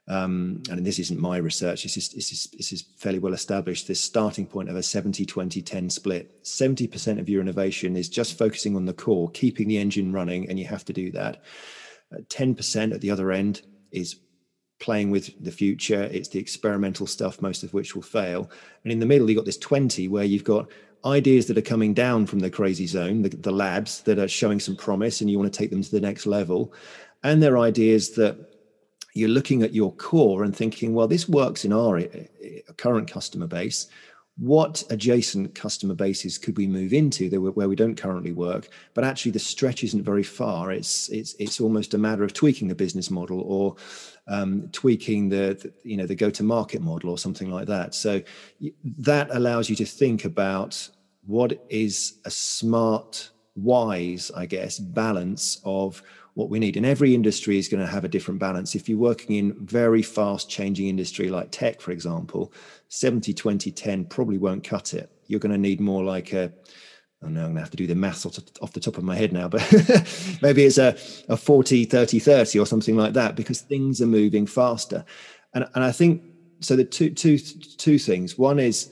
Um, 0.08 0.62
and 0.70 0.86
this 0.86 1.00
isn't 1.00 1.20
my 1.20 1.38
research, 1.38 1.82
this 1.82 1.98
is, 1.98 2.10
this, 2.10 2.32
is, 2.32 2.44
this 2.54 2.72
is 2.72 2.84
fairly 3.00 3.18
well 3.18 3.34
established. 3.34 3.88
This 3.88 4.04
starting 4.04 4.46
point 4.46 4.70
of 4.70 4.76
a 4.76 4.84
70 4.84 5.26
20 5.26 5.64
10 5.64 5.90
split 5.90 6.44
70% 6.44 7.20
of 7.20 7.28
your 7.28 7.42
innovation 7.42 7.96
is 7.96 8.08
just 8.08 8.38
focusing 8.38 8.76
on 8.76 8.86
the 8.86 8.94
core, 8.94 9.32
keeping 9.32 9.68
the 9.68 9.80
engine 9.80 10.12
running, 10.12 10.48
and 10.48 10.60
you 10.60 10.66
have 10.66 10.86
to 10.86 10.94
do 10.94 11.12
that. 11.14 11.42
Uh, 12.14 12.20
10% 12.28 12.94
at 12.94 13.02
the 13.02 13.10
other 13.10 13.32
end 13.32 13.64
is 13.92 14.18
playing 14.80 15.10
with 15.10 15.44
the 15.44 15.52
future. 15.52 16.04
It's 16.04 16.30
the 16.30 16.40
experimental 16.40 17.08
stuff, 17.08 17.42
most 17.42 17.64
of 17.64 17.74
which 17.74 17.96
will 17.96 18.04
fail. 18.04 18.50
And 18.84 18.92
in 18.92 19.00
the 19.00 19.06
middle, 19.06 19.30
you've 19.30 19.38
got 19.38 19.46
this 19.46 19.58
20 19.58 20.08
where 20.08 20.24
you've 20.24 20.44
got 20.44 20.70
ideas 21.06 21.48
that 21.48 21.58
are 21.58 21.62
coming 21.62 21.94
down 21.94 22.26
from 22.26 22.40
the 22.40 22.50
crazy 22.50 22.88
zone, 22.88 23.22
the, 23.22 23.30
the 23.30 23.52
labs 23.52 24.02
that 24.02 24.20
are 24.20 24.28
showing 24.28 24.60
some 24.60 24.76
promise, 24.76 25.22
and 25.22 25.30
you 25.30 25.38
want 25.40 25.52
to 25.52 25.58
take 25.58 25.70
them 25.70 25.84
to 25.84 25.92
the 25.92 26.02
next 26.02 26.26
level. 26.26 26.74
And 27.24 27.42
they're 27.42 27.58
ideas 27.58 28.12
that 28.12 28.38
you're 29.14 29.30
looking 29.30 29.64
at 29.64 29.74
your 29.74 29.94
core 29.94 30.44
and 30.44 30.56
thinking, 30.56 30.94
well, 30.94 31.08
this 31.08 31.30
works 31.30 31.64
in 31.64 31.72
our 31.72 31.98
eh, 31.98 32.08
eh, 32.14 32.60
current 32.78 33.10
customer 33.10 33.48
base 33.48 33.88
what 34.38 34.84
adjacent 34.90 35.56
customer 35.56 35.94
bases 35.94 36.38
could 36.38 36.58
we 36.58 36.68
move 36.68 36.92
into 36.92 37.30
where 37.40 37.70
we 37.70 37.76
don't 37.76 37.96
currently 37.96 38.34
work 38.34 38.68
but 38.94 39.06
actually 39.06 39.32
the 39.32 39.40
stretch 39.40 39.82
isn't 39.84 40.04
very 40.04 40.24
far 40.24 40.72
it's 40.72 41.08
it's 41.10 41.36
it's 41.40 41.62
almost 41.62 41.94
a 41.94 41.98
matter 41.98 42.24
of 42.24 42.34
tweaking 42.34 42.68
the 42.68 42.76
business 42.76 43.10
model 43.10 43.40
or 43.42 43.76
um, 44.28 44.68
tweaking 44.72 45.30
the, 45.30 45.58
the, 45.62 45.74
you 45.90 45.96
know 45.96 46.06
the 46.06 46.16
go 46.16 46.30
to 46.30 46.44
market 46.44 46.82
model 46.82 47.10
or 47.10 47.18
something 47.18 47.50
like 47.50 47.68
that 47.68 47.96
so 47.96 48.22
that 48.84 49.30
allows 49.32 49.70
you 49.70 49.76
to 49.78 49.86
think 49.86 50.26
about 50.26 50.90
what 51.26 51.66
is 51.70 52.20
a 52.26 52.32
smart 52.32 53.30
wise 53.56 54.32
i 54.36 54.46
guess 54.46 54.80
balance 54.80 55.62
of 55.64 56.02
what 56.36 56.50
we 56.50 56.60
need. 56.60 56.78
And 56.78 56.86
every 56.86 57.16
industry 57.16 57.58
is 57.58 57.68
going 57.68 57.84
to 57.84 57.92
have 57.92 58.04
a 58.04 58.10
different 58.10 58.40
balance. 58.40 58.76
If 58.76 58.88
you're 58.88 59.00
working 59.00 59.38
in 59.38 59.66
very 59.66 60.02
fast 60.02 60.50
changing 60.50 60.88
industry 60.88 61.30
like 61.30 61.48
tech, 61.50 61.82
for 61.82 61.92
example, 61.92 62.54
70, 62.90 63.34
20, 63.34 63.72
10 63.72 64.06
probably 64.06 64.38
won't 64.38 64.64
cut 64.64 64.94
it. 64.94 65.10
You're 65.28 65.40
going 65.40 65.54
to 65.54 65.58
need 65.58 65.80
more 65.80 66.04
like 66.04 66.34
a, 66.34 66.52
I 67.22 67.26
don't 67.26 67.34
know 67.34 67.40
I'm 67.40 67.46
going 67.48 67.56
to 67.56 67.62
have 67.62 67.72
to 67.72 67.78
do 67.78 67.88
the 67.88 67.96
maths 67.96 68.26
off 68.26 68.74
the 68.74 68.80
top 68.80 68.98
of 68.98 69.04
my 69.06 69.16
head 69.16 69.32
now, 69.32 69.48
but 69.48 69.62
maybe 70.42 70.66
it's 70.66 70.78
a, 70.78 70.98
a 71.30 71.38
40, 71.38 71.86
30, 71.86 72.20
30 72.20 72.60
or 72.60 72.66
something 72.66 72.98
like 72.98 73.14
that 73.14 73.36
because 73.36 73.62
things 73.62 74.02
are 74.02 74.08
moving 74.08 74.46
faster. 74.46 75.06
And, 75.54 75.66
and 75.74 75.86
I 75.86 75.94
think 75.94 76.22
so. 76.60 76.76
The 76.76 76.84
two, 76.84 77.12
two, 77.12 77.38
two 77.38 77.98
things. 77.98 78.38
One 78.38 78.60
is 78.60 78.92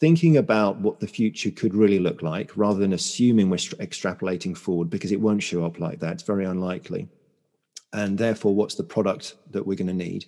thinking 0.00 0.36
about 0.36 0.78
what 0.80 1.00
the 1.00 1.06
future 1.06 1.50
could 1.50 1.74
really 1.74 1.98
look 1.98 2.22
like 2.22 2.56
rather 2.56 2.78
than 2.78 2.92
assuming 2.92 3.48
we're 3.48 3.56
extrapolating 3.56 4.56
forward 4.56 4.90
because 4.90 5.12
it 5.12 5.20
won't 5.20 5.42
show 5.42 5.64
up 5.64 5.78
like 5.78 6.00
that. 6.00 6.14
It's 6.14 6.22
very 6.22 6.44
unlikely. 6.44 7.08
And 7.92 8.18
therefore, 8.18 8.54
what's 8.54 8.74
the 8.74 8.82
product 8.82 9.36
that 9.50 9.64
we're 9.64 9.76
going 9.76 9.86
to 9.86 9.92
need? 9.94 10.26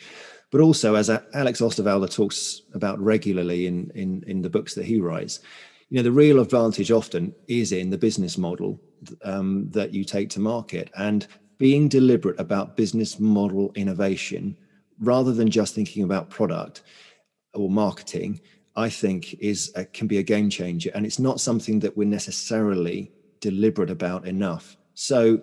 But 0.52 0.60
also, 0.60 0.94
as 0.94 1.10
Alex 1.10 1.60
Osterwalder 1.60 2.12
talks 2.12 2.62
about 2.74 3.00
regularly 3.00 3.66
in, 3.66 3.90
in, 3.94 4.22
in 4.28 4.42
the 4.42 4.50
books 4.50 4.74
that 4.74 4.84
he 4.84 5.00
writes, 5.00 5.40
you 5.88 5.96
know, 5.96 6.02
the 6.02 6.12
real 6.12 6.40
advantage 6.40 6.92
often 6.92 7.34
is 7.48 7.72
in 7.72 7.90
the 7.90 7.98
business 7.98 8.38
model 8.38 8.80
um, 9.24 9.68
that 9.70 9.92
you 9.92 10.04
take 10.04 10.30
to 10.30 10.40
market 10.40 10.90
and 10.96 11.26
being 11.58 11.88
deliberate 11.88 12.38
about 12.38 12.76
business 12.76 13.18
model 13.18 13.72
innovation 13.74 14.56
rather 15.00 15.32
than 15.32 15.50
just 15.50 15.74
thinking 15.74 16.04
about 16.04 16.30
product 16.30 16.82
or 17.54 17.70
marketing 17.70 18.40
I 18.76 18.90
think 18.90 19.34
is 19.34 19.72
a, 19.74 19.84
can 19.84 20.06
be 20.06 20.18
a 20.18 20.22
game 20.22 20.50
changer, 20.50 20.90
and 20.94 21.06
it's 21.06 21.18
not 21.18 21.40
something 21.40 21.80
that 21.80 21.96
we're 21.96 22.08
necessarily 22.08 23.10
deliberate 23.40 23.90
about 23.90 24.26
enough. 24.26 24.76
So, 24.94 25.40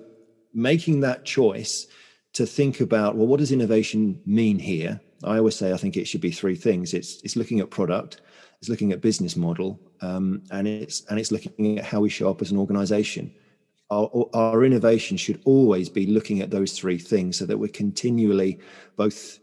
making 0.53 0.99
that 1.01 1.25
choice 1.25 1.87
to 2.33 2.45
think 2.45 2.79
about 2.79 3.15
well, 3.15 3.27
what 3.27 3.39
does 3.39 3.51
innovation 3.51 4.21
mean 4.25 4.59
here? 4.59 4.99
I 5.23 5.37
always 5.37 5.55
say 5.55 5.73
I 5.73 5.77
think 5.77 5.97
it 5.97 6.07
should 6.07 6.21
be 6.21 6.31
three 6.31 6.55
things. 6.55 6.93
It's 6.93 7.21
it's 7.23 7.35
looking 7.35 7.59
at 7.59 7.69
product, 7.69 8.21
it's 8.59 8.69
looking 8.69 8.91
at 8.91 9.01
business 9.01 9.35
model, 9.35 9.79
um, 10.01 10.43
and 10.51 10.67
it's 10.67 11.05
and 11.09 11.19
it's 11.19 11.31
looking 11.31 11.79
at 11.79 11.85
how 11.85 12.01
we 12.01 12.09
show 12.09 12.29
up 12.29 12.41
as 12.41 12.51
an 12.51 12.57
organization. 12.57 13.33
Our, 13.89 14.09
our 14.33 14.63
innovation 14.63 15.17
should 15.17 15.41
always 15.45 15.87
be 15.87 16.07
looking 16.07 16.41
at 16.41 16.49
those 16.49 16.71
three 16.73 16.97
things 16.97 17.37
so 17.37 17.45
that 17.45 17.57
we're 17.57 17.67
continually 17.67 18.59
both 18.95 19.39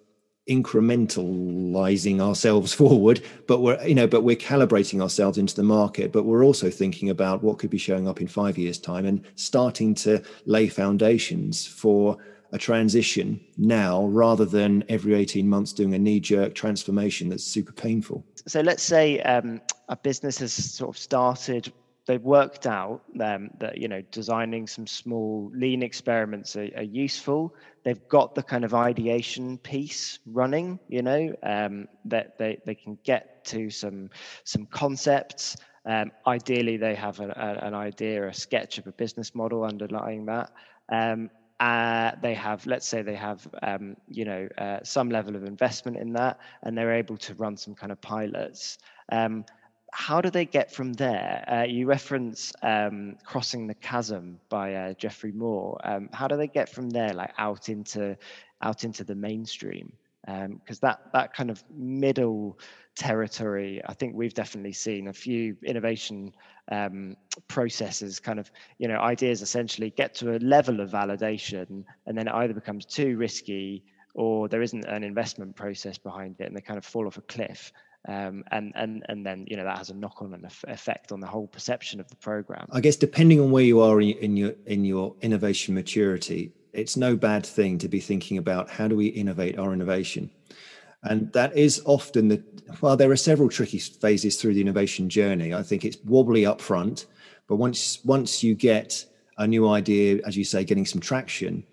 incrementalizing 0.51 2.21
ourselves 2.21 2.75
forward 2.81 3.23
but 3.47 3.61
we're 3.61 3.81
you 3.87 3.95
know 3.95 4.07
but 4.07 4.23
we're 4.23 4.37
calibrating 4.37 5.01
ourselves 5.01 5.39
into 5.39 5.55
the 5.55 5.63
market. 5.63 6.13
But 6.13 6.25
we're 6.25 6.45
also 6.45 6.71
thinking 6.71 7.11
about 7.11 7.43
what 7.43 7.59
could 7.59 7.71
be 7.71 7.79
showing 7.79 8.09
up 8.09 8.21
in 8.21 8.29
5 8.29 8.59
years 8.59 8.79
time 8.79 9.07
and 9.07 9.23
starting 9.37 9.95
to 9.97 10.23
lay 10.47 10.69
foundations 10.69 11.67
for 11.67 12.19
a 12.53 12.59
transition 12.59 13.41
now 13.57 14.07
rather 14.07 14.45
than 14.45 14.85
every 14.89 15.15
18 15.15 15.49
months 15.49 15.73
doing 15.73 15.95
a 15.95 15.99
knee 15.99 16.21
jerk 16.21 16.55
transformation 16.55 17.29
that's 17.29 17.45
super 17.45 17.73
painful. 17.73 18.25
So 18.47 18.61
let's 18.61 18.83
say 18.83 19.21
um, 19.21 19.61
a 19.89 19.97
business 19.97 20.39
has 20.39 20.53
sort 20.53 20.95
of 20.97 20.99
started 20.99 21.73
they've 22.11 22.25
worked 22.25 22.67
out 22.67 23.03
um, 23.21 23.51
that 23.61 23.79
you 23.79 23.87
know 23.87 24.03
designing 24.11 24.67
some 24.67 24.85
small 24.85 25.49
lean 25.55 25.81
experiments 25.81 26.57
are, 26.57 26.69
are, 26.77 26.83
useful. 26.83 27.55
They've 27.85 28.09
got 28.09 28.35
the 28.35 28.43
kind 28.43 28.65
of 28.65 28.75
ideation 28.75 29.59
piece 29.59 30.19
running 30.27 30.81
you 30.89 31.03
know 31.03 31.33
um, 31.45 31.87
that 32.07 32.37
they, 32.37 32.59
they 32.67 32.75
can 32.75 32.99
get 33.05 33.45
to 33.47 33.71
some 33.71 34.11
some 34.43 34.67
concepts. 34.67 35.57
Um, 35.87 36.11
ideally 36.27 36.77
they 36.79 36.97
have 36.97 37.21
a, 37.21 37.29
a, 37.29 37.67
an 37.67 37.75
idea 37.75 38.27
a 38.27 38.35
sketch 38.35 38.79
of 38.79 38.89
a 38.89 38.93
business 38.93 39.33
model 39.33 39.63
underlying 39.63 40.27
that. 40.27 40.51
Um, 40.89 41.31
uh, 41.61 42.13
they 42.23 42.35
have 42.35 42.67
let's 42.67 42.89
say 42.89 43.03
they 43.03 43.15
have 43.15 43.47
um, 43.63 43.97
you 44.09 44.25
know 44.25 44.49
uh, 44.59 44.81
some 44.83 45.11
level 45.11 45.37
of 45.37 45.45
investment 45.45 45.97
in 45.97 46.13
that 46.15 46.41
and 46.65 46.77
they're 46.77 46.95
able 46.95 47.19
to 47.19 47.35
run 47.35 47.57
some 47.57 47.77
kind 47.77 47.93
of 47.93 48.01
pilots. 48.01 48.79
Um, 49.13 49.45
how 49.93 50.21
do 50.21 50.31
they 50.31 50.45
get 50.45 50.73
from 50.73 50.93
there? 50.95 51.45
Uh, 51.51 51.65
you 51.65 51.87
reference 51.87 52.53
um, 52.63 53.17
"Crossing 53.25 53.67
the 53.67 53.75
Chasm" 53.75 54.39
by 54.49 54.75
uh, 54.75 54.93
Geoffrey 54.95 55.33
Moore. 55.33 55.79
Um, 55.85 56.09
how 56.13 56.29
do 56.29 56.37
they 56.37 56.49
get 56.49 56.69
from 56.69 56.91
there, 56.91 57.13
like 57.13 57.33
out 57.39 57.69
into 57.69 58.17
out 58.63 58.85
into 58.85 59.05
the 59.05 59.15
mainstream? 59.15 59.93
Because 60.27 60.77
um, 60.77 60.81
that 60.83 61.01
that 61.13 61.35
kind 61.35 61.51
of 61.51 61.63
middle 61.75 62.59
territory, 62.95 63.81
I 63.87 63.95
think 63.95 64.15
we've 64.15 64.35
definitely 64.35 64.73
seen 64.73 65.09
a 65.09 65.13
few 65.13 65.57
innovation 65.65 66.35
um, 66.71 67.17
processes, 67.49 68.21
kind 68.21 68.39
of 68.39 68.51
you 68.79 68.89
know 68.89 68.99
ideas 68.99 69.43
essentially 69.43 69.91
get 69.91 70.15
to 70.17 70.37
a 70.37 70.39
level 70.39 70.81
of 70.81 70.91
validation, 70.91 71.85
and 72.07 72.17
then 72.17 72.29
it 72.29 72.35
either 72.35 72.55
becomes 72.55 72.87
too 72.87 73.17
risky 73.17 73.83
or 74.15 74.49
there 74.49 74.63
isn't 74.63 74.85
an 74.87 75.05
investment 75.05 75.55
process 75.55 75.97
behind 75.97 76.37
it, 76.41 76.47
and 76.47 76.57
they 76.57 76.61
kind 76.61 76.79
of 76.79 76.85
fall 76.85 77.07
off 77.07 77.17
a 77.17 77.23
cliff 77.23 77.73
um, 78.09 78.45
and 78.51 78.73
and 78.77 79.05
and 79.09 79.27
then 79.27 79.45
you 79.47 79.57
know 79.57 79.65
that 79.65 79.79
has 79.79 79.91
a 79.91 79.95
knock-on 79.95 80.47
effect 80.69 81.13
on 81.13 81.21
the 81.21 81.27
whole 81.27 81.47
perception 81.47 82.01
of 82.01 82.09
the 82.09 82.17
program. 82.17 82.67
I 82.73 82.81
guess 82.81 82.97
depending 82.97 83.41
on 83.41 83.51
where 83.51 83.63
you 83.63 83.81
are 83.81 84.01
in 84.01 84.37
your 84.37 84.55
in 84.67 84.85
your 84.85 85.15
innovation 85.21 85.75
maturity, 85.75 86.53
it's 86.73 86.97
no 86.97 87.17
bad 87.17 87.45
thing 87.45 87.79
to 87.79 87.89
be 87.89 88.01
thinking 88.01 88.39
about 88.39 88.71
how 88.71 88.89
do 88.89 88.97
we 88.97 89.07
innovate 89.07 89.59
our 89.59 89.75
innovation, 89.75 90.31
and 91.03 91.31
that 91.35 91.55
is 91.57 91.83
often 91.85 92.29
the 92.29 92.43
well. 92.81 92.97
There 92.97 93.11
are 93.11 93.17
several 93.17 93.51
tricky 93.51 93.79
phases 93.79 94.41
through 94.41 94.55
the 94.55 94.63
innovation 94.63 95.11
journey. 95.11 95.53
I 95.53 95.63
think 95.63 95.85
it's 95.85 95.99
wobbly 96.05 96.47
up 96.47 96.63
front, 96.63 97.07
but 97.49 97.57
once 97.57 98.03
once 98.05 98.43
you 98.43 98.55
get 98.55 99.05
a 99.37 99.47
new 99.47 99.69
idea, 99.69 100.21
as 100.27 100.39
you 100.39 100.45
say, 100.45 100.65
getting 100.65 100.87
some 100.87 101.01
traction, 101.01 101.65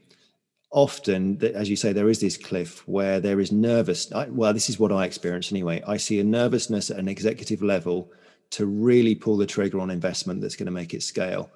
often, 0.72 1.41
as 1.55 1.70
you 1.70 1.76
say, 1.76 1.93
there 1.93 2.09
is 2.09 2.20
this 2.20 2.38
cliff 2.38 2.88
where 2.88 3.20
there 3.20 3.39
is 3.39 3.51
nervous. 3.51 4.11
Well, 4.30 4.53
this 4.53 4.70
is 4.70 4.80
what 4.80 4.91
I 4.91 5.05
experience 5.05 5.51
anyway. 5.51 5.82
I 5.88 5.97
see 5.97 6.20
a 6.20 6.24
nervousness 6.24 6.91
at 6.91 6.97
an 6.97 7.07
executive 7.07 7.61
level 7.61 8.11
to 8.51 8.65
really 8.65 9.15
pull 9.15 9.38
the 9.38 9.45
trigger 9.45 9.80
on 9.80 9.89
investment 9.89 10.41
that's 10.41 10.55
going 10.55 10.68
to 10.68 10.72
make 10.72 10.93
it 10.93 11.03
scale. 11.03 11.49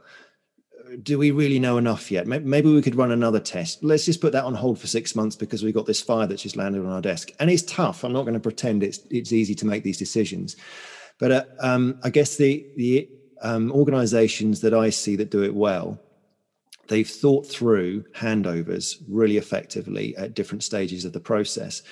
Do 1.04 1.18
we 1.18 1.32
really 1.32 1.60
know 1.60 1.78
enough 1.78 2.12
yet? 2.12 2.28
Maybe 2.28 2.74
we 2.74 2.82
could 2.82 2.96
run 2.96 3.12
another 3.12 3.40
test. 3.40 3.82
Let's 3.82 4.06
just 4.06 4.20
put 4.20 4.34
that 4.34 4.44
on 4.44 4.56
hold 4.56 4.78
for 4.78 4.88
six 4.88 5.16
months 5.16 5.38
because 5.38 5.64
we've 5.64 5.74
got 5.74 5.86
this 5.86 6.02
fire 6.02 6.28
that's 6.28 6.44
just 6.44 6.58
landed 6.58 6.86
on 6.86 6.92
our 6.92 7.02
desk. 7.02 7.32
And 7.40 7.50
it's 7.50 7.64
tough. 7.64 8.04
I'm 8.04 8.12
not 8.12 8.24
going 8.24 8.34
to 8.34 8.42
pretend 8.42 8.84
it's 8.84 9.00
it's 9.10 9.32
easy 9.32 9.56
to 9.56 9.66
make 9.66 9.84
these 9.84 9.98
decisions. 9.98 10.58
But 11.18 11.32
uh, 11.32 11.44
um, 11.60 12.00
I 12.04 12.10
guess 12.10 12.36
the 12.36 12.66
the 12.76 13.10
um, 13.42 13.72
organisations 13.72 14.60
that 14.62 14.74
I 14.74 14.90
see 14.90 15.16
that 15.16 15.32
do 15.32 15.44
it 15.44 15.56
well, 15.56 15.98
they've 16.92 17.10
thought 17.10 17.48
through 17.48 18.04
handovers 18.14 19.02
really 19.08 19.38
effectively 19.38 20.14
at 20.18 20.34
different 20.34 20.62
stages 20.62 21.06
of 21.06 21.14
the 21.14 21.22
process. 21.22 21.84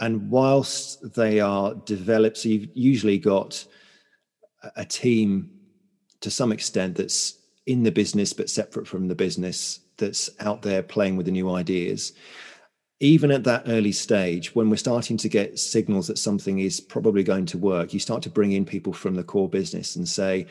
And 0.00 0.30
whilst 0.30 1.12
they 1.14 1.40
are 1.40 1.74
developed, 1.74 2.38
so 2.38 2.48
you've 2.48 2.70
usually 2.72 3.18
got 3.18 3.62
a 4.74 4.84
team 4.86 5.50
to 6.20 6.30
some 6.30 6.52
extent 6.52 6.96
that's 6.96 7.38
in 7.66 7.82
the 7.82 7.92
business 7.92 8.32
but 8.32 8.48
separate 8.48 8.88
from 8.88 9.08
the 9.08 9.14
business 9.14 9.80
that's 9.98 10.30
out 10.40 10.62
there 10.62 10.82
playing 10.82 11.18
with 11.18 11.26
the 11.26 11.32
new 11.32 11.50
ideas 11.50 12.14
even 12.98 13.30
at 13.30 13.44
that 13.44 13.64
early 13.66 13.92
stage 13.92 14.54
when 14.54 14.70
we're 14.70 14.76
starting 14.76 15.18
to 15.18 15.28
get 15.28 15.58
signals 15.58 16.06
that 16.06 16.16
something 16.16 16.60
is 16.60 16.80
probably 16.80 17.22
going 17.22 17.44
to 17.44 17.58
work 17.58 17.92
you 17.92 18.00
start 18.00 18.22
to 18.22 18.30
bring 18.30 18.52
in 18.52 18.64
people 18.64 18.92
from 18.92 19.14
the 19.14 19.22
core 19.22 19.48
business 19.48 19.96
and 19.96 20.08
say 20.08 20.46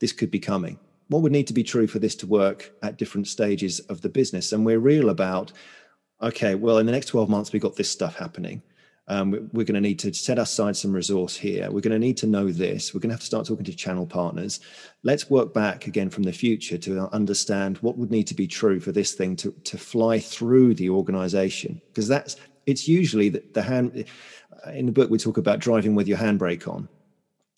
this 0.00 0.12
could 0.12 0.30
be 0.30 0.40
coming 0.40 0.78
what 1.08 1.22
would 1.22 1.32
need 1.32 1.46
to 1.46 1.52
be 1.52 1.62
true 1.62 1.86
for 1.86 1.98
this 1.98 2.14
to 2.16 2.26
work 2.26 2.72
at 2.82 2.98
different 2.98 3.28
stages 3.28 3.80
of 3.80 4.00
the 4.00 4.08
business 4.08 4.52
and 4.52 4.64
we're 4.64 4.78
real 4.78 5.10
about 5.10 5.52
okay 6.22 6.54
well 6.54 6.78
in 6.78 6.86
the 6.86 6.92
next 6.92 7.06
12 7.06 7.28
months 7.28 7.52
we've 7.52 7.62
got 7.62 7.76
this 7.76 7.90
stuff 7.90 8.16
happening 8.16 8.62
um, 9.08 9.50
we're 9.52 9.64
going 9.64 9.74
to 9.74 9.80
need 9.80 9.98
to 10.00 10.14
set 10.14 10.38
aside 10.38 10.76
some 10.76 10.92
resource 10.92 11.36
here. 11.36 11.70
We're 11.70 11.80
going 11.80 11.92
to 11.92 11.98
need 11.98 12.16
to 12.18 12.26
know 12.26 12.50
this. 12.50 12.94
We're 12.94 13.00
going 13.00 13.10
to 13.10 13.14
have 13.14 13.20
to 13.20 13.26
start 13.26 13.46
talking 13.46 13.64
to 13.64 13.74
channel 13.74 14.06
partners. 14.06 14.60
Let's 15.02 15.28
work 15.28 15.52
back 15.52 15.86
again 15.86 16.08
from 16.08 16.22
the 16.22 16.32
future 16.32 16.78
to 16.78 17.12
understand 17.12 17.78
what 17.78 17.98
would 17.98 18.10
need 18.10 18.28
to 18.28 18.34
be 18.34 18.46
true 18.46 18.78
for 18.78 18.92
this 18.92 19.12
thing 19.12 19.34
to, 19.36 19.50
to 19.64 19.76
fly 19.76 20.20
through 20.20 20.74
the 20.74 20.88
organization. 20.90 21.82
Because 21.88 22.06
that's, 22.06 22.36
it's 22.66 22.86
usually 22.86 23.28
the, 23.28 23.42
the 23.52 23.62
hand, 23.62 24.04
in 24.72 24.86
the 24.86 24.92
book, 24.92 25.10
we 25.10 25.18
talk 25.18 25.36
about 25.36 25.58
driving 25.58 25.96
with 25.96 26.06
your 26.06 26.18
handbrake 26.18 26.68
on. 26.68 26.88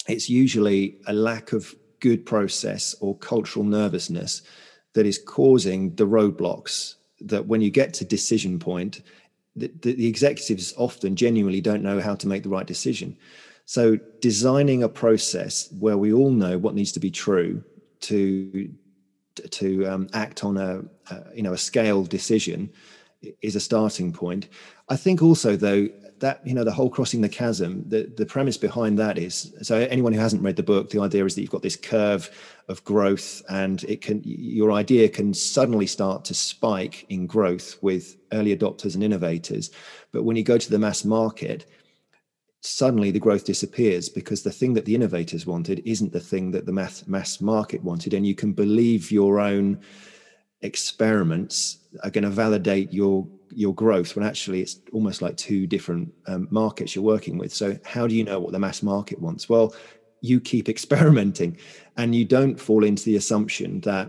It's 0.09 0.31
usually 0.31 0.97
a 1.07 1.13
lack 1.13 1.53
of 1.53 1.75
good 2.05 2.27
process 2.27 2.95
or 3.01 3.17
cultural 3.17 3.65
nervousness 3.65 4.43
that 4.93 5.07
is 5.07 5.19
causing 5.19 5.95
the 5.95 6.07
roadblocks 6.07 6.97
that 7.19 7.47
when 7.47 7.63
you 7.63 7.71
get 7.71 7.95
to 7.95 8.05
decision 8.05 8.59
point, 8.59 9.01
the, 9.57 9.73
the, 9.81 10.07
executives 10.07 10.75
often 10.77 11.17
genuinely 11.17 11.63
don't 11.63 11.83
know 11.83 12.01
how 12.01 12.15
to 12.15 12.29
make 12.29 12.43
the 12.43 12.51
right 12.51 12.67
decision. 12.67 13.17
So 13.65 13.97
designing 14.21 14.83
a 14.83 14.89
process 14.89 15.73
where 15.81 15.97
we 15.97 16.13
all 16.13 16.31
know 16.31 16.59
what 16.59 16.75
needs 16.75 16.93
to 16.93 17.01
be 17.01 17.11
true 17.11 17.65
to 18.01 18.71
to 19.51 19.87
um, 19.87 20.09
act 20.13 20.45
on 20.45 20.59
a, 20.59 20.83
a, 21.11 21.35
you 21.35 21.43
know 21.43 21.55
a 21.55 21.59
scale 21.71 22.05
decision 22.05 22.71
is 23.41 23.57
a 23.57 23.61
starting 23.61 24.13
point. 24.13 24.49
I 24.91 24.97
think 24.97 25.23
also 25.23 25.57
though 25.57 25.89
that 26.21 26.47
you 26.47 26.55
know 26.55 26.65
the 26.65 26.73
whole 26.73 26.91
crossing 26.91 27.21
the 27.21 27.29
chasm 27.29 27.85
the 27.89 28.13
the 28.17 28.27
premise 28.27 28.57
behind 28.57 28.99
that 28.99 29.19
is 29.19 29.53
so 29.63 29.77
anyone 29.77 30.13
who 30.13 30.21
hasn't 30.21 30.43
read 30.43 30.57
the 30.57 30.63
book 30.63 30.91
the 30.91 31.01
idea 31.01 31.25
is 31.25 31.35
that 31.35 31.41
you've 31.41 31.51
got 31.51 31.63
this 31.63 31.77
curve 31.77 32.31
of 32.69 32.83
growth 32.85 33.43
and 33.49 33.85
it 33.85 34.01
can 34.01 34.21
your 34.25 34.73
idea 34.73 35.09
can 35.09 35.35
suddenly 35.35 35.87
start 35.87 36.25
to 36.25 36.35
spike 36.35 37.05
in 37.09 37.27
growth 37.27 37.77
with 37.83 38.17
early 38.33 38.57
adopters 38.57 38.95
and 38.95 39.05
innovators. 39.05 39.71
But 40.13 40.25
when 40.25 40.37
you 40.37 40.43
go 40.43 40.59
to 40.59 40.71
the 40.71 40.79
mass 40.79 41.05
market 41.05 41.67
suddenly 42.61 43.11
the 43.11 43.21
growth 43.21 43.45
disappears 43.45 44.09
because 44.09 44.43
the 44.43 44.51
thing 44.51 44.73
that 44.73 44.87
the 44.87 44.95
innovators 44.95 45.45
wanted 45.45 45.83
isn't 45.85 46.15
the 46.15 46.21
thing 46.21 46.51
that 46.51 46.65
the 46.65 46.73
mass 46.73 47.07
mass 47.07 47.41
market 47.41 47.83
wanted. 47.85 48.15
And 48.15 48.27
you 48.27 48.35
can 48.35 48.53
believe 48.53 49.11
your 49.11 49.39
own 49.39 49.81
experiments 50.63 51.79
are 52.03 52.11
going 52.11 52.25
to 52.25 52.31
validate 52.31 52.91
your 52.93 53.29
your 53.51 53.75
growth 53.75 54.17
when 54.17 54.25
actually 54.25 54.61
it's 54.61 54.81
almost 54.93 55.23
like 55.23 55.37
two 55.37 55.67
different 55.67 56.13
um, 56.27 56.49
markets 56.51 56.95
you're 56.95 57.05
working 57.05 57.39
with. 57.39 57.53
So 57.53 57.79
how 57.85 58.07
do 58.07 58.15
you 58.15 58.25
know 58.25 58.39
what 58.41 58.53
the 58.53 58.59
mass 58.59 58.83
market 58.83 59.21
wants? 59.21 59.49
Well, 59.49 59.75
you 60.21 60.41
keep 60.41 60.69
experimenting, 60.75 61.59
and 61.97 62.15
you 62.15 62.25
don't 62.25 62.59
fall 62.59 62.85
into 62.85 63.05
the 63.05 63.17
assumption 63.17 63.81
that 63.81 64.09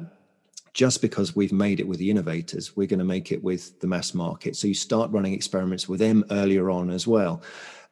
just 0.74 1.02
because 1.02 1.36
we've 1.36 1.54
made 1.54 1.80
it 1.80 1.88
with 1.88 2.00
the 2.00 2.12
innovators, 2.12 2.76
we're 2.76 2.88
going 2.88 3.00
to 3.00 3.06
make 3.06 3.32
it 3.32 3.42
with 3.42 3.80
the 3.80 3.88
mass 3.88 4.14
market. 4.14 4.58
So 4.58 4.68
you 4.68 4.74
start 4.74 5.10
running 5.10 5.34
experiments 5.34 5.88
with 5.88 6.02
them 6.02 6.26
earlier 6.32 6.70
on 6.70 6.90
as 6.90 7.08
well. 7.08 7.42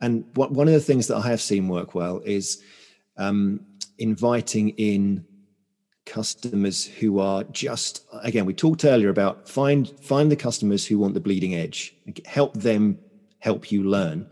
And 0.02 0.26
what, 0.36 0.52
one 0.52 0.68
of 0.68 0.74
the 0.74 0.82
things 0.82 1.08
that 1.08 1.16
I 1.16 1.28
have 1.28 1.40
seen 1.40 1.70
work 1.70 1.96
well 1.96 2.20
is 2.26 2.62
um, 3.16 3.62
inviting 4.00 4.70
in 4.72 5.26
customers 6.06 6.86
who 6.86 7.20
are 7.20 7.44
just 7.46 8.06
again 8.24 8.46
we 8.46 8.54
talked 8.54 8.84
earlier 8.84 9.10
about 9.10 9.48
find 9.48 9.98
find 10.02 10.32
the 10.32 10.36
customers 10.36 10.86
who 10.86 11.00
want 11.00 11.14
the 11.14 11.20
bleeding 11.20 11.56
edge. 11.56 11.96
Help 12.26 12.54
them 12.54 12.98
help 13.40 13.72
you 13.72 13.84
learn. 13.84 14.28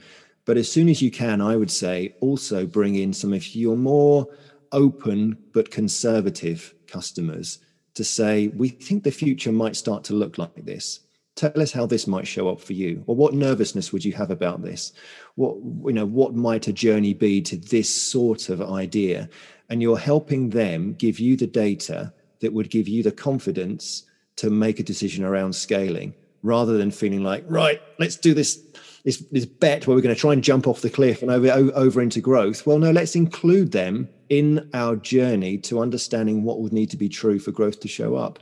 But 0.45 0.57
as 0.57 0.71
soon 0.71 0.89
as 0.89 1.01
you 1.01 1.11
can 1.11 1.39
i 1.41 1.55
would 1.55 1.71
say 1.71 2.15
also 2.19 2.65
bring 2.65 2.95
in 2.95 3.13
some 3.13 3.33
of 3.33 3.55
your 3.55 3.77
more 3.77 4.27
open 4.71 5.37
but 5.53 5.71
conservative 5.71 6.73
customers 6.87 7.59
to 7.93 8.03
say 8.03 8.47
we 8.49 8.69
think 8.69 9.03
the 9.03 9.11
future 9.11 9.51
might 9.51 9.75
start 9.75 10.03
to 10.05 10.13
look 10.13 10.37
like 10.37 10.55
this. 10.55 11.01
Tell 11.35 11.61
us 11.61 11.71
how 11.71 11.85
this 11.85 12.07
might 12.07 12.27
show 12.27 12.49
up 12.49 12.59
for 12.59 12.73
you. 12.73 13.03
Or 13.07 13.15
what 13.15 13.33
nervousness 13.33 13.93
would 13.93 14.03
you 14.03 14.13
have 14.13 14.31
about 14.31 14.61
this? 14.61 14.91
What 15.35 15.55
you 15.85 15.93
know 15.93 16.05
what 16.05 16.35
might 16.35 16.67
a 16.67 16.73
journey 16.73 17.13
be 17.13 17.41
to 17.43 17.57
this 17.57 17.89
sort 17.89 18.49
of 18.49 18.61
idea 18.61 19.29
and 19.71 19.81
you're 19.81 19.97
helping 19.97 20.49
them 20.49 20.93
give 20.93 21.17
you 21.17 21.37
the 21.37 21.47
data 21.47 22.13
that 22.41 22.51
would 22.51 22.69
give 22.69 22.89
you 22.89 23.01
the 23.01 23.11
confidence 23.11 24.03
to 24.35 24.49
make 24.49 24.79
a 24.79 24.83
decision 24.83 25.23
around 25.23 25.53
scaling 25.53 26.13
rather 26.43 26.77
than 26.77 26.91
feeling 26.91 27.23
like 27.23 27.43
right 27.47 27.81
let's 27.97 28.17
do 28.17 28.33
this 28.33 28.59
this, 29.03 29.17
this 29.31 29.45
bet 29.45 29.87
where 29.87 29.95
we're 29.95 30.01
going 30.01 30.13
to 30.13 30.19
try 30.19 30.33
and 30.33 30.43
jump 30.43 30.67
off 30.67 30.81
the 30.81 30.89
cliff 30.89 31.23
and 31.23 31.31
over 31.31 31.49
over 31.49 32.01
into 32.01 32.19
growth. 32.19 32.67
Well 32.67 32.77
no 32.79 32.91
let's 32.91 33.15
include 33.15 33.71
them 33.71 34.09
in 34.29 34.69
our 34.73 34.95
journey 34.95 35.57
to 35.59 35.79
understanding 35.79 36.43
what 36.43 36.59
would 36.59 36.73
need 36.73 36.89
to 36.91 36.97
be 36.97 37.09
true 37.09 37.39
for 37.39 37.51
growth 37.51 37.79
to 37.79 37.87
show 37.87 38.15
up. 38.15 38.39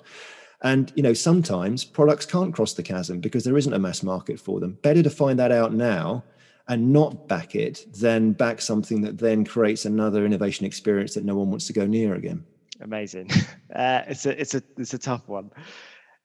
And 0.62 0.92
you 0.96 1.04
know 1.04 1.14
sometimes 1.14 1.86
products 1.86 2.26
can't 2.26 2.54
cross 2.54 2.74
the 2.74 2.84
chasm 2.84 3.20
because 3.20 3.44
there 3.44 3.58
isn't 3.58 3.74
a 3.74 3.80
mass 3.80 4.02
market 4.04 4.40
for 4.40 4.60
them. 4.60 4.80
Better 4.82 5.04
to 5.04 5.10
find 5.10 5.38
that 5.40 5.52
out 5.52 5.74
now 5.74 6.24
and 6.70 6.93
not 6.93 7.28
back 7.28 7.55
it 7.55 7.86
then 7.95 8.32
back 8.32 8.61
something 8.61 9.01
that 9.01 9.17
then 9.17 9.43
creates 9.43 9.86
another 9.86 10.24
innovation 10.26 10.65
experience 10.65 11.15
that 11.15 11.26
no 11.26 11.36
one 11.36 11.49
wants 11.49 11.67
to 11.67 11.74
go 11.74 11.86
near 11.86 12.15
again. 12.15 12.45
Amazing. 12.80 13.30
Uh, 13.76 14.01
it's 14.07 14.26
a 14.26 14.41
it's 14.41 14.55
a 14.55 14.63
it's 14.78 14.95
a 14.95 14.97
tough 14.97 15.30
one. 15.30 15.51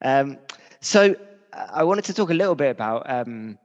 Um, 0.00 0.38
so 0.80 1.14
I 1.52 1.84
wanted 1.84 2.06
to 2.06 2.14
talk 2.14 2.30
a 2.30 2.34
little 2.34 2.54
bit 2.54 2.70
about 2.70 3.08
um, 3.08 3.58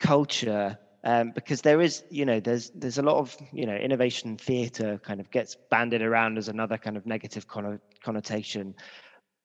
culture 0.00 0.78
um, 1.04 1.32
because 1.32 1.60
there 1.60 1.82
is 1.82 2.02
you 2.08 2.24
know 2.24 2.40
there's 2.40 2.70
there's 2.70 2.96
a 2.96 3.02
lot 3.02 3.16
of 3.16 3.36
you 3.52 3.66
know 3.66 3.76
innovation 3.76 4.38
theatre 4.38 4.98
kind 5.04 5.20
of 5.20 5.30
gets 5.30 5.54
banded 5.70 6.00
around 6.00 6.38
as 6.38 6.48
another 6.48 6.78
kind 6.78 6.96
of 6.96 7.04
negative 7.04 7.46
connotation. 8.02 8.74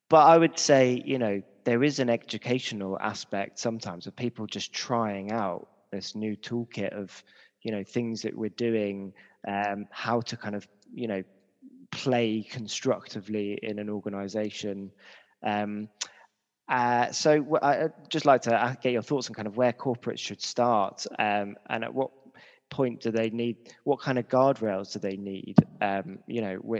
But 0.09 0.25
I 0.25 0.37
would 0.37 0.57
say 0.57 1.03
you 1.05 1.19
know 1.19 1.41
there 1.65 1.83
is 1.83 1.99
an 1.99 2.09
educational 2.09 2.97
aspect 3.01 3.59
sometimes 3.59 4.07
of 4.07 4.15
people 4.15 4.47
just 4.47 4.71
trying 4.71 5.33
out 5.33 5.67
this 5.91 6.15
new 6.15 6.35
toolkit 6.35 6.93
of 6.93 7.23
you 7.61 7.71
know 7.71 7.83
things 7.83 8.21
that 8.21 8.35
we're 8.35 8.49
doing 8.49 9.13
um, 9.47 9.85
how 9.91 10.21
to 10.21 10.37
kind 10.37 10.55
of 10.55 10.67
you 10.93 11.07
know 11.07 11.23
play 11.91 12.45
constructively 12.49 13.59
in 13.61 13.79
an 13.79 13.89
organization. 13.89 14.91
Um, 15.43 15.89
uh, 16.67 17.11
so 17.11 17.59
I'd 17.61 18.09
just 18.09 18.25
like 18.25 18.41
to 18.43 18.55
uh, 18.55 18.73
get 18.81 18.91
your 18.91 19.03
thoughts 19.03 19.29
on 19.29 19.35
kind 19.35 19.47
of 19.47 19.55
where 19.55 19.71
corporates 19.71 20.19
should 20.19 20.41
start 20.41 21.05
um, 21.19 21.55
and 21.69 21.83
at 21.83 21.93
what 21.93 22.09
point 22.71 23.01
do 23.01 23.11
they 23.11 23.29
need 23.29 23.55
what 23.83 23.99
kind 23.99 24.17
of 24.17 24.27
guardrails 24.27 24.91
do 24.91 24.99
they 24.99 25.15
need 25.15 25.55
um, 25.81 26.17
you 26.25 26.41
know 26.41 26.75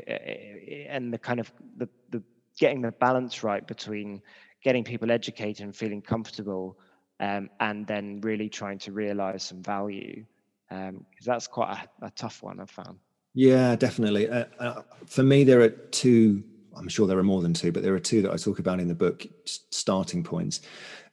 and 0.89 1.13
the 1.13 1.17
kind 1.19 1.39
of 1.39 1.51
the, 1.77 1.87
the 2.09 2.23
getting 2.57 2.81
the 2.81 2.91
balance 2.91 3.43
right 3.43 3.67
between 3.67 4.21
getting 4.63 4.83
people 4.83 5.11
educated 5.11 5.63
and 5.63 5.75
feeling 5.75 6.01
comfortable 6.01 6.77
um, 7.19 7.49
and 7.59 7.87
then 7.87 8.21
really 8.21 8.49
trying 8.49 8.79
to 8.79 8.91
realize 8.91 9.43
some 9.43 9.61
value 9.61 10.25
because 10.69 10.89
um, 10.89 11.05
that's 11.25 11.47
quite 11.47 11.87
a, 12.01 12.07
a, 12.07 12.11
tough 12.11 12.41
one 12.41 12.59
i've 12.59 12.69
found. 12.69 12.97
Yeah 13.33 13.75
definitely. 13.75 14.29
Uh, 14.29 14.45
uh, 14.59 14.81
for 15.05 15.23
me 15.23 15.43
there 15.43 15.61
are 15.61 15.69
two 15.69 16.43
i'm 16.75 16.87
sure 16.87 17.07
there 17.07 17.17
are 17.17 17.23
more 17.23 17.41
than 17.41 17.53
two 17.53 17.71
but 17.71 17.83
there 17.83 17.93
are 17.93 17.99
two 17.99 18.21
that 18.21 18.31
i 18.31 18.35
talk 18.35 18.59
about 18.59 18.79
in 18.79 18.87
the 18.87 18.95
book 18.95 19.25
starting 19.45 20.23
points. 20.23 20.61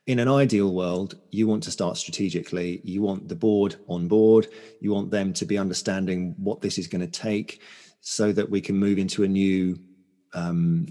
In 0.07 0.19
an 0.19 0.29
ideal 0.29 0.75
world 0.75 1.17
you 1.31 1.47
want 1.47 1.63
to 1.65 1.71
start 1.71 1.97
strategically. 1.97 2.81
You 2.83 3.03
want 3.03 3.29
the 3.29 3.37
board 3.37 3.77
on 3.89 4.09
board. 4.09 4.49
You 4.81 4.93
want 4.93 5.11
them 5.11 5.33
to 5.35 5.45
be 5.45 5.59
understanding 5.59 6.35
what 6.39 6.61
this 6.61 6.79
is 6.79 6.89
going 6.89 7.03
to 7.03 7.07
take 7.07 7.63
so 8.01 8.33
that 8.33 8.51
we 8.51 8.61
can 8.61 8.77
move 8.77 8.99
into 8.99 9.23
a 9.23 9.29
new 9.29 9.79
um, 10.35 10.87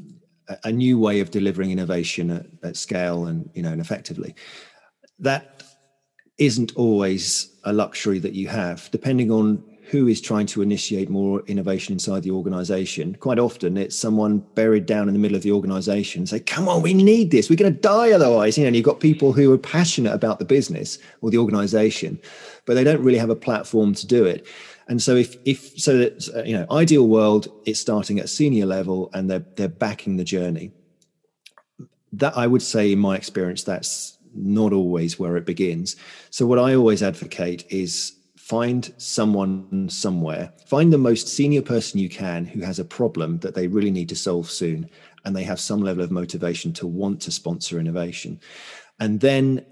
a 0.64 0.72
new 0.72 1.00
way 1.00 1.20
of 1.20 1.32
delivering 1.32 1.72
innovation 1.72 2.30
at, 2.32 2.46
at 2.64 2.78
scale 2.78 3.26
and 3.26 3.50
you 3.54 3.62
know 3.62 3.72
and 3.72 3.82
effectively 3.82 4.36
that 5.22 5.64
isn't 6.38 6.76
always 6.76 7.56
a 7.64 7.74
luxury 7.74 8.20
that 8.20 8.34
you 8.34 8.48
have, 8.48 8.90
depending 8.92 9.32
on 9.32 9.64
who 9.92 10.08
is 10.08 10.22
trying 10.22 10.46
to 10.46 10.62
initiate 10.62 11.10
more 11.10 11.42
innovation 11.48 11.92
inside 11.92 12.24
the 12.24 12.32
organization. 12.32 13.14
Quite 13.16 13.40
often, 13.40 13.76
it's 13.76 13.96
someone 13.96 14.40
buried 14.56 14.86
down 14.86 15.10
in 15.10 15.14
the 15.14 15.20
middle 15.20 15.36
of 15.36 15.44
the 15.44 15.52
organization 15.52 16.26
say, 16.26 16.40
Come 16.40 16.70
on, 16.70 16.82
we 16.82 16.94
need 16.94 17.30
this. 17.30 17.50
We're 17.50 17.58
going 17.58 17.74
to 17.74 17.80
die 17.80 18.12
otherwise. 18.12 18.58
You 18.58 18.64
know, 18.64 18.68
and 18.68 18.76
you've 18.76 18.86
got 18.86 19.02
people 19.02 19.34
who 19.34 19.52
are 19.52 19.58
passionate 19.58 20.14
about 20.14 20.40
the 20.40 20.46
business 20.46 20.98
or 21.20 21.30
the 21.30 21.40
organization, 21.40 22.20
but 22.66 22.76
they 22.76 22.86
don't 22.86 23.04
really 23.04 23.18
have 23.18 23.30
a 23.30 23.36
platform 23.36 23.94
to 23.96 24.08
do 24.08 24.24
it. 24.24 24.48
And 24.88 25.02
so 25.02 25.16
if 25.16 25.36
if 25.46 25.78
so 25.78 25.98
that 25.98 26.46
you 26.48 26.54
know, 26.58 26.66
ideal 26.72 27.08
world, 27.08 27.50
it's 27.66 27.80
starting 27.80 28.18
at 28.18 28.30
senior 28.30 28.66
level 28.66 29.10
and 29.14 29.30
they're 29.30 29.46
they're 29.58 29.68
backing 29.68 30.16
the 30.16 30.24
journey. 30.24 30.72
That 32.14 32.38
I 32.38 32.48
would 32.48 32.62
say, 32.62 32.94
in 32.94 33.00
my 33.00 33.18
experience, 33.18 33.64
that's 33.64 34.18
not 34.34 34.74
always 34.74 35.20
where 35.20 35.38
it 35.38 35.46
begins. 35.46 35.96
So 36.30 36.46
what 36.46 36.60
I 36.60 36.76
always 36.76 37.04
advocate 37.04 37.66
is 37.70 38.14
find 38.38 38.94
someone 38.98 39.88
somewhere, 39.90 40.52
find 40.66 40.92
the 40.92 40.98
most 40.98 41.28
senior 41.28 41.62
person 41.62 42.00
you 42.00 42.10
can 42.10 42.46
who 42.46 42.62
has 42.62 42.80
a 42.80 42.86
problem 42.86 43.40
that 43.40 43.56
they 43.56 43.68
really 43.68 43.92
need 43.92 44.10
to 44.10 44.16
solve 44.16 44.50
soon, 44.50 44.90
and 45.24 45.36
they 45.36 45.44
have 45.44 45.60
some 45.60 45.82
level 45.82 46.04
of 46.04 46.12
motivation 46.12 46.74
to 46.74 46.88
want 46.88 47.22
to 47.22 47.32
sponsor 47.32 47.80
innovation. 47.80 48.40
And 49.00 49.20
then 49.20 49.66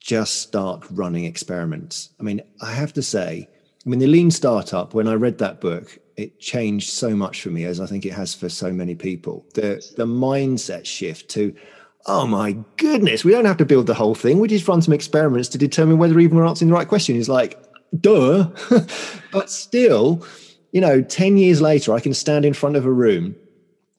just 0.00 0.40
start 0.40 0.86
running 0.90 1.24
experiments. 1.24 2.10
I 2.20 2.22
mean, 2.22 2.40
I 2.62 2.72
have 2.72 2.92
to 2.94 3.02
say, 3.02 3.48
I 3.84 3.88
mean, 3.88 3.98
the 3.98 4.06
lean 4.06 4.30
startup, 4.30 4.94
when 4.94 5.08
I 5.08 5.14
read 5.14 5.38
that 5.38 5.60
book, 5.60 5.98
it 6.16 6.40
changed 6.40 6.90
so 6.90 7.10
much 7.10 7.42
for 7.42 7.50
me, 7.50 7.64
as 7.64 7.80
I 7.80 7.86
think 7.86 8.06
it 8.06 8.12
has 8.12 8.34
for 8.34 8.48
so 8.48 8.72
many 8.72 8.94
people. 8.94 9.44
The 9.54 9.84
the 9.96 10.06
mindset 10.06 10.86
shift 10.86 11.28
to, 11.30 11.54
oh 12.06 12.26
my 12.26 12.56
goodness, 12.76 13.24
we 13.24 13.32
don't 13.32 13.44
have 13.44 13.56
to 13.58 13.64
build 13.64 13.86
the 13.86 13.94
whole 13.94 14.14
thing. 14.14 14.38
We 14.38 14.48
just 14.48 14.66
run 14.66 14.82
some 14.82 14.94
experiments 14.94 15.48
to 15.50 15.58
determine 15.58 15.98
whether 15.98 16.18
even 16.18 16.36
we're 16.36 16.46
answering 16.46 16.68
the 16.68 16.74
right 16.74 16.88
question. 16.88 17.16
Is 17.16 17.28
like, 17.28 17.60
duh. 18.00 18.50
but 19.32 19.50
still, 19.50 20.24
you 20.72 20.80
know, 20.80 21.02
10 21.02 21.36
years 21.36 21.60
later, 21.60 21.92
I 21.92 22.00
can 22.00 22.14
stand 22.14 22.44
in 22.44 22.54
front 22.54 22.76
of 22.76 22.86
a 22.86 22.92
room 22.92 23.34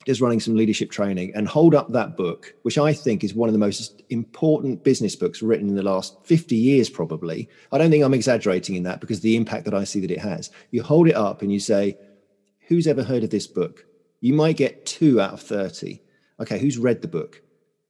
just 0.06 0.22
running 0.22 0.40
some 0.40 0.56
leadership 0.56 0.90
training 0.90 1.34
and 1.36 1.50
hold 1.50 1.76
up 1.76 1.92
that 1.92 2.16
book, 2.16 2.56
which 2.62 2.78
I 2.78 2.94
think 2.94 3.26
is 3.26 3.34
one 3.34 3.50
of 3.50 3.54
the 3.54 3.60
most 3.60 4.02
important 4.10 4.82
business 4.86 5.18
books 5.18 5.42
written 5.42 5.68
in 5.68 5.76
the 5.76 5.84
last 5.84 6.16
50 6.24 6.56
years, 6.56 6.90
probably. 6.90 7.50
I 7.74 7.78
don't 7.78 7.92
think 7.92 8.06
I'm 8.06 8.14
exaggerating 8.14 8.76
in 8.76 8.84
that 8.84 9.02
because 9.02 9.20
the 9.20 9.36
impact 9.36 9.66
that 9.66 9.74
I 9.74 9.84
see 9.84 10.00
that 10.00 10.12
it 10.12 10.20
has. 10.20 10.50
You 10.72 10.82
hold 10.82 11.10
it 11.10 11.16
up 11.16 11.42
and 11.42 11.52
you 11.52 11.60
say, 11.60 11.98
Who's 12.68 12.88
ever 12.88 13.04
heard 13.04 13.24
of 13.24 13.30
this 13.30 13.48
book? 13.48 13.86
You 14.22 14.34
might 14.34 14.58
get 14.58 14.86
two 14.86 15.20
out 15.20 15.34
of 15.34 15.42
30. 15.42 16.02
Okay, 16.40 16.60
who's 16.60 16.78
read 16.78 17.02
the 17.02 17.08
book? 17.08 17.42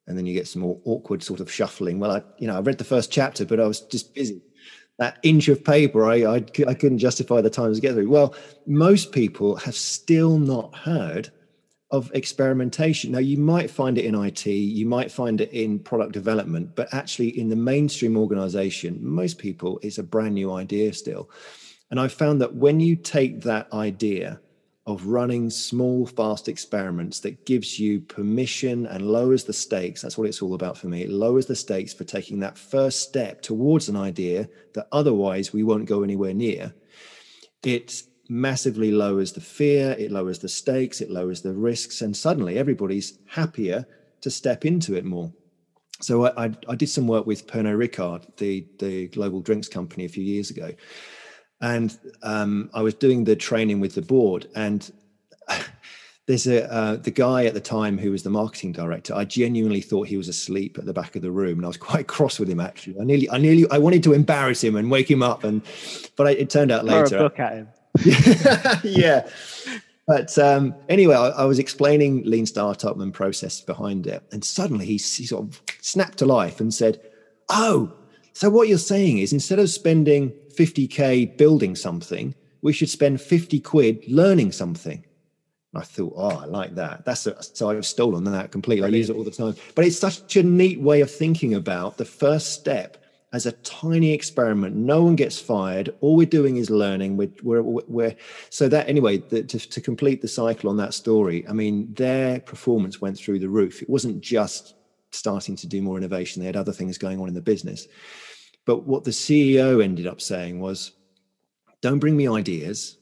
And 0.08 0.18
then 0.18 0.26
you 0.26 0.34
get 0.34 0.48
some 0.48 0.62
more 0.62 0.80
awkward 0.86 1.22
sort 1.22 1.40
of 1.40 1.52
shuffling. 1.52 2.00
Well, 2.00 2.12
I, 2.12 2.24
you 2.38 2.48
know, 2.48 2.56
I 2.56 2.62
read 2.62 2.78
the 2.78 2.84
first 2.84 3.12
chapter, 3.12 3.46
but 3.46 3.60
I 3.60 3.68
was 3.68 3.82
just 3.82 4.14
busy. 4.14 4.42
That 5.00 5.20
inch 5.22 5.48
of 5.48 5.64
paper, 5.64 6.06
I, 6.06 6.24
I, 6.24 6.36
I 6.68 6.74
couldn't 6.74 6.98
justify 6.98 7.42
the 7.42 7.50
time 7.50 7.74
to 7.74 7.80
get 7.80 7.94
through. 7.94 8.10
Well, 8.10 8.34
most 8.66 9.12
people 9.12 9.58
have 9.58 9.76
still 9.76 10.40
not 10.40 10.76
heard 10.76 11.30
of 11.92 12.12
experimentation. 12.14 13.12
Now, 13.12 13.20
you 13.20 13.38
might 13.38 13.70
find 13.70 13.98
it 13.98 14.06
in 14.06 14.16
IT, 14.16 14.46
you 14.46 14.86
might 14.86 15.12
find 15.12 15.40
it 15.40 15.52
in 15.52 15.80
product 15.80 16.12
development, 16.12 16.76
but 16.76 16.94
actually, 16.94 17.38
in 17.40 17.50
the 17.50 17.56
mainstream 17.56 18.18
organization, 18.18 19.00
most 19.02 19.38
people, 19.38 19.80
it's 19.84 19.98
a 19.98 20.04
brand 20.04 20.34
new 20.36 20.52
idea 20.52 20.94
still. 20.94 21.30
And 21.90 22.00
I 22.00 22.08
found 22.08 22.42
that 22.42 22.56
when 22.56 22.80
you 22.80 22.96
take 22.96 23.42
that 23.42 23.72
idea 23.72 24.42
of 24.88 25.06
running 25.06 25.50
small, 25.50 26.06
fast 26.06 26.48
experiments 26.48 27.20
that 27.20 27.46
gives 27.46 27.78
you 27.78 28.00
permission 28.00 28.86
and 28.86 29.06
lowers 29.06 29.44
the 29.44 29.52
stakes, 29.52 30.02
that's 30.02 30.18
what 30.18 30.30
it's 30.30 30.42
all 30.42 30.54
about 30.54 30.78
for 30.78 30.88
me. 30.88 31.04
It 31.04 31.10
lowers 31.10 31.46
the 31.46 31.58
stakes 31.58 31.94
for 31.94 32.06
taking 32.06 32.40
that 32.40 32.58
first 32.58 33.02
step 33.02 33.42
towards 33.42 33.90
an 33.90 33.98
idea 33.98 34.48
that 34.74 34.88
otherwise 34.94 35.52
we 35.52 35.64
won't 35.64 35.86
go 35.86 36.04
anywhere 36.04 36.34
near. 36.34 36.74
It 37.64 38.02
massively 38.30 38.92
lowers 38.92 39.34
the 39.34 39.42
fear, 39.42 39.92
it 40.00 40.10
lowers 40.10 40.40
the 40.40 40.48
stakes, 40.48 41.02
it 41.02 41.12
lowers 41.12 41.42
the 41.42 41.54
risks, 41.54 42.02
and 42.02 42.16
suddenly 42.16 42.58
everybody's 42.58 43.20
happier 43.28 43.86
to 44.22 44.32
step 44.32 44.66
into 44.66 44.96
it 44.96 45.04
more. 45.04 45.34
So 46.00 46.28
I, 46.28 46.46
I, 46.46 46.52
I 46.70 46.76
did 46.76 46.90
some 46.90 47.08
work 47.08 47.26
with 47.26 47.46
Pernod 47.46 47.76
Ricard, 47.76 48.38
the 48.38 48.66
the 48.80 49.08
global 49.08 49.42
drinks 49.42 49.68
company, 49.68 50.06
a 50.06 50.10
few 50.10 50.24
years 50.24 50.50
ago, 50.50 50.72
and 51.62 51.98
um, 52.24 52.70
I 52.74 52.82
was 52.82 52.94
doing 52.94 53.24
the 53.24 53.36
training 53.36 53.80
with 53.80 53.96
the 53.96 54.02
board, 54.02 54.48
and 54.56 54.92
there's 56.28 56.48
a 56.48 56.72
uh, 56.72 56.96
the 56.98 57.12
guy 57.12 57.46
at 57.46 57.54
the 57.54 57.62
time 57.62 57.98
who 57.98 58.12
was 58.12 58.24
the 58.24 58.30
marketing 58.30 58.74
director. 58.74 59.14
I 59.16 59.26
genuinely 59.26 59.82
thought 59.82 60.08
he 60.08 60.18
was 60.18 60.28
asleep 60.28 60.78
at 60.78 60.86
the 60.86 60.94
back 60.94 61.16
of 61.16 61.22
the 61.22 61.32
room, 61.32 61.60
and 61.60 61.66
I 61.66 61.68
was 61.68 61.78
quite 61.92 62.08
cross 62.08 62.40
with 62.40 62.50
him. 62.50 62.60
Actually, 62.60 63.00
I 63.00 63.04
nearly, 63.04 63.30
I 63.30 63.38
nearly, 63.38 63.66
I 63.72 63.78
wanted 63.78 64.04
to 64.04 64.14
embarrass 64.14 64.64
him 64.64 64.76
and 64.76 64.92
wake 64.92 65.10
him 65.10 65.24
up, 65.24 65.44
and 65.44 65.62
but 66.16 66.28
I, 66.28 66.32
it 66.32 66.50
turned 66.50 66.72
out 66.72 66.86
later. 66.86 67.08
Throw 67.08 67.26
a 67.26 67.30
book 67.30 67.40
at 67.40 67.54
him. 67.54 67.68
yeah. 68.84 69.28
But 70.08 70.38
um, 70.38 70.74
anyway, 70.88 71.16
I, 71.16 71.30
I, 71.30 71.46
was 71.46 71.60
explaining 71.60 72.24
lean 72.24 72.46
startup 72.46 72.98
and 72.98 73.14
process 73.14 73.60
behind 73.60 74.08
it. 74.08 74.24
And 74.32 74.42
suddenly 74.44 74.86
he, 74.86 74.94
he 74.94 75.26
sort 75.26 75.44
of 75.44 75.62
snapped 75.82 76.20
to 76.20 76.26
life 76.26 76.62
and 76.62 76.74
said, 76.74 77.02
Oh, 77.50 77.92
so 78.32 78.50
what 78.50 78.70
you're 78.70 78.78
saying 78.78 79.18
is 79.18 79.34
instead 79.34 79.60
of 79.60 79.70
spending 79.70 80.32
50K 80.58 81.38
building 81.38 81.76
something, 81.76 82.34
we 82.62 82.74
should 82.74 82.90
spend 82.90 83.22
50 83.22 83.60
quid 83.60 84.04
learning 84.08 84.52
something. 84.52 85.06
I 85.76 85.82
thought, 85.82 86.14
oh, 86.16 86.38
I 86.38 86.46
like 86.46 86.76
that. 86.76 87.06
That's 87.06 87.28
a, 87.28 87.42
so 87.44 87.70
I've 87.70 87.86
stolen 87.86 88.24
that 88.24 88.52
completely. 88.52 88.86
I 88.86 88.90
use 88.90 89.10
it 89.10 89.16
all 89.16 89.24
the 89.24 89.32
time. 89.32 89.56
But 89.76 89.86
it's 89.86 90.00
such 90.00 90.36
a 90.36 90.44
neat 90.44 90.80
way 90.80 91.02
of 91.02 91.12
thinking 91.12 91.54
about 91.54 91.98
the 91.98 92.06
first 92.06 92.54
step 92.54 93.04
as 93.34 93.46
a 93.46 93.52
tiny 93.52 94.14
experiment. 94.14 94.76
No 94.76 95.04
one 95.04 95.16
gets 95.16 95.40
fired. 95.40 95.94
All 96.02 96.16
we're 96.16 96.26
doing 96.26 96.58
is 96.58 96.70
learning. 96.70 97.18
We're, 97.18 97.32
we're, 97.44 97.62
we're 97.62 98.16
so 98.50 98.68
that 98.70 98.90
anyway, 98.90 99.18
the, 99.18 99.44
to, 99.44 99.60
to 99.60 99.82
complete 99.82 100.22
the 100.22 100.28
cycle 100.28 100.70
on 100.70 100.78
that 100.78 100.94
story, 100.94 101.46
I 101.48 101.54
mean, 101.54 101.94
their 101.94 102.40
performance 102.40 103.00
went 103.00 103.18
through 103.18 103.40
the 103.40 103.50
roof. 103.50 103.82
It 103.82 103.90
wasn't 103.90 104.22
just 104.22 104.74
starting 105.12 105.56
to 105.58 105.68
do 105.68 105.82
more 105.82 105.98
innovation, 105.98 106.42
they 106.42 106.48
had 106.48 106.56
other 106.56 106.74
things 106.74 106.98
going 106.98 107.20
on 107.20 107.28
in 107.28 107.34
the 107.34 107.42
business. 107.42 107.88
But 108.68 108.84
what 108.84 109.04
the 109.04 109.12
CEO 109.12 109.84
ended 109.84 110.06
up 110.06 110.22
saying 110.22 110.60
was, 110.60 110.92
don't 111.82 111.98
bring 111.98 112.16
me 112.16 112.28
ideas. 112.28 112.98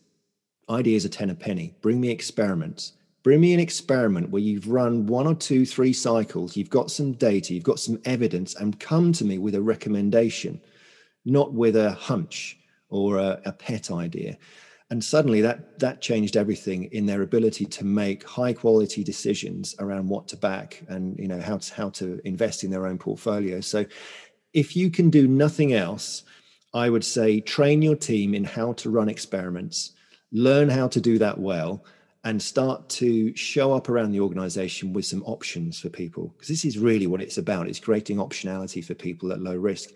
Ideas 0.69 1.05
are 1.05 1.09
10 1.09 1.31
a 1.31 1.35
penny. 1.35 1.75
Bring 1.81 1.99
me 1.99 2.09
experiments 2.09 2.93
bring 3.25 3.41
me 3.41 3.55
an 3.55 3.59
experiment 3.59 4.29
where 4.29 4.41
you've 4.43 4.69
run 4.69 5.07
one 5.07 5.25
or 5.25 5.33
two, 5.33 5.65
three 5.65 5.91
cycles, 5.91 6.55
you've 6.55 6.69
got 6.69 6.91
some 6.91 7.11
data, 7.13 7.55
you've 7.55 7.63
got 7.63 7.79
some 7.79 7.99
evidence, 8.05 8.53
and 8.53 8.79
come 8.79 9.11
to 9.11 9.25
me 9.25 9.39
with 9.39 9.55
a 9.55 9.61
recommendation, 9.61 10.61
not 11.25 11.51
with 11.51 11.75
a 11.75 11.91
hunch 11.93 12.59
or 12.87 13.17
a, 13.17 13.41
a 13.45 13.51
pet 13.51 13.89
idea. 13.89 14.37
And 14.91 15.03
suddenly 15.03 15.41
that 15.41 15.79
that 15.79 16.03
changed 16.03 16.37
everything 16.37 16.83
in 16.91 17.07
their 17.07 17.23
ability 17.23 17.65
to 17.65 17.83
make 17.83 18.23
high 18.23 18.53
quality 18.53 19.03
decisions 19.03 19.73
around 19.79 20.07
what 20.07 20.27
to 20.27 20.37
back 20.37 20.83
and 20.87 21.17
you 21.17 21.27
know 21.27 21.41
how 21.41 21.57
to 21.57 21.73
how 21.73 21.89
to 21.89 22.21
invest 22.23 22.63
in 22.63 22.69
their 22.69 22.85
own 22.85 22.99
portfolio. 22.99 23.59
So 23.59 23.85
if 24.55 24.75
you 24.75 24.89
can 24.89 25.09
do 25.09 25.27
nothing 25.27 25.73
else, 25.73 26.23
I 26.73 26.89
would 26.89 27.03
say 27.03 27.41
train 27.41 27.81
your 27.81 27.95
team 27.95 28.33
in 28.33 28.45
how 28.45 28.73
to 28.73 28.89
run 28.89 29.09
experiments, 29.09 29.91
learn 30.31 30.69
how 30.69 30.87
to 30.87 31.01
do 31.01 31.19
that 31.19 31.37
well 31.37 31.83
and 32.23 32.41
start 32.41 32.89
to 32.89 33.35
show 33.35 33.73
up 33.73 33.89
around 33.89 34.13
the 34.13 34.21
organization 34.21 34.93
with 34.93 35.05
some 35.05 35.21
options 35.23 35.79
for 35.79 35.89
people. 35.89 36.29
Because 36.29 36.47
this 36.47 36.65
is 36.65 36.79
really 36.79 37.05
what 37.05 37.21
it's 37.21 37.37
about. 37.37 37.67
It's 37.67 37.79
creating 37.79 38.17
optionality 38.17 38.83
for 38.83 38.95
people 38.95 39.31
at 39.31 39.41
low 39.41 39.55
risk. 39.55 39.89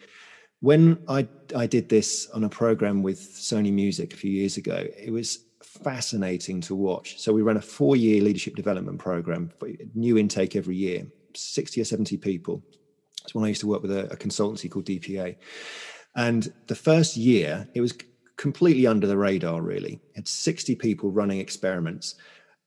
When 0.61 1.01
i 1.07 1.25
i 1.55 1.65
did 1.65 1.87
this 1.87 2.29
on 2.31 2.43
a 2.43 2.49
program 2.49 3.01
with 3.01 3.19
sony 3.19 3.71
music 3.71 4.13
a 4.13 4.17
few 4.17 4.29
years 4.29 4.57
ago 4.57 4.85
it 5.07 5.09
was 5.09 5.45
fascinating 5.63 6.59
to 6.61 6.75
watch. 6.75 7.17
So 7.17 7.31
we 7.31 7.41
ran 7.41 7.55
a 7.55 7.61
four 7.61 7.95
year 7.95 8.21
leadership 8.21 8.55
development 8.55 8.99
program 8.99 9.51
new 9.95 10.17
intake 10.17 10.57
every 10.57 10.75
year 10.75 11.07
60 11.33 11.79
or 11.79 11.85
70 11.85 12.17
people 12.17 12.61
it's 13.23 13.35
when 13.35 13.45
i 13.45 13.47
used 13.47 13.61
to 13.61 13.67
work 13.67 13.81
with 13.81 13.91
a, 13.91 14.11
a 14.11 14.17
consultancy 14.17 14.69
called 14.69 14.85
dpa 14.85 15.35
and 16.15 16.53
the 16.67 16.75
first 16.75 17.17
year 17.17 17.67
it 17.73 17.81
was 17.81 17.93
completely 18.39 18.87
under 18.87 19.05
the 19.05 19.17
radar, 19.17 19.61
really. 19.61 19.99
Had 20.15 20.27
60 20.27 20.73
people 20.75 21.11
running 21.11 21.39
experiments. 21.39 22.15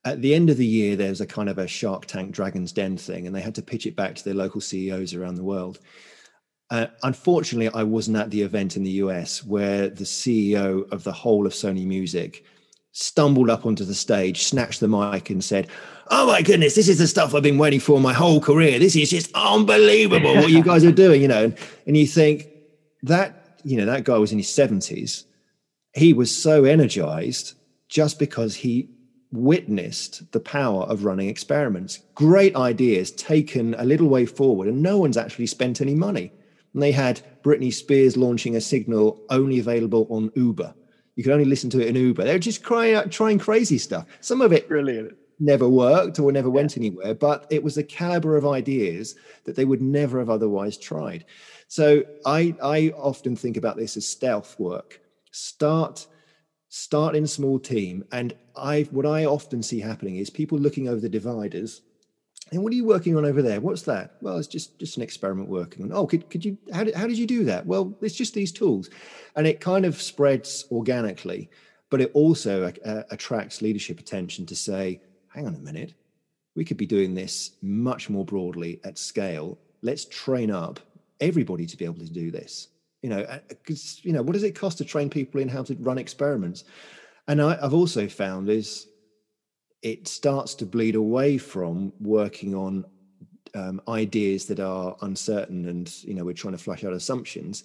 At 0.05 0.21
the 0.21 0.35
end 0.35 0.51
of 0.51 0.59
the 0.59 0.67
year, 0.67 0.97
there's 0.97 1.23
a 1.23 1.27
kind 1.27 1.49
of 1.49 1.59
a 1.59 1.67
Shark 1.67 2.05
Tank 2.05 2.33
Dragon's 2.33 2.73
Den 2.73 2.99
thing, 2.99 3.27
and 3.27 3.35
they 3.35 3.41
had 3.41 3.55
to 3.55 3.63
pitch 3.63 3.87
it 3.87 3.97
back 3.97 4.15
to 4.15 4.25
their 4.25 4.35
local 4.35 4.61
CEOs 4.61 5.15
around 5.15 5.37
the 5.37 5.45
world. 5.45 5.79
Uh, 6.71 6.89
unfortunately, 7.03 7.71
I 7.73 7.85
wasn't 7.85 8.19
at 8.19 8.31
the 8.31 8.43
event 8.43 8.77
in 8.77 8.83
the 8.83 9.01
US 9.03 9.45
where 9.45 9.89
the 9.89 10.05
CEO 10.05 10.91
of 10.93 11.05
the 11.05 11.13
whole 11.13 11.47
of 11.47 11.53
Sony 11.53 11.87
Music 11.87 12.45
stumbled 12.93 13.51
up 13.51 13.67
onto 13.67 13.85
the 13.85 13.95
stage, 13.95 14.45
snatched 14.45 14.81
the 14.81 14.89
mic, 14.89 15.31
and 15.31 15.43
said, 15.43 15.69
Oh 16.09 16.27
my 16.27 16.43
goodness, 16.43 16.75
this 16.75 16.89
is 16.89 16.99
the 16.99 17.07
stuff 17.07 17.35
I've 17.35 17.43
been 17.43 17.59
waiting 17.59 17.81
for 17.81 17.99
my 17.99 18.13
whole 18.13 18.41
career. 18.41 18.79
This 18.79 18.95
is 18.97 19.11
just 19.11 19.31
unbelievable 19.35 20.35
what 20.35 20.51
you 20.51 20.63
guys 20.63 20.85
are 20.85 20.93
doing, 20.93 21.23
you 21.23 21.29
know. 21.29 21.45
And, 21.45 21.59
and 21.87 21.97
you 21.97 22.07
think 22.07 22.49
that, 23.03 23.61
you 23.65 23.77
know, 23.77 23.87
that 23.87 24.05
guy 24.05 24.19
was 24.19 24.33
in 24.33 24.39
his 24.39 24.49
70s 24.49 25.25
he 25.95 26.13
was 26.13 26.35
so 26.35 26.65
energized 26.65 27.55
just 27.89 28.19
because 28.19 28.55
he 28.55 28.89
witnessed 29.31 30.31
the 30.33 30.41
power 30.41 30.83
of 30.85 31.05
running 31.05 31.29
experiments. 31.29 32.01
Great 32.15 32.57
ideas 32.57 33.11
taken 33.13 33.75
a 33.75 33.85
little 33.85 34.09
way 34.09 34.27
forward, 34.27 34.69
and 34.69 34.83
no 34.83 34.99
one's 34.99 35.17
actually 35.17 35.47
spent 35.47 35.81
any 35.81 35.95
money. 35.95 36.33
And 36.73 36.83
they 36.83 36.93
had 36.93 37.21
Britney 37.43 37.73
Spears 37.73 38.17
launching 38.17 38.57
a 38.57 38.61
signal 38.61 39.21
only 39.29 39.59
available 39.59 40.07
on 40.11 40.33
Uber. 40.35 40.75
You 41.17 41.23
could 41.23 41.33
only 41.33 41.45
listen 41.45 41.71
to 41.71 41.81
it 41.81 41.89
in 41.89 41.97
Uber. 41.97 42.25
They 42.25 42.33
were 42.33 42.39
just 42.39 42.63
crying 42.63 42.95
out, 42.95 43.11
trying 43.11 43.39
crazy 43.39 43.79
stuff. 43.79 44.07
Some 44.21 44.41
of 44.41 44.53
it 44.53 44.69
brilliant 44.69 45.15
never 45.39 45.69
worked 45.69 46.19
or 46.19 46.31
never 46.31 46.49
went 46.49 46.77
anywhere, 46.77 47.15
but 47.15 47.47
it 47.51 47.63
was 47.63 47.75
the 47.75 47.83
caliber 47.83 48.37
of 48.37 48.47
ideas 48.47 49.17
that 49.45 49.57
they 49.57 49.65
would 49.65 49.83
never 49.83 50.19
have 50.21 50.31
otherwise 50.31 50.79
tried. 50.79 51.25
So 51.69 52.05
I, 52.25 52.55
I 52.63 52.93
often 52.97 53.35
think 53.35 53.57
about 53.57 53.77
this 53.77 53.97
as 53.97 54.07
stealth 54.07 54.59
work 54.59 55.01
start 55.33 56.07
start 56.69 57.15
in 57.15 57.25
a 57.25 57.29
small 57.29 57.59
team. 57.59 58.03
And 58.13 58.35
I, 58.57 58.89
what 58.91 59.05
I 59.05 59.27
often 59.27 59.63
see 59.63 59.79
happening 59.79 60.17
is 60.17 60.31
people 60.31 60.59
looking 60.59 60.89
over 60.89 61.01
the 61.01 61.09
dividers. 61.09 61.83
And 62.53 62.63
what 62.63 62.73
are 62.73 62.77
you 62.77 62.85
working 62.85 63.17
on 63.17 63.25
over 63.25 63.41
there? 63.41 63.61
What's 63.61 63.83
that? 63.83 64.17
Well, 64.21 64.37
it's 64.37 64.47
just 64.47 64.79
just 64.79 64.97
an 64.99 65.03
experiment 65.03 65.49
working 65.49 65.85
on. 65.85 65.93
Oh, 65.93 66.07
could, 66.07 66.29
could 66.31 66.45
you? 66.45 66.59
How 66.73 66.85
did, 66.85 66.95
how 66.95 67.07
did 67.07 67.19
you 67.19 67.27
do 67.27 67.45
that? 67.45 67.67
Well, 67.67 67.97
it's 68.03 68.15
just 68.15 68.35
these 68.35 68.53
tools, 68.53 68.91
and 69.37 69.47
it 69.47 69.61
kind 69.61 69.85
of 69.85 70.01
spreads 70.01 70.67
organically, 70.71 71.51
but 71.91 72.01
it 72.01 72.11
also 72.15 72.71
uh, 72.85 73.03
attracts 73.11 73.63
leadership 73.63 73.99
attention 73.99 74.47
to 74.47 74.55
say, 74.55 75.01
hang 75.29 75.47
on 75.47 75.55
a 75.55 75.59
minute, 75.59 75.95
we 76.55 76.65
could 76.65 76.77
be 76.77 76.87
doing 76.87 77.15
this 77.15 77.53
much 77.63 78.11
more 78.11 78.25
broadly 78.25 78.81
at 78.85 78.99
scale. 78.99 79.59
Let's 79.81 80.05
train 80.05 80.51
up 80.51 80.79
everybody 81.21 81.67
to 81.67 81.77
be 81.77 81.85
able 81.85 82.05
to 82.05 82.13
do 82.13 82.31
this 82.31 82.69
you 83.03 83.11
know 83.11 83.27
because 83.49 83.99
uh, 83.99 84.01
you 84.05 84.13
know 84.13 84.23
what 84.23 84.33
does 84.33 84.43
it 84.43 84.53
cost 84.55 84.79
to 84.79 84.85
train 84.85 85.11
people 85.11 85.41
in 85.41 85.49
how 85.49 85.63
to 85.63 85.75
run 85.75 85.99
experiments 85.99 86.65
and 87.29 87.43
I, 87.43 87.59
i've 87.63 87.75
also 87.75 88.09
found 88.09 88.49
is 88.49 88.89
it 89.83 90.07
starts 90.09 90.55
to 90.55 90.67
bleed 90.67 90.95
away 90.95 91.39
from 91.39 91.93
working 92.01 92.55
on 92.55 92.85
um, 93.55 93.83
ideas 93.89 94.47
that 94.47 94.61
are 94.61 94.97
uncertain 95.03 95.69
and 95.69 96.03
you 96.05 96.15
know 96.15 96.25
we're 96.25 96.33
trying 96.33 96.57
to 96.57 96.63
flush 96.63 96.85
out 96.85 96.93
assumptions. 96.93 97.65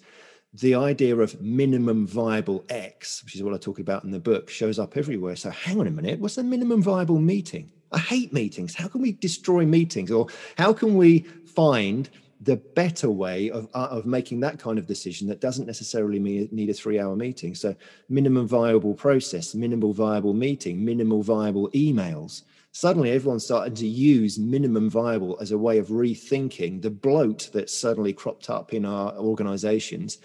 The 0.54 0.74
idea 0.74 1.16
of 1.16 1.40
minimum 1.40 2.06
viable 2.06 2.64
x 2.68 3.22
which 3.24 3.36
is 3.36 3.42
what 3.42 3.54
i 3.54 3.58
talk 3.58 3.78
about 3.78 4.04
in 4.04 4.10
the 4.10 4.18
book 4.18 4.50
shows 4.50 4.78
up 4.78 4.96
everywhere. 4.96 5.36
So 5.36 5.50
hang 5.50 5.80
on 5.80 5.86
a 5.86 5.90
minute 5.90 6.20
what's 6.20 6.34
the 6.34 6.42
minimum 6.42 6.82
viable 6.82 7.18
meeting? 7.18 7.72
I 7.90 7.98
hate 7.98 8.32
meetings. 8.32 8.74
How 8.74 8.88
can 8.88 9.00
we 9.00 9.12
destroy 9.12 9.64
meetings? 9.64 10.10
Or 10.10 10.26
how 10.58 10.74
can 10.74 10.96
we 10.96 11.20
find 11.54 12.10
the 12.40 12.56
better 12.56 13.10
way 13.10 13.50
of, 13.50 13.68
uh, 13.74 13.88
of 13.90 14.06
making 14.06 14.40
that 14.40 14.58
kind 14.58 14.78
of 14.78 14.86
decision 14.86 15.26
that 15.28 15.40
doesn't 15.40 15.66
necessarily 15.66 16.18
need 16.18 16.70
a 16.70 16.74
three 16.74 16.98
hour 16.98 17.16
meeting. 17.16 17.54
So, 17.54 17.74
minimum 18.08 18.46
viable 18.46 18.94
process, 18.94 19.54
minimal 19.54 19.92
viable 19.92 20.34
meeting, 20.34 20.84
minimal 20.84 21.22
viable 21.22 21.68
emails. 21.70 22.42
Suddenly, 22.72 23.10
everyone's 23.10 23.44
starting 23.44 23.74
to 23.74 23.88
use 23.88 24.38
minimum 24.38 24.88
viable 24.88 25.36
as 25.40 25.50
a 25.50 25.58
way 25.58 25.78
of 25.78 25.88
rethinking 25.88 26.80
the 26.80 26.90
bloat 26.90 27.50
that's 27.52 27.76
suddenly 27.76 28.12
cropped 28.12 28.50
up 28.50 28.72
in 28.72 28.84
our 28.84 29.16
organizations 29.16 30.18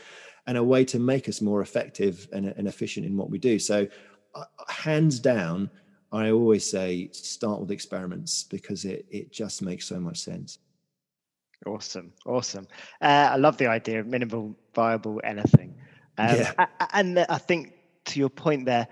and 0.45 0.57
a 0.57 0.63
way 0.63 0.85
to 0.85 0.99
make 0.99 1.29
us 1.29 1.41
more 1.41 1.61
effective 1.61 2.27
and, 2.33 2.47
and 2.47 2.67
efficient 2.67 3.05
in 3.05 3.17
what 3.17 3.29
we 3.31 3.39
do. 3.39 3.57
So, 3.57 3.87
uh, 4.35 4.45
hands 4.67 5.19
down, 5.19 5.69
I 6.11 6.29
always 6.29 6.69
say 6.69 7.09
start 7.11 7.59
with 7.59 7.71
experiments 7.71 8.43
because 8.43 8.85
it, 8.85 9.07
it 9.09 9.31
just 9.31 9.63
makes 9.63 9.87
so 9.87 9.99
much 9.99 10.19
sense. 10.19 10.59
Awesome, 11.65 12.13
awesome. 12.25 12.67
Uh, 13.01 13.29
I 13.31 13.35
love 13.37 13.57
the 13.57 13.67
idea 13.67 13.99
of 13.99 14.07
minimal 14.07 14.55
viable 14.73 15.21
anything. 15.23 15.75
Um, 16.17 16.35
yeah. 16.35 16.65
And 16.93 17.19
I 17.19 17.37
think 17.37 17.73
to 18.05 18.19
your 18.19 18.29
point 18.29 18.65
there, 18.65 18.87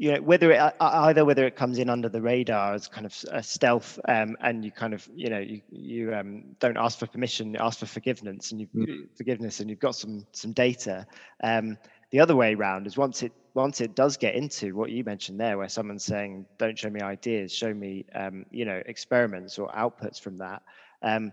you 0.00 0.12
know 0.12 0.22
whether 0.22 0.50
it 0.50 0.74
either 0.80 1.26
whether 1.26 1.46
it 1.46 1.56
comes 1.56 1.78
in 1.78 1.90
under 1.90 2.08
the 2.08 2.22
radar 2.22 2.72
as 2.72 2.88
kind 2.88 3.04
of 3.04 3.14
a 3.32 3.42
stealth 3.42 4.00
um, 4.08 4.34
and 4.40 4.64
you 4.64 4.72
kind 4.72 4.94
of 4.94 5.06
you 5.14 5.28
know 5.28 5.38
you 5.38 5.60
you 5.70 6.14
um, 6.14 6.56
don't 6.58 6.78
ask 6.78 6.98
for 6.98 7.06
permission 7.06 7.54
ask 7.56 7.80
for 7.80 7.84
forgiveness 7.84 8.50
and 8.50 8.62
you 8.62 8.68
mm. 8.74 9.08
forgiveness 9.14 9.60
and 9.60 9.68
you've 9.68 9.78
got 9.78 9.94
some 9.94 10.24
some 10.32 10.52
data 10.52 11.06
um, 11.44 11.76
the 12.12 12.18
other 12.18 12.34
way 12.34 12.54
around 12.54 12.86
is 12.86 12.96
once 12.96 13.22
it 13.22 13.30
once 13.52 13.82
it 13.82 13.94
does 13.94 14.16
get 14.16 14.34
into 14.34 14.74
what 14.74 14.88
you 14.88 15.04
mentioned 15.04 15.38
there 15.38 15.58
where 15.58 15.68
someone's 15.68 16.04
saying 16.04 16.46
don't 16.56 16.78
show 16.78 16.88
me 16.88 17.02
ideas 17.02 17.52
show 17.52 17.74
me 17.74 18.06
um, 18.14 18.46
you 18.50 18.64
know 18.64 18.82
experiments 18.86 19.58
or 19.58 19.68
outputs 19.72 20.18
from 20.18 20.38
that 20.38 20.62
um, 21.02 21.30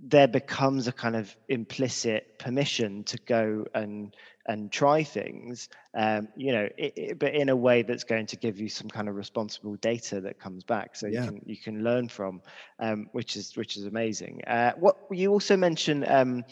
there 0.00 0.28
becomes 0.28 0.86
a 0.86 0.92
kind 0.92 1.16
of 1.16 1.34
implicit 1.48 2.38
permission 2.38 3.02
to 3.04 3.18
go 3.26 3.64
and 3.74 4.14
and 4.46 4.72
try 4.72 5.02
things 5.02 5.68
um, 5.96 6.28
you 6.36 6.52
know 6.52 6.68
it, 6.78 6.92
it, 6.96 7.18
but 7.18 7.34
in 7.34 7.48
a 7.48 7.56
way 7.56 7.82
that's 7.82 8.04
going 8.04 8.26
to 8.26 8.36
give 8.36 8.58
you 8.60 8.68
some 8.68 8.88
kind 8.88 9.08
of 9.08 9.16
responsible 9.16 9.74
data 9.76 10.20
that 10.20 10.38
comes 10.38 10.62
back 10.64 10.94
so 10.94 11.06
yeah. 11.06 11.24
you 11.24 11.28
can 11.28 11.42
you 11.46 11.56
can 11.56 11.82
learn 11.82 12.08
from 12.08 12.40
um, 12.78 13.08
which 13.12 13.36
is 13.36 13.56
which 13.56 13.76
is 13.76 13.84
amazing. 13.84 14.40
Uh, 14.46 14.72
what 14.78 14.96
you 15.10 15.30
also 15.32 15.56
mentioned 15.56 16.06
um, 16.08 16.44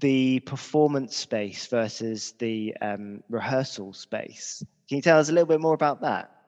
the 0.00 0.40
performance 0.40 1.16
space 1.16 1.66
versus 1.66 2.32
the 2.38 2.74
um, 2.80 3.22
rehearsal 3.28 3.92
space. 3.92 4.64
Can 4.88 4.96
you 4.96 5.02
tell 5.02 5.18
us 5.18 5.28
a 5.28 5.32
little 5.32 5.46
bit 5.46 5.60
more 5.60 5.74
about 5.74 6.00
that 6.00 6.39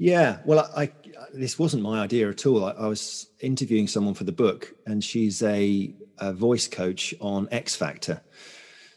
yeah, 0.00 0.38
well, 0.46 0.70
I, 0.74 0.84
I, 0.84 0.92
this 1.34 1.58
wasn't 1.58 1.82
my 1.82 2.00
idea 2.00 2.30
at 2.30 2.46
all. 2.46 2.64
I, 2.64 2.70
I, 2.70 2.86
was 2.86 3.26
interviewing 3.40 3.86
someone 3.86 4.14
for 4.14 4.24
the 4.24 4.32
book, 4.32 4.74
and 4.86 5.04
she's 5.04 5.42
a, 5.42 5.94
a, 6.16 6.32
voice 6.32 6.66
coach 6.66 7.14
on 7.20 7.48
X 7.50 7.76
Factor. 7.76 8.22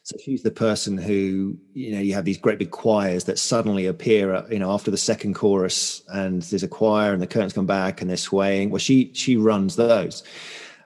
So 0.03 0.15
she's 0.23 0.43
the 0.43 0.51
person 0.51 0.97
who, 0.97 1.57
you 1.73 1.93
know, 1.93 1.99
you 1.99 2.13
have 2.13 2.23
these 2.23 2.37
great 2.37 2.57
big 2.57 2.71
choirs 2.71 3.25
that 3.25 3.37
suddenly 3.37 3.85
appear, 3.85 4.33
uh, 4.33 4.47
you 4.49 4.59
know, 4.59 4.71
after 4.71 4.91
the 4.91 4.97
second 4.97 5.33
chorus, 5.33 6.03
and 6.07 6.41
there's 6.43 6.63
a 6.63 6.69
choir, 6.69 7.11
and 7.11 7.21
the 7.21 7.27
curtains 7.27 7.51
come 7.51 7.67
back, 7.67 7.99
and 7.99 8.09
they're 8.09 8.15
swaying. 8.15 8.69
Well, 8.69 8.79
she 8.79 9.11
she 9.13 9.35
runs 9.35 9.75
those, 9.75 10.23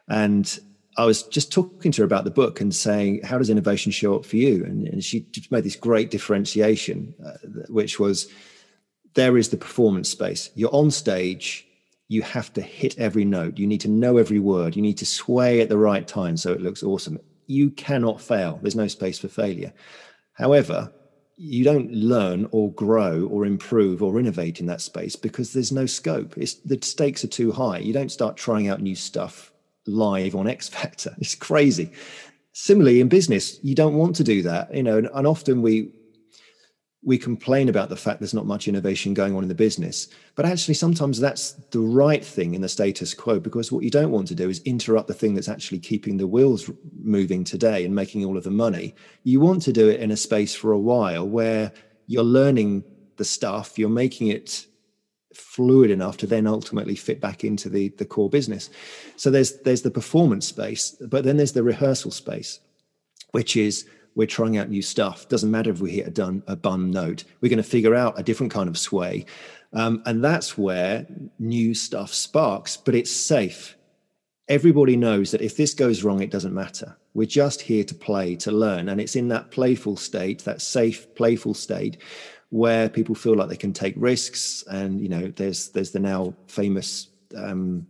and 0.08 0.60
I 0.98 1.06
was 1.06 1.22
just 1.22 1.52
talking 1.52 1.92
to 1.92 2.02
her 2.02 2.06
about 2.06 2.24
the 2.24 2.32
book 2.32 2.60
and 2.60 2.74
saying, 2.74 3.22
"How 3.24 3.38
does 3.38 3.52
innovation 3.52 3.92
show 3.92 4.16
up 4.16 4.26
for 4.26 4.38
you?" 4.38 4.66
And, 4.66 4.88
and 4.88 5.04
she 5.04 5.28
just 5.30 5.52
made 5.52 5.64
this 5.64 5.76
great 5.76 6.10
differentiation, 6.10 7.14
uh, 7.24 7.34
which 7.70 8.00
was 8.00 8.28
there 9.18 9.36
is 9.36 9.50
the 9.50 9.58
performance 9.58 10.10
space. 10.10 10.52
You're 10.54 10.74
on 10.74 10.92
stage, 10.92 11.68
you 12.08 12.22
have 12.22 12.54
to 12.54 12.62
hit 12.62 13.00
every 13.00 13.26
note. 13.26 13.58
You 13.58 13.66
need 13.66 13.82
to 13.82 13.90
know 13.90 14.18
every 14.18 14.38
word. 14.38 14.76
You 14.76 14.84
need 14.84 15.00
to 15.00 15.08
sway 15.08 15.60
at 15.60 15.70
the 15.70 15.78
right 15.78 16.08
time 16.08 16.38
so 16.38 16.54
it 16.54 16.62
looks 16.62 16.84
awesome. 16.84 17.20
You 17.48 17.72
cannot 17.72 18.22
fail. 18.22 18.60
There's 18.62 18.76
no 18.76 18.88
space 18.88 19.18
for 19.18 19.28
failure. 19.28 19.74
However, 20.34 20.94
you 21.36 21.64
don't 21.64 21.92
learn 21.92 22.48
or 22.52 22.72
grow 22.74 23.26
or 23.32 23.48
improve 23.48 24.04
or 24.04 24.20
innovate 24.20 24.60
in 24.60 24.68
that 24.68 24.82
space 24.82 25.16
because 25.16 25.52
there's 25.52 25.72
no 25.72 25.88
scope. 25.88 26.38
It's, 26.38 26.54
the 26.54 26.78
stakes 26.84 27.24
are 27.24 27.28
too 27.40 27.52
high. 27.52 27.80
You 27.80 27.94
don't 27.94 28.12
start 28.12 28.38
trying 28.38 28.68
out 28.68 28.82
new 28.82 28.96
stuff 28.96 29.52
live 29.88 30.36
on 30.36 30.48
X 30.48 30.70
Factor. 30.70 31.16
It's 31.20 31.34
crazy. 31.34 31.92
Similarly, 32.54 33.02
in 33.02 33.08
business, 33.08 33.60
you 33.64 33.74
don't 33.74 33.96
want 33.96 34.16
to 34.18 34.24
do 34.24 34.44
that. 34.44 34.74
You 34.76 34.84
know, 34.84 35.00
and, 35.00 35.10
and 35.12 35.26
often 35.26 35.64
we 35.64 35.92
we 37.08 37.18
complain 37.18 37.70
about 37.70 37.88
the 37.88 37.96
fact 37.96 38.20
there's 38.20 38.34
not 38.34 38.46
much 38.46 38.68
innovation 38.68 39.14
going 39.14 39.34
on 39.34 39.42
in 39.42 39.48
the 39.48 39.56
business. 39.56 40.10
But 40.36 40.46
actually, 40.46 40.74
sometimes 40.74 41.22
that's 41.22 41.54
the 41.72 41.80
right 41.80 42.24
thing 42.24 42.54
in 42.54 42.60
the 42.60 42.68
status 42.68 43.14
quo 43.14 43.40
because 43.40 43.72
what 43.72 43.86
you 43.86 43.90
don't 43.90 44.12
want 44.12 44.28
to 44.28 44.36
do 44.36 44.50
is 44.50 44.62
interrupt 44.66 45.08
the 45.08 45.14
thing 45.14 45.34
that's 45.34 45.48
actually 45.48 45.80
keeping 45.80 46.18
the 46.18 46.28
wheels 46.28 46.70
moving 47.02 47.46
today 47.46 47.86
and 47.86 47.96
making 47.96 48.26
all 48.26 48.36
of 48.36 48.44
the 48.44 48.52
money. 48.52 48.94
You 49.24 49.40
want 49.40 49.62
to 49.62 49.72
do 49.72 49.88
it 49.88 50.02
in 50.02 50.12
a 50.12 50.18
space 50.18 50.54
for 50.54 50.74
a 50.74 50.80
while 50.80 51.26
where 51.26 51.72
you're 52.08 52.24
learning 52.24 52.84
the 53.16 53.24
stuff, 53.24 53.80
you're 53.80 53.88
making 53.88 54.28
it 54.28 54.68
fluid 55.34 55.90
enough 55.90 56.18
to 56.18 56.28
then 56.28 56.46
ultimately 56.46 56.98
fit 56.98 57.22
back 57.22 57.46
into 57.46 57.70
the, 57.70 57.88
the 58.00 58.06
core 58.06 58.30
business. 58.30 58.70
So 59.16 59.32
there's 59.32 59.62
there's 59.62 59.84
the 59.84 59.92
performance 59.92 60.46
space, 60.46 60.94
but 61.00 61.24
then 61.24 61.38
there's 61.38 61.54
the 61.54 61.64
rehearsal 61.64 62.12
space, 62.12 62.60
which 63.32 63.56
is 63.56 63.86
we're 64.18 64.26
trying 64.26 64.58
out 64.58 64.68
new 64.68 64.82
stuff. 64.82 65.30
Doesn't 65.30 65.52
matter 65.52 65.70
if 65.70 65.80
we 65.80 65.92
hit 65.92 66.08
a 66.08 66.12
done 66.12 66.42
a 66.48 66.56
bun 66.56 66.90
note. 66.90 67.24
We're 67.40 67.50
going 67.50 67.58
to 67.58 67.64
figure 67.64 67.94
out 67.94 68.20
a 68.20 68.24
different 68.24 68.52
kind 68.52 68.68
of 68.68 68.78
sway, 68.78 69.26
um, 69.74 70.02
and 70.08 70.24
that's 70.24 70.58
where 70.58 71.06
new 71.38 71.76
stuff 71.76 72.12
sparks. 72.12 72.76
But 72.76 72.96
it's 72.96 73.12
safe. 73.12 73.78
Everybody 74.50 74.98
knows 74.98 75.32
that 75.32 75.42
if 75.42 75.56
this 75.56 75.76
goes 75.76 76.04
wrong, 76.04 76.22
it 76.22 76.32
doesn't 76.32 76.54
matter. 76.54 76.98
We're 77.14 77.28
just 77.28 77.62
here 77.62 77.84
to 77.84 77.94
play, 77.94 78.36
to 78.38 78.52
learn, 78.52 78.90
and 78.90 79.00
it's 79.00 79.16
in 79.16 79.28
that 79.28 79.52
playful 79.52 79.98
state, 79.98 80.44
that 80.46 80.64
safe, 80.64 81.14
playful 81.14 81.54
state, 81.54 81.98
where 82.50 82.90
people 82.90 83.14
feel 83.14 83.36
like 83.36 83.50
they 83.50 83.56
can 83.56 83.74
take 83.74 83.94
risks. 83.98 84.64
And 84.72 85.00
you 85.00 85.10
know, 85.10 85.28
there's 85.28 85.70
there's 85.70 85.92
the 85.92 86.00
now 86.00 86.34
famous. 86.48 87.10
Um, 87.36 87.86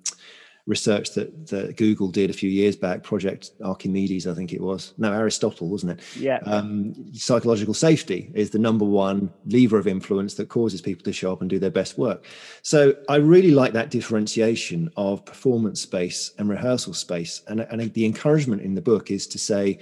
research 0.68 1.13
that, 1.13 1.47
that 1.47 1.78
Google 1.78 2.09
did 2.09 2.30
a 2.30 2.34
few 2.34 2.49
years 2.49 2.76
back, 2.76 3.01
Project 3.01 3.51
Archimedes, 3.63 4.28
I 4.28 4.34
think 4.34 4.51
it 4.51 4.61
was. 4.61 4.93
No, 4.97 5.13
Aristotle, 5.13 5.70
wasn't 5.70 5.93
it? 5.93 6.18
Yeah. 6.20 6.39
Um, 6.45 6.93
psychological 7.13 7.74
safety 7.74 8.30
is 8.36 8.49
the 8.49 8.59
number 8.59 8.86
one 8.86 9.32
lever 9.45 9.80
of 9.80 9.88
influence 9.88 10.36
that 10.36 10.49
causes 10.49 10.82
people 10.82 11.03
to 11.05 11.13
show 11.13 11.32
up 11.32 11.41
and 11.41 11.49
do 11.49 11.57
their 11.57 11.72
best 11.72 11.97
work. 11.97 12.26
So 12.61 12.93
I 13.07 13.15
really 13.15 13.51
like 13.51 13.74
that 13.74 13.89
differentiation 13.89 14.91
of 14.97 15.26
performance 15.26 15.82
space 15.82 16.32
and 16.38 16.49
rehearsal 16.49 16.93
space. 16.93 17.41
And, 17.47 17.61
and 17.61 17.93
the 17.93 18.05
encouragement 18.05 18.61
in 18.61 18.76
the 18.76 18.82
book 18.82 19.09
is 19.09 19.26
to 19.28 19.39
say, 19.39 19.80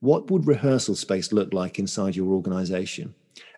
what 0.00 0.30
would 0.30 0.46
rehearsal 0.46 0.96
space 0.96 1.30
look 1.30 1.52
like 1.52 1.78
inside 1.78 2.16
your 2.16 2.32
organization? 2.32 3.14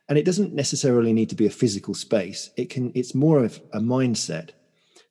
And 0.09 0.19
it 0.19 0.27
doesn't 0.27 0.53
necessarily 0.53 1.13
need 1.13 1.31
to 1.31 1.35
be 1.37 1.47
a 1.47 1.51
physical 1.51 1.95
space. 1.95 2.51
It 2.57 2.69
can, 2.69 2.93
it's 2.95 3.15
more 3.15 3.43
of 3.43 3.61
a 3.73 3.81
mindset 3.81 4.51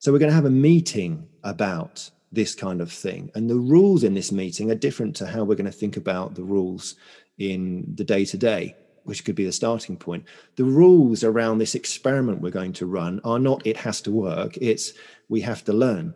so 0.03 0.11
we're 0.11 0.20
going 0.20 0.32
to 0.32 0.36
have 0.36 0.43
a 0.43 0.49
meeting 0.49 1.30
about 1.43 2.09
this 2.31 2.55
kind 2.55 2.81
of 2.81 2.91
thing. 2.91 3.31
And 3.35 3.49
the 3.49 3.55
rules 3.55 4.03
in 4.03 4.15
this 4.15 4.31
meeting 4.31 4.71
are 4.71 4.75
different 4.75 5.15
to 5.17 5.27
how 5.27 5.43
we're 5.43 5.55
going 5.55 5.65
to 5.65 5.71
think 5.71 5.97
about 5.97 6.35
the 6.35 6.43
rules 6.43 6.95
in 7.37 7.85
the 7.95 8.03
day 8.03 8.25
to 8.25 8.37
day, 8.37 8.75
which 9.03 9.23
could 9.23 9.35
be 9.35 9.45
the 9.45 9.51
starting 9.51 9.97
point. 9.97 10.25
The 10.55 10.63
rules 10.63 11.23
around 11.23 11.59
this 11.59 11.75
experiment 11.75 12.41
we're 12.41 12.49
going 12.49 12.73
to 12.73 12.85
run 12.85 13.21
are 13.23 13.39
not 13.39 13.65
it 13.65 13.77
has 13.77 14.01
to 14.01 14.11
work, 14.11 14.57
it's 14.57 14.93
we 15.29 15.41
have 15.41 15.63
to 15.65 15.73
learn. 15.73 16.15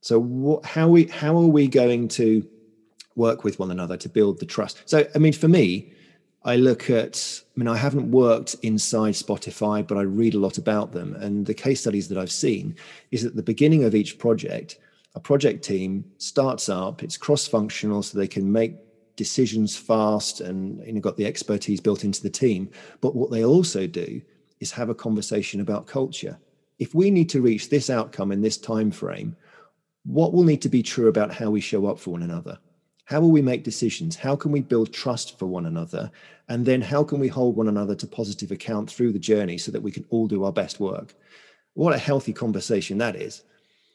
So 0.00 0.20
what, 0.20 0.64
how 0.64 0.88
we 0.88 1.04
how 1.06 1.36
are 1.36 1.46
we 1.46 1.66
going 1.66 2.08
to 2.08 2.46
work 3.16 3.42
with 3.42 3.58
one 3.58 3.72
another 3.72 3.96
to 3.96 4.08
build 4.08 4.38
the 4.38 4.46
trust? 4.46 4.82
So 4.86 5.08
I 5.14 5.18
mean 5.18 5.32
for 5.32 5.48
me, 5.48 5.92
I 6.48 6.56
look 6.56 6.88
at, 6.88 7.42
I 7.44 7.60
mean, 7.60 7.68
I 7.68 7.76
haven't 7.76 8.10
worked 8.10 8.56
inside 8.62 9.12
Spotify, 9.12 9.86
but 9.86 9.98
I 9.98 10.00
read 10.00 10.32
a 10.32 10.38
lot 10.38 10.56
about 10.56 10.92
them. 10.92 11.14
And 11.16 11.44
the 11.44 11.52
case 11.52 11.82
studies 11.82 12.08
that 12.08 12.16
I've 12.16 12.32
seen 12.32 12.74
is 13.10 13.26
at 13.26 13.36
the 13.36 13.42
beginning 13.42 13.84
of 13.84 13.94
each 13.94 14.18
project, 14.18 14.78
a 15.14 15.20
project 15.20 15.62
team 15.62 16.10
starts 16.16 16.70
up, 16.70 17.02
it's 17.02 17.18
cross 17.18 17.46
functional, 17.46 18.02
so 18.02 18.16
they 18.16 18.26
can 18.26 18.50
make 18.50 18.76
decisions 19.14 19.76
fast 19.76 20.40
and 20.40 20.82
you 20.86 20.94
know, 20.94 21.00
got 21.02 21.18
the 21.18 21.26
expertise 21.26 21.80
built 21.82 22.02
into 22.02 22.22
the 22.22 22.30
team. 22.30 22.70
But 23.02 23.14
what 23.14 23.30
they 23.30 23.44
also 23.44 23.86
do 23.86 24.22
is 24.58 24.70
have 24.72 24.88
a 24.88 24.94
conversation 24.94 25.60
about 25.60 25.86
culture. 25.86 26.38
If 26.78 26.94
we 26.94 27.10
need 27.10 27.28
to 27.28 27.42
reach 27.42 27.68
this 27.68 27.90
outcome 27.90 28.32
in 28.32 28.40
this 28.40 28.56
time 28.56 28.90
frame, 28.90 29.36
what 30.04 30.32
will 30.32 30.44
need 30.44 30.62
to 30.62 30.70
be 30.70 30.82
true 30.82 31.08
about 31.08 31.34
how 31.34 31.50
we 31.50 31.60
show 31.60 31.84
up 31.88 31.98
for 31.98 32.12
one 32.12 32.22
another? 32.22 32.58
How 33.08 33.22
will 33.22 33.30
we 33.30 33.40
make 33.40 33.64
decisions? 33.64 34.16
How 34.16 34.36
can 34.36 34.52
we 34.52 34.60
build 34.60 34.92
trust 34.92 35.38
for 35.38 35.46
one 35.46 35.64
another? 35.64 36.10
And 36.50 36.66
then 36.66 36.82
how 36.82 37.02
can 37.02 37.18
we 37.18 37.28
hold 37.28 37.56
one 37.56 37.68
another 37.68 37.94
to 37.94 38.06
positive 38.06 38.52
account 38.52 38.90
through 38.90 39.12
the 39.12 39.18
journey 39.18 39.56
so 39.56 39.72
that 39.72 39.80
we 39.80 39.90
can 39.90 40.04
all 40.10 40.28
do 40.28 40.44
our 40.44 40.52
best 40.52 40.78
work? 40.78 41.14
What 41.72 41.94
a 41.94 41.98
healthy 41.98 42.34
conversation 42.34 42.98
that 42.98 43.16
is. 43.16 43.44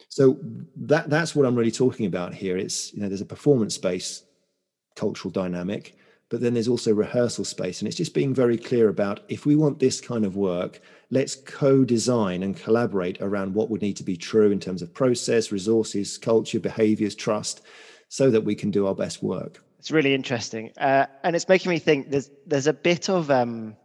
So 0.09 0.39
that 0.75 1.11
that's 1.11 1.35
what 1.35 1.45
I'm 1.45 1.55
really 1.55 1.69
talking 1.69 2.07
about 2.07 2.33
here. 2.33 2.57
It's 2.57 2.91
you 2.91 3.01
know 3.01 3.07
there's 3.07 3.21
a 3.21 3.25
performance 3.25 3.75
space 3.75 4.23
cultural 4.95 5.31
dynamic, 5.31 5.95
but 6.29 6.41
then 6.41 6.55
there's 6.55 6.67
also 6.67 6.91
rehearsal 6.91 7.45
space, 7.45 7.81
and 7.81 7.87
it's 7.87 7.97
just 7.97 8.15
being 8.15 8.33
very 8.33 8.57
clear 8.57 8.89
about 8.89 9.19
if 9.29 9.45
we 9.45 9.55
want 9.55 9.77
this 9.77 10.01
kind 10.01 10.25
of 10.25 10.35
work, 10.35 10.81
let's 11.11 11.35
co-design 11.35 12.41
and 12.41 12.57
collaborate 12.57 13.21
around 13.21 13.53
what 13.53 13.69
would 13.69 13.83
need 13.83 13.97
to 13.97 14.03
be 14.03 14.17
true 14.17 14.49
in 14.49 14.59
terms 14.59 14.81
of 14.81 14.91
process, 14.91 15.51
resources, 15.51 16.17
culture, 16.17 16.59
behaviors, 16.59 17.13
trust 17.13 17.61
so 18.13 18.29
that 18.29 18.41
we 18.41 18.53
can 18.53 18.69
do 18.69 18.85
our 18.85 18.93
best 18.93 19.23
work. 19.23 19.63
It's 19.79 19.89
really 19.89 20.13
interesting, 20.13 20.71
uh, 20.77 21.07
and 21.23 21.35
it's 21.35 21.49
making 21.49 21.71
me 21.71 21.79
think. 21.79 22.11
There's 22.11 22.29
there's 22.45 22.67
a 22.67 22.73
bit 22.73 23.09
of 23.09 23.31
um, 23.31 23.75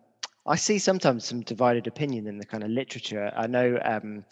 I 0.46 0.56
see 0.56 0.78
sometimes 0.78 1.24
some 1.24 1.40
divided 1.40 1.86
opinion 1.86 2.26
in 2.26 2.36
the 2.36 2.44
kind 2.44 2.62
of 2.62 2.68
literature. 2.68 3.32
I 3.34 3.46
know 3.46 3.78
um, 3.82 4.26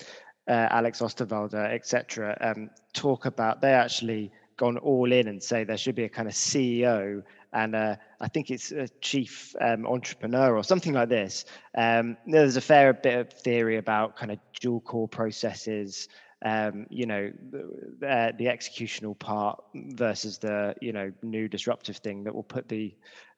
uh, 0.47 0.69
Alex 0.79 1.01
Osterwalder, 1.01 1.73
etc., 1.73 2.37
um, 2.43 2.69
talk 2.93 3.25
about 3.25 3.63
they 3.63 3.73
actually 3.73 4.33
gone 4.59 4.77
all 4.77 5.11
in 5.11 5.29
and 5.29 5.43
say 5.43 5.65
there 5.65 5.79
should 5.79 5.95
be 5.95 6.05
a 6.05 6.11
kind 6.11 6.29
of 6.29 6.35
CEO 6.35 7.23
and 7.53 7.75
uh, 7.75 7.97
I 8.21 8.29
think 8.29 8.51
it's 8.51 8.73
a 8.73 8.89
chief 9.01 9.55
um, 9.61 9.87
entrepreneur 9.87 10.57
or 10.57 10.63
something 10.63 10.93
like 10.93 11.09
this. 11.09 11.45
Um, 11.75 12.17
there's 12.27 12.57
a 12.57 12.61
fair 12.61 12.93
bit 12.93 13.19
of 13.19 13.33
theory 13.33 13.79
about 13.79 14.17
kind 14.17 14.31
of 14.31 14.39
dual 14.61 14.81
core 14.81 15.09
processes 15.09 16.09
um, 16.45 16.87
you 16.91 17.07
know, 17.07 17.33
the, 17.51 18.07
uh, 18.07 18.33
the 18.39 18.47
executional 18.47 19.19
part 19.19 19.63
versus 19.75 20.39
the, 20.39 20.75
you 20.81 20.93
know, 20.93 21.13
new 21.23 21.49
disruptive 21.49 21.97
thing 21.99 22.25
that 22.25 22.35
will 22.35 22.43
put 22.43 22.69
the 22.69 22.95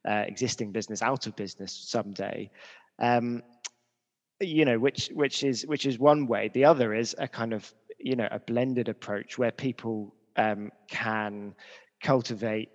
uh, 0.09 0.25
existing 0.27 0.73
business 0.73 1.03
out 1.03 1.27
of 1.27 1.37
business 1.37 1.73
someday. 1.73 2.51
Um, 2.99 3.43
you 4.41 4.65
know, 4.65 4.79
which 4.79 5.09
which 5.13 5.43
is 5.43 5.67
which 5.67 5.87
is 5.87 5.99
one 5.99 6.27
way. 6.27 6.49
The 6.53 6.65
other 6.65 6.95
is 6.95 7.15
a 7.19 7.27
kind 7.27 7.53
of 7.53 7.73
you 7.99 8.17
know 8.17 8.29
a 8.31 8.39
blended 8.39 8.89
approach 8.89 9.39
where 9.39 9.51
people 9.51 10.15
um, 10.37 10.71
can 10.89 11.55
cultivate 12.01 12.71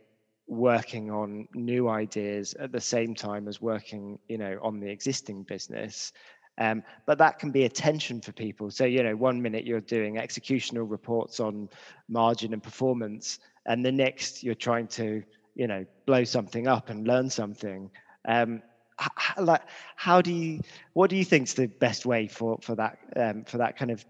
working 0.47 1.09
on 1.09 1.47
new 1.53 1.87
ideas 1.87 2.53
at 2.59 2.71
the 2.71 2.81
same 2.81 3.15
time 3.15 3.47
as 3.47 3.61
working 3.61 4.19
you 4.27 4.37
know 4.37 4.59
on 4.61 4.79
the 4.79 4.89
existing 4.89 5.43
business 5.43 6.11
um, 6.57 6.83
but 7.05 7.17
that 7.17 7.39
can 7.39 7.51
be 7.51 7.65
a 7.65 7.69
tension 7.69 8.21
for 8.21 8.31
people. 8.31 8.69
So, 8.71 8.85
you 8.85 9.03
know, 9.03 9.15
one 9.15 9.41
minute 9.41 9.65
you're 9.65 9.81
doing 9.81 10.15
executional 10.15 10.89
reports 10.89 11.39
on 11.39 11.69
margin 12.07 12.53
and 12.53 12.61
performance, 12.61 13.39
and 13.65 13.85
the 13.85 13.91
next 13.91 14.43
you're 14.43 14.55
trying 14.55 14.87
to, 14.87 15.23
you 15.55 15.67
know, 15.67 15.85
blow 16.05 16.23
something 16.23 16.67
up 16.67 16.89
and 16.89 17.07
learn 17.07 17.29
something. 17.29 17.89
Um, 18.25 18.61
how, 18.97 19.43
like, 19.43 19.63
how 19.95 20.21
do 20.21 20.31
you, 20.31 20.61
what 20.93 21.09
do 21.09 21.15
you 21.15 21.25
think 21.25 21.47
is 21.47 21.55
the 21.55 21.67
best 21.67 22.05
way 22.05 22.27
for 22.27 22.59
for 22.61 22.75
that 22.75 22.99
um, 23.15 23.43
for 23.45 23.57
that 23.57 23.77
kind 23.77 23.91
of 23.91 24.05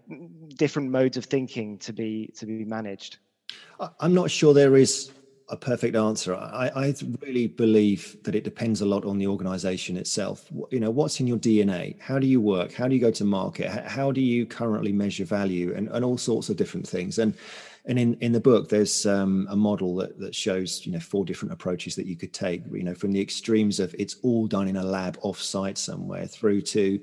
different 0.56 0.90
modes 0.90 1.16
of 1.16 1.24
thinking 1.24 1.78
to 1.78 1.92
be 1.92 2.30
to 2.36 2.46
be 2.46 2.64
managed? 2.64 3.18
I'm 4.00 4.14
not 4.14 4.30
sure 4.30 4.52
there 4.54 4.76
is 4.76 5.10
a 5.48 5.56
perfect 5.56 5.94
answer. 5.94 6.34
I, 6.34 6.70
I, 6.74 6.94
really 7.20 7.46
believe 7.46 8.16
that 8.22 8.34
it 8.34 8.44
depends 8.44 8.80
a 8.80 8.86
lot 8.86 9.04
on 9.04 9.18
the 9.18 9.26
organization 9.26 9.96
itself. 9.98 10.50
You 10.70 10.80
know, 10.80 10.90
what's 10.90 11.20
in 11.20 11.26
your 11.26 11.36
DNA? 11.36 12.00
How 12.00 12.18
do 12.18 12.26
you 12.26 12.40
work? 12.40 12.72
How 12.72 12.88
do 12.88 12.94
you 12.94 13.00
go 13.00 13.10
to 13.10 13.24
market? 13.24 13.68
How 13.68 14.10
do 14.10 14.22
you 14.22 14.46
currently 14.46 14.90
measure 14.90 15.26
value 15.26 15.74
and, 15.74 15.88
and 15.88 16.02
all 16.02 16.16
sorts 16.16 16.48
of 16.48 16.56
different 16.56 16.88
things? 16.88 17.18
And 17.18 17.34
and 17.86 17.98
in, 17.98 18.14
in 18.20 18.32
the 18.32 18.40
book, 18.40 18.70
there's 18.70 19.04
um, 19.04 19.46
a 19.50 19.56
model 19.56 19.96
that, 19.96 20.18
that 20.18 20.34
shows, 20.34 20.86
you 20.86 20.92
know, 20.92 21.00
four 21.00 21.26
different 21.26 21.52
approaches 21.52 21.94
that 21.96 22.06
you 22.06 22.16
could 22.16 22.32
take, 22.32 22.62
you 22.72 22.82
know, 22.82 22.94
from 22.94 23.12
the 23.12 23.20
extremes 23.20 23.78
of 23.78 23.94
it's 23.98 24.16
all 24.22 24.46
done 24.46 24.68
in 24.68 24.76
a 24.76 24.82
lab 24.82 25.18
off-site 25.20 25.76
somewhere 25.76 26.26
through 26.26 26.62
to 26.62 26.98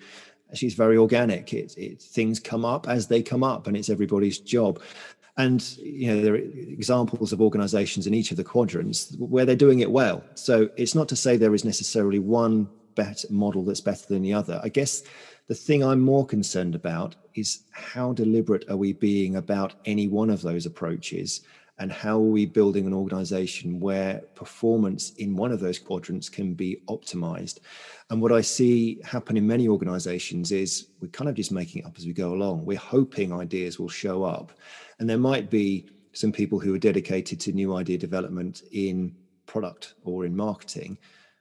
actually 0.49 0.67
it's 0.67 0.75
very 0.75 0.97
organic. 0.97 1.53
It, 1.53 1.77
it, 1.77 2.01
things 2.01 2.39
come 2.39 2.65
up 2.65 2.87
as 2.87 3.07
they 3.07 3.21
come 3.21 3.43
up 3.43 3.67
and 3.67 3.77
it's 3.77 3.89
everybody's 3.89 4.39
job. 4.39 4.81
And 5.37 5.61
you 5.77 6.07
know 6.07 6.21
there 6.21 6.33
are 6.33 6.37
examples 6.37 7.31
of 7.33 7.41
organisations 7.41 8.05
in 8.07 8.13
each 8.13 8.31
of 8.31 8.37
the 8.37 8.43
quadrants 8.43 9.15
where 9.17 9.45
they're 9.45 9.55
doing 9.55 9.79
it 9.79 9.91
well. 9.91 10.23
So 10.35 10.69
it's 10.77 10.95
not 10.95 11.07
to 11.09 11.15
say 11.15 11.37
there 11.37 11.55
is 11.55 11.65
necessarily 11.65 12.19
one 12.19 12.69
better 12.95 13.27
model 13.29 13.63
that's 13.63 13.81
better 13.81 14.05
than 14.07 14.21
the 14.21 14.33
other. 14.33 14.59
I 14.63 14.69
guess 14.69 15.03
the 15.47 15.55
thing 15.55 15.83
I'm 15.83 16.01
more 16.01 16.25
concerned 16.25 16.75
about 16.75 17.15
is 17.35 17.63
how 17.71 18.13
deliberate 18.13 18.69
are 18.69 18.77
we 18.77 18.93
being 18.93 19.37
about 19.37 19.75
any 19.85 20.07
one 20.07 20.29
of 20.29 20.41
those 20.41 20.65
approaches 20.65 21.41
and 21.81 21.91
how 21.91 22.17
are 22.17 22.19
we 22.37 22.45
building 22.45 22.85
an 22.85 22.93
organization 22.93 23.79
where 23.79 24.19
performance 24.35 25.13
in 25.13 25.35
one 25.35 25.51
of 25.51 25.59
those 25.59 25.79
quadrants 25.79 26.29
can 26.29 26.53
be 26.53 26.79
optimized 26.87 27.59
and 28.11 28.21
what 28.21 28.31
i 28.31 28.39
see 28.39 29.01
happen 29.03 29.35
in 29.35 29.47
many 29.47 29.67
organizations 29.67 30.51
is 30.51 30.89
we're 30.99 31.07
kind 31.07 31.27
of 31.27 31.35
just 31.35 31.51
making 31.51 31.81
it 31.81 31.85
up 31.85 31.97
as 31.97 32.05
we 32.05 32.13
go 32.13 32.33
along 32.33 32.63
we're 32.63 32.77
hoping 32.77 33.33
ideas 33.33 33.79
will 33.79 33.89
show 33.89 34.23
up 34.23 34.51
and 35.01 35.09
there 35.09 35.17
might 35.17 35.49
be 35.49 35.89
some 36.13 36.31
people 36.31 36.59
who 36.59 36.73
are 36.73 36.79
dedicated 36.79 37.39
to 37.41 37.51
new 37.51 37.75
idea 37.75 37.97
development 37.97 38.61
in 38.71 39.13
product 39.47 39.95
or 40.03 40.25
in 40.25 40.35
marketing 40.35 40.97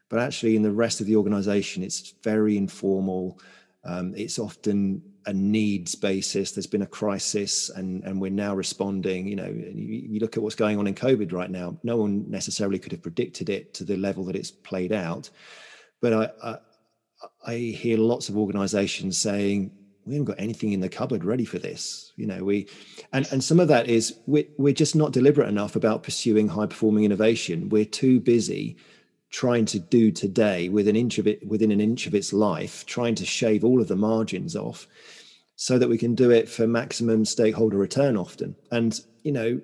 but 0.09 0.19
actually 0.19 0.57
in 0.57 0.63
the 0.63 0.73
rest 0.73 1.01
of 1.01 1.07
the 1.07 1.15
organization 1.15 1.83
it's 1.83 2.15
very 2.25 2.57
informal 2.57 3.39
um, 3.85 4.15
it's 4.17 4.39
often 4.39 5.03
a 5.27 5.33
needs 5.33 5.95
basis. 5.95 6.53
There's 6.53 6.67
been 6.67 6.83
a 6.83 6.87
crisis, 6.87 7.71
and 7.71 8.05
and 8.05 8.21
we're 8.21 8.31
now 8.31 8.55
responding. 8.55 9.27
You 9.27 9.37
know, 9.37 9.47
you, 9.47 10.09
you, 10.11 10.21
look 10.21 10.37
at 10.37 10.43
what's 10.43 10.55
going 10.55 10.79
on 10.79 10.87
in 10.87 10.95
COVID 10.95 11.33
right 11.33 11.51
now. 11.51 11.79
No 11.83 11.97
one 11.97 12.31
necessarily 12.31 12.79
could 12.79 12.93
have 12.93 13.03
predicted 13.03 13.49
it 13.49 13.73
to 13.75 13.85
the 13.85 13.97
level 13.97 14.25
that 14.27 14.37
it's 14.37 14.51
played 14.51 14.93
out. 14.93 15.31
But 16.03 16.13
I 16.13 16.31
I, 16.43 16.59
I 17.47 17.57
hear 17.57 17.99
lots 17.99 18.29
of 18.29 18.37
organisations 18.37 19.17
saying 19.19 19.73
we 20.11 20.17
haven't 20.17 20.27
got 20.27 20.41
anything 20.41 20.73
in 20.73 20.81
the 20.81 20.89
cupboard 20.89 21.25
ready 21.25 21.45
for 21.45 21.59
this. 21.59 22.13
You 22.17 22.27
know, 22.27 22.43
we 22.43 22.67
and 23.13 23.27
and 23.31 23.43
some 23.43 23.61
of 23.61 23.69
that 23.69 23.89
is 23.89 24.17
we're, 24.27 24.47
we're 24.59 24.75
just 24.75 24.97
not 24.97 25.13
deliberate 25.13 25.49
enough 25.49 25.77
about 25.77 26.03
pursuing 26.03 26.49
high 26.49 26.67
performing 26.67 27.05
innovation. 27.05 27.69
We're 27.69 27.85
too 27.85 28.19
busy 28.19 28.77
trying 29.31 29.65
to 29.67 29.79
do 29.79 30.11
today 30.11 30.69
with 30.69 30.89
an 30.89 30.97
inch 30.97 31.19
of 31.19 31.29
it 31.29 31.47
within 31.47 31.71
an 31.71 31.81
inch 31.81 32.09
of 32.09 32.15
its 32.15 32.33
life, 32.33 32.85
trying 32.87 33.15
to 33.15 33.25
shave 33.25 33.65
all 33.65 33.81
of 33.81 33.87
the 33.87 33.95
margins 33.95 34.57
off 34.57 34.89
so 35.55 35.79
that 35.79 35.89
we 35.89 35.97
can 35.99 36.15
do 36.15 36.31
it 36.31 36.49
for 36.49 36.67
maximum 36.67 37.25
stakeholder 37.25 37.77
return 37.77 38.17
often. 38.17 38.57
And, 38.73 38.99
you 39.23 39.31
know, 39.31 39.61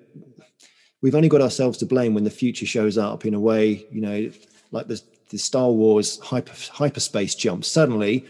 we've 1.01 1.15
only 1.15 1.27
got 1.27 1.41
ourselves 1.41 1.77
to 1.79 1.85
blame 1.85 2.13
when 2.13 2.23
the 2.23 2.29
future 2.29 2.67
shows 2.67 2.97
up 2.97 3.25
in 3.25 3.33
a 3.33 3.39
way, 3.39 3.85
you 3.91 3.99
know, 3.99 4.31
like 4.71 4.87
the, 4.87 5.01
the 5.29 5.39
Star 5.39 5.71
Wars 5.71 6.19
hyper, 6.19 6.53
hyperspace 6.71 7.35
jump. 7.35 7.65
Suddenly, 7.65 8.25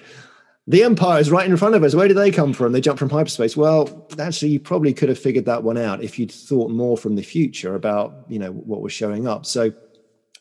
the 0.67 0.83
Empire 0.83 1.19
is 1.19 1.31
right 1.31 1.49
in 1.49 1.55
front 1.55 1.75
of 1.75 1.83
us. 1.83 1.95
Where 1.95 2.09
did 2.09 2.17
they 2.17 2.29
come 2.29 2.51
from? 2.51 2.73
They 2.73 2.81
jump 2.81 2.99
from 2.99 3.09
hyperspace. 3.09 3.55
Well, 3.55 4.05
actually, 4.19 4.51
you 4.51 4.59
probably 4.59 4.93
could 4.93 5.07
have 5.07 5.17
figured 5.17 5.45
that 5.45 5.63
one 5.63 5.77
out 5.77 6.03
if 6.03 6.19
you'd 6.19 6.31
thought 6.31 6.71
more 6.71 6.97
from 6.97 7.15
the 7.15 7.23
future 7.23 7.75
about, 7.75 8.25
you 8.27 8.37
know, 8.37 8.51
what 8.51 8.81
was 8.81 8.91
showing 8.91 9.27
up. 9.27 9.45
So 9.45 9.71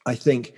I 0.04 0.16
think 0.16 0.54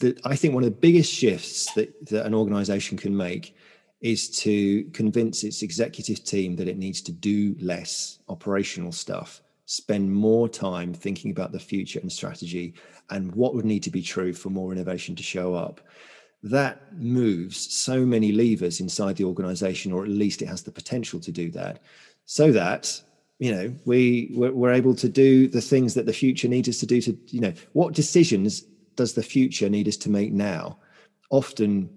that 0.00 0.20
I 0.26 0.36
think 0.36 0.52
one 0.52 0.64
of 0.64 0.70
the 0.70 0.76
biggest 0.76 1.12
shifts 1.12 1.72
that, 1.74 2.08
that 2.08 2.26
an 2.26 2.34
organization 2.34 2.98
can 2.98 3.16
make 3.16 3.56
is 4.02 4.28
to 4.28 4.84
convince 4.90 5.42
its 5.42 5.62
executive 5.62 6.22
team 6.22 6.54
that 6.56 6.68
it 6.68 6.76
needs 6.76 7.00
to 7.00 7.12
do 7.12 7.56
less 7.58 8.18
operational 8.28 8.92
stuff, 8.92 9.40
spend 9.64 10.12
more 10.12 10.48
time 10.48 10.92
thinking 10.92 11.30
about 11.30 11.52
the 11.52 11.58
future 11.58 11.98
and 12.00 12.12
strategy 12.12 12.74
and 13.08 13.34
what 13.34 13.54
would 13.54 13.64
need 13.64 13.82
to 13.82 13.90
be 13.90 14.02
true 14.02 14.34
for 14.34 14.50
more 14.50 14.72
innovation 14.72 15.16
to 15.16 15.22
show 15.22 15.54
up. 15.54 15.80
That 16.42 16.92
moves 16.96 17.74
so 17.74 18.04
many 18.04 18.30
levers 18.32 18.80
inside 18.80 19.16
the 19.16 19.24
organization, 19.24 19.92
or 19.92 20.04
at 20.04 20.10
least 20.10 20.42
it 20.42 20.48
has 20.48 20.62
the 20.62 20.70
potential 20.70 21.18
to 21.20 21.32
do 21.32 21.50
that, 21.52 21.82
so 22.24 22.52
that 22.52 23.00
you 23.38 23.52
know 23.52 23.74
we 23.84 24.30
we're, 24.32 24.72
able 24.72 24.94
to 24.94 25.08
do 25.08 25.48
the 25.48 25.60
things 25.60 25.94
that 25.94 26.06
the 26.06 26.12
future 26.12 26.48
needs 26.48 26.68
us 26.68 26.78
to 26.78 26.86
do 26.86 27.00
to 27.00 27.18
you 27.28 27.40
know 27.40 27.52
what 27.72 27.94
decisions 27.94 28.64
does 28.96 29.14
the 29.14 29.22
future 29.22 29.68
need 29.68 29.88
us 29.88 29.96
to 29.98 30.10
make 30.10 30.32
now? 30.32 30.78
Often 31.30 31.90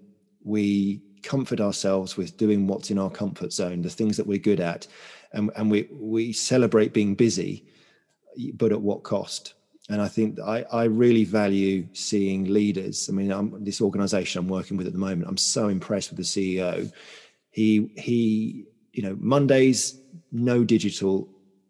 we 0.43 1.01
comfort 1.21 1.59
ourselves 1.59 2.17
with 2.17 2.37
doing 2.37 2.67
what's 2.67 2.91
in 2.91 2.97
our 2.97 3.09
comfort 3.09 3.53
zone, 3.53 3.81
the 3.81 3.89
things 3.89 4.17
that 4.17 4.27
we're 4.27 4.37
good 4.37 4.59
at, 4.59 4.87
and, 5.33 5.51
and 5.55 5.69
we 5.69 5.87
we 5.91 6.33
celebrate 6.33 6.93
being 6.93 7.15
busy, 7.15 7.65
but 8.53 8.71
at 8.71 8.81
what 8.81 9.03
cost? 9.03 9.53
And 9.89 10.01
I 10.01 10.07
think 10.07 10.39
I, 10.39 10.63
I 10.71 10.83
really 10.83 11.23
value 11.23 11.87
seeing 11.93 12.45
leaders. 12.45 13.09
I 13.09 13.11
mean, 13.11 13.31
I'm, 13.31 13.63
this 13.63 13.81
organization 13.81 14.39
I'm 14.39 14.47
working 14.47 14.77
with 14.77 14.85
at 14.85 14.93
the 14.93 14.99
moment, 14.99 15.27
I'm 15.27 15.37
so 15.37 15.67
impressed 15.67 16.11
with 16.11 16.17
the 16.17 16.23
CEO. 16.23 16.91
He 17.49 17.91
he, 17.97 18.65
you 18.93 19.03
know, 19.03 19.17
Mondays 19.19 19.99
no 20.31 20.63
digital 20.63 21.27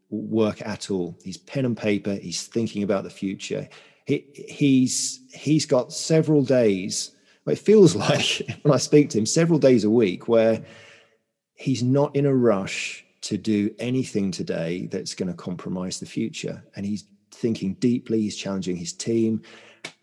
work 0.10 0.62
at 0.62 0.92
all. 0.92 1.18
He's 1.24 1.38
pen 1.38 1.66
and 1.66 1.78
paper. 1.78 2.16
He's 2.16 2.46
thinking 2.46 2.84
about 2.84 3.06
the 3.06 3.10
future. 3.10 3.70
He, 4.06 4.26
he's 4.34 5.22
he's 5.34 5.66
got 5.66 5.94
several 5.94 6.44
days. 6.44 7.12
It 7.48 7.58
feels 7.58 7.96
like 8.10 8.42
when 8.64 8.74
I 8.74 8.78
speak 8.78 9.12
to 9.12 9.18
him, 9.18 9.26
several 9.26 9.60
days 9.60 9.86
a 9.86 9.90
week 9.90 10.28
where 10.28 10.62
he's 11.56 11.84
not 11.84 12.16
in 12.18 12.26
a 12.26 12.36
rush 12.36 13.06
to 13.22 13.38
do 13.38 13.74
anything 13.80 14.32
today 14.32 14.88
that's 14.88 15.14
going 15.14 15.28
to 15.30 15.36
compromise 15.36 16.00
the 16.00 16.06
future, 16.06 16.64
and 16.76 16.86
he's 16.86 17.06
thinking 17.40 17.74
deeply, 17.76 18.22
he's 18.22 18.36
challenging 18.36 18.76
his 18.76 18.94
team. 18.94 19.42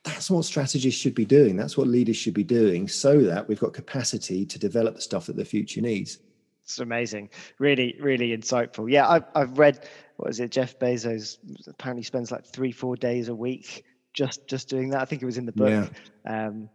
That's 0.04 0.30
what 0.30 0.44
strategists 0.44 1.00
should 1.00 1.14
be 1.14 1.24
doing. 1.24 1.56
That's 1.56 1.76
what 1.76 1.88
leaders 1.88 2.16
should 2.16 2.34
be 2.34 2.44
doing 2.44 2.88
so 2.88 3.20
that 3.22 3.46
we've 3.48 3.60
got 3.60 3.72
capacity 3.72 4.46
to 4.46 4.58
develop 4.58 4.94
the 4.94 5.00
stuff 5.00 5.26
that 5.26 5.36
the 5.36 5.44
future 5.44 5.80
needs. 5.80 6.18
It's 6.62 6.78
amazing. 6.78 7.30
Really, 7.58 7.96
really 8.00 8.36
insightful. 8.36 8.90
Yeah, 8.90 9.08
I've, 9.08 9.24
I've 9.34 9.58
read, 9.58 9.86
what 10.16 10.30
is 10.30 10.40
it, 10.40 10.50
Jeff 10.50 10.78
Bezos 10.78 11.38
apparently 11.68 12.02
spends 12.02 12.32
like 12.32 12.44
three, 12.44 12.72
four 12.72 12.96
days 12.96 13.28
a 13.28 13.34
week 13.34 13.84
just 14.12 14.48
just 14.48 14.68
doing 14.68 14.88
that. 14.90 15.02
I 15.02 15.04
think 15.04 15.22
it 15.22 15.26
was 15.26 15.38
in 15.38 15.46
the 15.46 15.52
book. 15.52 15.90
Yeah. 16.24 16.46
Um, 16.46 16.70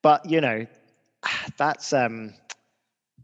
but, 0.00 0.24
you 0.24 0.40
know, 0.40 0.66
that's 1.58 1.92
um, 1.92 2.34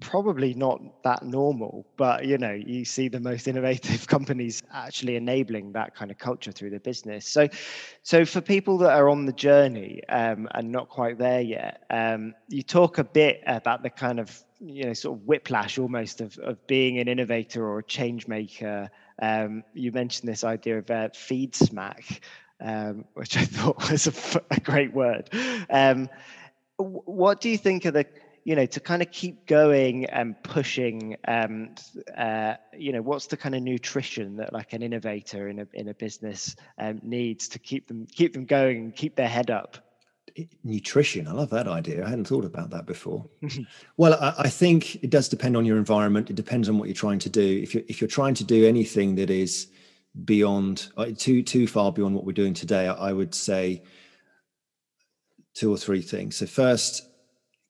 probably 0.00 0.54
not 0.54 1.02
that 1.02 1.22
normal 1.22 1.86
but 1.96 2.26
you 2.26 2.36
know 2.36 2.52
you 2.52 2.84
see 2.84 3.08
the 3.08 3.20
most 3.20 3.46
innovative 3.48 4.06
companies 4.08 4.62
actually 4.72 5.16
enabling 5.16 5.72
that 5.72 5.94
kind 5.94 6.10
of 6.10 6.18
culture 6.18 6.52
through 6.52 6.70
their 6.70 6.80
business. 6.80 7.26
So 7.26 7.48
so 8.02 8.24
for 8.24 8.40
people 8.40 8.78
that 8.78 8.92
are 8.92 9.08
on 9.08 9.26
the 9.26 9.32
journey 9.32 10.02
um, 10.08 10.48
and 10.52 10.70
not 10.70 10.88
quite 10.88 11.18
there 11.18 11.40
yet 11.40 11.84
um, 11.90 12.34
you 12.48 12.62
talk 12.62 12.98
a 12.98 13.04
bit 13.04 13.42
about 13.46 13.82
the 13.82 13.90
kind 13.90 14.18
of 14.18 14.42
you 14.60 14.84
know 14.84 14.92
sort 14.92 15.18
of 15.18 15.26
whiplash 15.26 15.78
almost 15.78 16.20
of, 16.20 16.38
of 16.38 16.66
being 16.66 16.98
an 16.98 17.08
innovator 17.08 17.64
or 17.64 17.78
a 17.78 17.84
change 17.84 18.26
maker. 18.28 18.90
Um, 19.22 19.62
you 19.74 19.92
mentioned 19.92 20.28
this 20.28 20.42
idea 20.42 20.78
of 20.78 20.90
uh, 20.90 21.08
feed 21.14 21.54
smack 21.54 22.20
um, 22.60 23.04
which 23.14 23.36
i 23.36 23.44
thought 23.44 23.90
was 23.90 24.06
a, 24.06 24.42
a 24.50 24.60
great 24.60 24.92
word. 24.92 25.28
Um, 25.70 26.08
what 26.76 27.40
do 27.40 27.50
you 27.50 27.58
think 27.58 27.86
are 27.86 27.92
the 27.92 28.06
you 28.44 28.54
know 28.54 28.66
to 28.66 28.80
kind 28.80 29.02
of 29.02 29.10
keep 29.10 29.46
going 29.46 30.04
and 30.06 30.40
pushing 30.42 31.16
um, 31.26 31.74
uh, 32.16 32.54
you 32.76 32.92
know 32.92 33.02
what's 33.02 33.26
the 33.26 33.36
kind 33.36 33.54
of 33.54 33.62
nutrition 33.62 34.36
that 34.36 34.52
like 34.52 34.72
an 34.74 34.82
innovator 34.82 35.48
in 35.48 35.60
a 35.60 35.66
in 35.72 35.88
a 35.88 35.94
business 35.94 36.54
um, 36.78 37.00
needs 37.02 37.48
to 37.48 37.58
keep 37.58 37.88
them 37.88 38.06
keep 38.06 38.34
them 38.34 38.44
going 38.44 38.76
and 38.78 38.96
keep 38.96 39.16
their 39.16 39.28
head 39.28 39.50
up? 39.50 39.78
Nutrition. 40.64 41.28
I 41.28 41.32
love 41.32 41.50
that 41.50 41.68
idea. 41.68 42.04
I 42.04 42.08
hadn't 42.08 42.26
thought 42.26 42.44
about 42.44 42.70
that 42.70 42.86
before. 42.86 43.24
Well 43.96 44.14
I, 44.14 44.34
I, 44.38 44.48
think 44.48 44.96
it 44.96 45.10
does 45.10 45.28
depend 45.28 45.56
on 45.56 45.64
your 45.64 45.78
environment. 45.78 46.28
It 46.28 46.36
depends 46.36 46.68
on 46.68 46.78
what 46.78 46.88
you're 46.88 46.94
trying 46.94 47.20
to 47.20 47.30
do. 47.30 47.60
If 47.62 47.74
you're 47.74 47.84
if 47.88 48.00
you're 48.00 48.08
trying 48.08 48.34
to 48.34 48.44
do 48.44 48.66
anything 48.66 49.14
that 49.14 49.30
is 49.30 49.68
beyond 50.24 50.88
uh, 50.96 51.06
too 51.16 51.42
too 51.42 51.66
far 51.66 51.92
beyond 51.92 52.14
what 52.14 52.24
we're 52.24 52.32
doing 52.32 52.54
today 52.54 52.86
I, 52.88 52.94
I 52.94 53.12
would 53.12 53.34
say 53.34 53.82
two 55.54 55.72
or 55.72 55.78
three 55.78 56.02
things. 56.02 56.36
So 56.36 56.46
first 56.46 57.08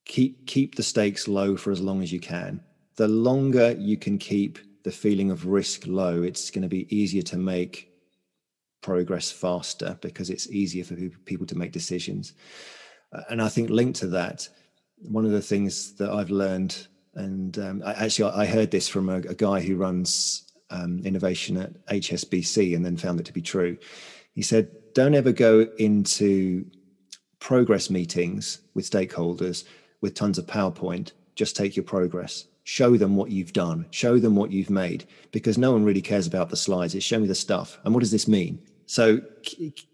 keep 0.05 0.47
keep 0.47 0.75
the 0.75 0.83
stakes 0.83 1.29
low 1.29 1.57
for 1.57 1.71
as 1.71 1.81
long 1.81 2.03
as 2.03 2.13
you 2.13 2.21
can. 2.21 2.61
The 2.97 3.09
longer 3.09 3.73
you 3.73 3.97
can 3.97 4.19
keep 4.19 4.59
the 4.85 4.93
feeling 4.93 5.31
of 5.31 5.47
risk 5.47 5.87
low, 5.87 6.23
it's 6.23 6.51
going 6.51 6.63
to 6.63 6.69
be 6.69 6.95
easier 6.95 7.23
to 7.23 7.37
make 7.37 7.91
progress 8.83 9.31
faster 9.31 9.99
because 10.03 10.29
it's 10.29 10.51
easier 10.51 10.85
for 10.85 10.95
people 11.25 11.47
to 11.47 11.57
make 11.57 11.73
decisions. 11.73 12.35
Uh, 13.13 13.23
and 13.31 13.41
I 13.41 13.49
think 13.49 13.71
linked 13.71 13.99
to 14.01 14.09
that, 14.09 14.49
one 14.99 15.25
of 15.25 15.31
the 15.31 15.41
things 15.41 15.95
that 15.95 16.11
I've 16.11 16.31
learned, 16.31 16.87
and 17.15 17.59
um, 17.59 17.83
I, 17.85 17.93
actually 17.95 18.31
I 18.33 18.45
heard 18.45 18.71
this 18.71 18.89
from 18.89 19.09
a, 19.09 19.17
a 19.17 19.35
guy 19.35 19.61
who 19.61 19.77
runs 19.77 20.53
um, 20.71 21.01
innovation 21.05 21.57
at 21.57 21.87
HSBC 21.87 22.77
and 22.77 22.85
then 22.85 22.97
found 22.97 23.21
it 23.21 23.27
to 23.27 23.33
be 23.33 23.43
true. 23.43 23.79
He 24.35 24.43
said, 24.43 24.71
"Don't 24.93 25.15
ever 25.15 25.33
go 25.33 25.67
into 25.79 26.67
progress 27.39 27.91
meetings 27.91 28.61
with 28.75 28.89
stakeholders 28.89 29.65
with 30.05 30.15
tons 30.15 30.37
of 30.37 30.45
PowerPoint. 30.45 31.13
Just 31.35 31.57
take 31.57 31.77
your 31.77 31.83
progress. 31.83 32.45
Show 32.65 32.99
them 32.99 33.17
what 33.17 33.31
you've 33.31 33.55
done. 33.55 33.87
Show 33.91 34.19
them 34.19 34.37
what 34.37 34.53
you've 34.53 34.69
made 34.69 35.07
because 35.33 35.57
no 35.57 35.73
one 35.73 35.83
really 35.83 36.03
cares 36.03 36.27
about 36.27 36.51
the 36.51 36.59
slides. 36.59 36.95
It's 36.95 37.03
show 37.03 37.19
me 37.19 37.27
the 37.27 37.35
stuff. 37.35 37.79
And 37.85 37.95
what 37.95 38.01
does 38.01 38.11
this 38.11 38.29
mean? 38.29 38.61
So 38.85 39.23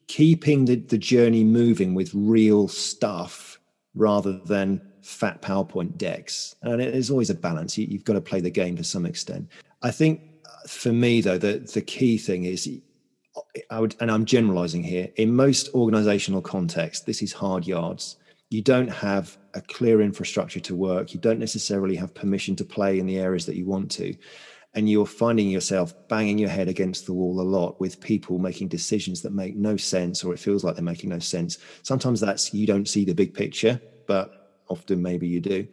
keeping 0.08 0.64
the, 0.64 0.74
the 0.74 0.98
journey 0.98 1.44
moving 1.44 1.94
with 1.94 2.10
real 2.12 2.66
stuff 2.66 3.60
rather 3.94 4.32
than 4.38 4.82
fat 5.00 5.42
PowerPoint 5.42 5.96
decks. 5.96 6.56
And 6.62 6.82
it 6.82 6.92
is 6.92 7.08
always 7.08 7.30
a 7.30 7.34
balance. 7.34 7.78
You, 7.78 7.86
have 7.96 8.04
got 8.04 8.14
to 8.14 8.20
play 8.20 8.40
the 8.40 8.50
game 8.50 8.76
to 8.78 8.84
some 8.84 9.06
extent. 9.06 9.48
I 9.82 9.92
think 9.92 10.22
uh, 10.44 10.66
for 10.66 10.92
me, 10.92 11.20
though, 11.20 11.38
the, 11.38 11.58
the 11.72 11.82
key 11.82 12.18
thing 12.18 12.46
is 12.46 12.68
I 13.70 13.78
would, 13.78 13.94
and 14.00 14.10
I'm 14.10 14.24
generalizing 14.24 14.82
here, 14.82 15.08
in 15.14 15.36
most 15.36 15.68
organizational 15.72 16.42
context, 16.42 17.06
this 17.06 17.22
is 17.22 17.32
hard 17.32 17.64
yards 17.64 18.16
you 18.50 18.62
don't 18.62 18.88
have 18.88 19.38
a 19.54 19.60
clear 19.60 20.02
infrastructure 20.02 20.60
to 20.60 20.74
work. 20.74 21.14
You 21.14 21.20
don't 21.20 21.38
necessarily 21.38 21.94
have 21.96 22.14
permission 22.14 22.56
to 22.56 22.64
play 22.64 22.98
in 22.98 23.06
the 23.06 23.18
areas 23.18 23.46
that 23.46 23.56
you 23.56 23.64
want 23.64 23.90
to. 23.92 24.14
And 24.74 24.88
you're 24.88 25.06
finding 25.06 25.48
yourself 25.48 25.94
banging 26.08 26.38
your 26.38 26.48
head 26.48 26.68
against 26.68 27.06
the 27.06 27.12
wall 27.12 27.40
a 27.40 27.42
lot 27.42 27.80
with 27.80 28.00
people 28.00 28.38
making 28.38 28.68
decisions 28.68 29.22
that 29.22 29.32
make 29.32 29.56
no 29.56 29.76
sense 29.76 30.22
or 30.22 30.32
it 30.32 30.38
feels 30.38 30.62
like 30.62 30.74
they're 30.74 30.84
making 30.84 31.10
no 31.10 31.18
sense. 31.20 31.58
Sometimes 31.82 32.20
that's 32.20 32.52
you 32.52 32.66
don't 32.66 32.88
see 32.88 33.04
the 33.04 33.14
big 33.14 33.34
picture, 33.34 33.80
but 34.06 34.62
often 34.68 35.00
maybe 35.00 35.26
you 35.26 35.40
do. 35.40 35.66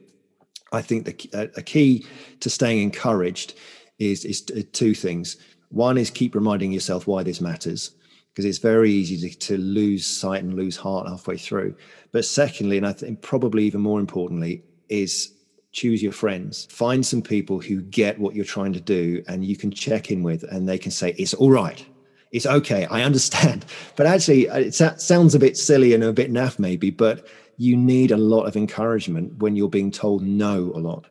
I 0.72 0.82
think 0.82 1.06
the 1.06 1.52
a 1.56 1.62
key 1.62 2.06
to 2.42 2.50
staying 2.50 2.82
encouraged 2.82 3.54
is 4.00 4.26
is 4.26 4.42
two 4.42 4.94
things. 4.94 5.38
One 5.70 5.98
is 5.98 6.10
keep 6.10 6.36
reminding 6.36 6.72
yourself 6.72 7.08
why 7.08 7.24
this 7.24 7.40
matters 7.40 7.92
because 8.38 8.46
it's 8.46 8.60
very 8.60 8.92
easy 8.92 9.18
to, 9.28 9.36
to, 9.36 9.58
lose 9.58 10.06
sight 10.06 10.44
and 10.44 10.54
lose 10.54 10.78
heart 10.78 11.08
halfway 11.08 11.38
through. 11.38 11.76
But 12.12 12.24
secondly, 12.24 12.78
and 12.78 12.86
I 12.86 12.94
think 12.94 13.24
probably 13.24 13.64
even 13.64 13.82
more 13.82 14.00
importantly, 14.00 14.62
is 14.90 15.34
choose 15.72 16.04
your 16.04 16.12
friends. 16.12 16.68
Find 16.70 17.04
some 17.04 17.24
people 17.24 17.60
who 17.60 17.82
get 17.82 18.20
what 18.20 18.36
you're 18.36 18.46
trying 18.46 18.74
to 18.74 18.80
do 18.80 19.24
and 19.28 19.44
you 19.44 19.58
can 19.58 19.72
check 19.72 20.12
in 20.12 20.22
with, 20.22 20.44
and 20.44 20.70
they 20.70 20.78
can 20.78 20.92
say, 20.92 21.16
it's 21.18 21.34
all 21.34 21.50
right. 21.50 21.84
It's 22.32 22.46
okay. 22.46 22.86
I 22.86 23.02
understand. 23.02 23.66
But 23.96 24.06
actually, 24.06 24.48
uh, 24.48 24.60
it 24.60 24.76
sounds 24.76 25.34
a 25.34 25.40
bit 25.40 25.58
silly 25.58 25.96
and 25.96 26.04
a 26.04 26.14
bit 26.14 26.32
naff, 26.32 26.60
maybe, 26.60 26.92
but 26.92 27.26
you 27.58 27.76
need 27.76 28.12
a 28.12 28.18
lot 28.18 28.44
of 28.44 28.56
encouragement 28.56 29.40
when 29.40 29.56
you're 29.56 29.68
being 29.68 29.90
told 29.90 30.22
no 30.22 30.72
a 30.76 30.78
lot 30.78 31.08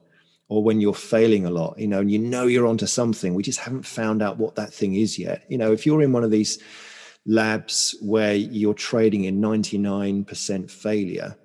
or 0.49 0.62
when 0.62 0.81
you're 0.81 0.95
failing 0.95 1.45
a 1.45 1.51
lot, 1.51 1.77
you 1.77 1.89
know, 1.89 1.99
and 1.99 2.12
you 2.12 2.20
know 2.20 2.47
you're 2.47 2.68
onto 2.68 2.87
something. 2.87 3.35
We 3.35 3.43
just 3.43 3.59
haven't 3.59 3.85
found 3.85 4.22
out 4.22 4.39
what 4.39 4.55
that 4.55 4.72
thing 4.72 4.95
is 4.95 5.18
yet. 5.18 5.45
You 5.49 5.59
know, 5.59 5.72
if 5.72 5.85
you're 5.85 6.03
in 6.03 6.12
one 6.12 6.22
of 6.22 6.31
these 6.31 6.62
labs 7.27 7.95
where 8.01 8.35
you're 8.35 8.74
trading 8.74 9.24
in 9.24 9.41
99% 9.41 10.70
failure 10.70 11.37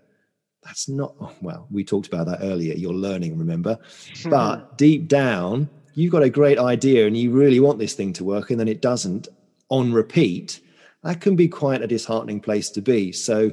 that's 0.63 0.87
not 0.87 1.15
well 1.41 1.67
we 1.71 1.83
talked 1.83 2.07
about 2.07 2.27
that 2.27 2.39
earlier 2.41 2.73
you're 2.75 2.93
learning 2.93 3.37
remember? 3.37 3.77
But 4.29 4.77
deep 4.77 5.07
down 5.07 5.69
you've 5.93 6.11
got 6.11 6.23
a 6.23 6.29
great 6.29 6.57
idea 6.57 7.05
and 7.07 7.17
you 7.17 7.31
really 7.31 7.59
want 7.59 7.79
this 7.79 7.93
thing 7.93 8.13
to 8.13 8.23
work 8.23 8.49
and 8.49 8.59
then 8.59 8.67
it 8.67 8.81
doesn't 8.81 9.27
on 9.69 9.91
repeat. 9.93 10.61
That 11.03 11.21
can 11.21 11.35
be 11.35 11.47
quite 11.47 11.81
a 11.81 11.87
disheartening 11.87 12.39
place 12.39 12.69
to 12.71 12.81
be. 12.81 13.11
So 13.11 13.51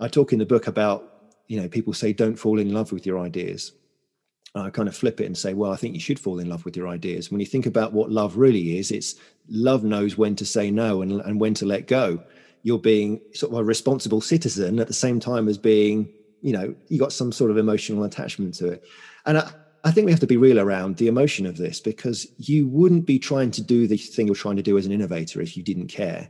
i 0.00 0.08
talk 0.08 0.32
in 0.32 0.38
the 0.38 0.46
book 0.46 0.66
about 0.66 1.32
you 1.46 1.60
know 1.60 1.68
people 1.68 1.92
say 1.92 2.12
don't 2.12 2.36
fall 2.36 2.58
in 2.58 2.72
love 2.72 2.92
with 2.92 3.06
your 3.06 3.18
ideas 3.18 3.72
I 4.58 4.70
kind 4.70 4.88
of 4.88 4.96
flip 4.96 5.20
it 5.20 5.26
and 5.26 5.36
say, 5.36 5.54
well, 5.54 5.72
I 5.72 5.76
think 5.76 5.94
you 5.94 6.00
should 6.00 6.18
fall 6.18 6.38
in 6.38 6.48
love 6.48 6.64
with 6.64 6.76
your 6.76 6.88
ideas. 6.88 7.30
When 7.30 7.40
you 7.40 7.46
think 7.46 7.66
about 7.66 7.92
what 7.92 8.10
love 8.10 8.36
really 8.36 8.78
is, 8.78 8.90
it's 8.90 9.16
love 9.48 9.84
knows 9.84 10.16
when 10.16 10.36
to 10.36 10.46
say 10.46 10.70
no 10.70 11.02
and, 11.02 11.20
and 11.22 11.40
when 11.40 11.54
to 11.54 11.66
let 11.66 11.86
go. 11.86 12.22
You're 12.62 12.78
being 12.78 13.20
sort 13.34 13.52
of 13.52 13.58
a 13.58 13.64
responsible 13.64 14.20
citizen 14.20 14.78
at 14.80 14.88
the 14.88 14.94
same 14.94 15.20
time 15.20 15.48
as 15.48 15.58
being, 15.58 16.08
you 16.42 16.52
know, 16.52 16.74
you 16.88 16.98
got 16.98 17.12
some 17.12 17.32
sort 17.32 17.50
of 17.50 17.58
emotional 17.58 18.04
attachment 18.04 18.54
to 18.54 18.68
it. 18.68 18.84
And 19.26 19.38
I, 19.38 19.50
I 19.84 19.90
think 19.92 20.06
we 20.06 20.10
have 20.10 20.20
to 20.20 20.26
be 20.26 20.36
real 20.36 20.58
around 20.58 20.96
the 20.96 21.06
emotion 21.06 21.46
of 21.46 21.56
this 21.56 21.78
because 21.78 22.26
you 22.38 22.66
wouldn't 22.66 23.06
be 23.06 23.18
trying 23.18 23.52
to 23.52 23.62
do 23.62 23.86
the 23.86 23.96
thing 23.96 24.26
you're 24.26 24.34
trying 24.34 24.56
to 24.56 24.62
do 24.62 24.78
as 24.78 24.86
an 24.86 24.92
innovator 24.92 25.40
if 25.40 25.56
you 25.56 25.62
didn't 25.62 25.88
care. 25.88 26.28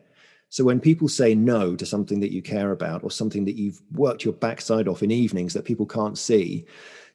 So 0.48 0.64
when 0.64 0.80
people 0.80 1.08
say 1.08 1.34
no 1.34 1.74
to 1.74 1.86
something 1.86 2.20
that 2.20 2.32
you 2.32 2.42
care 2.42 2.72
about 2.72 3.02
or 3.02 3.10
something 3.10 3.44
that 3.46 3.56
you've 3.56 3.80
worked 3.92 4.24
your 4.24 4.34
backside 4.34 4.88
off 4.88 5.02
in 5.02 5.10
evenings 5.10 5.54
that 5.54 5.64
people 5.64 5.86
can't 5.86 6.18
see, 6.18 6.66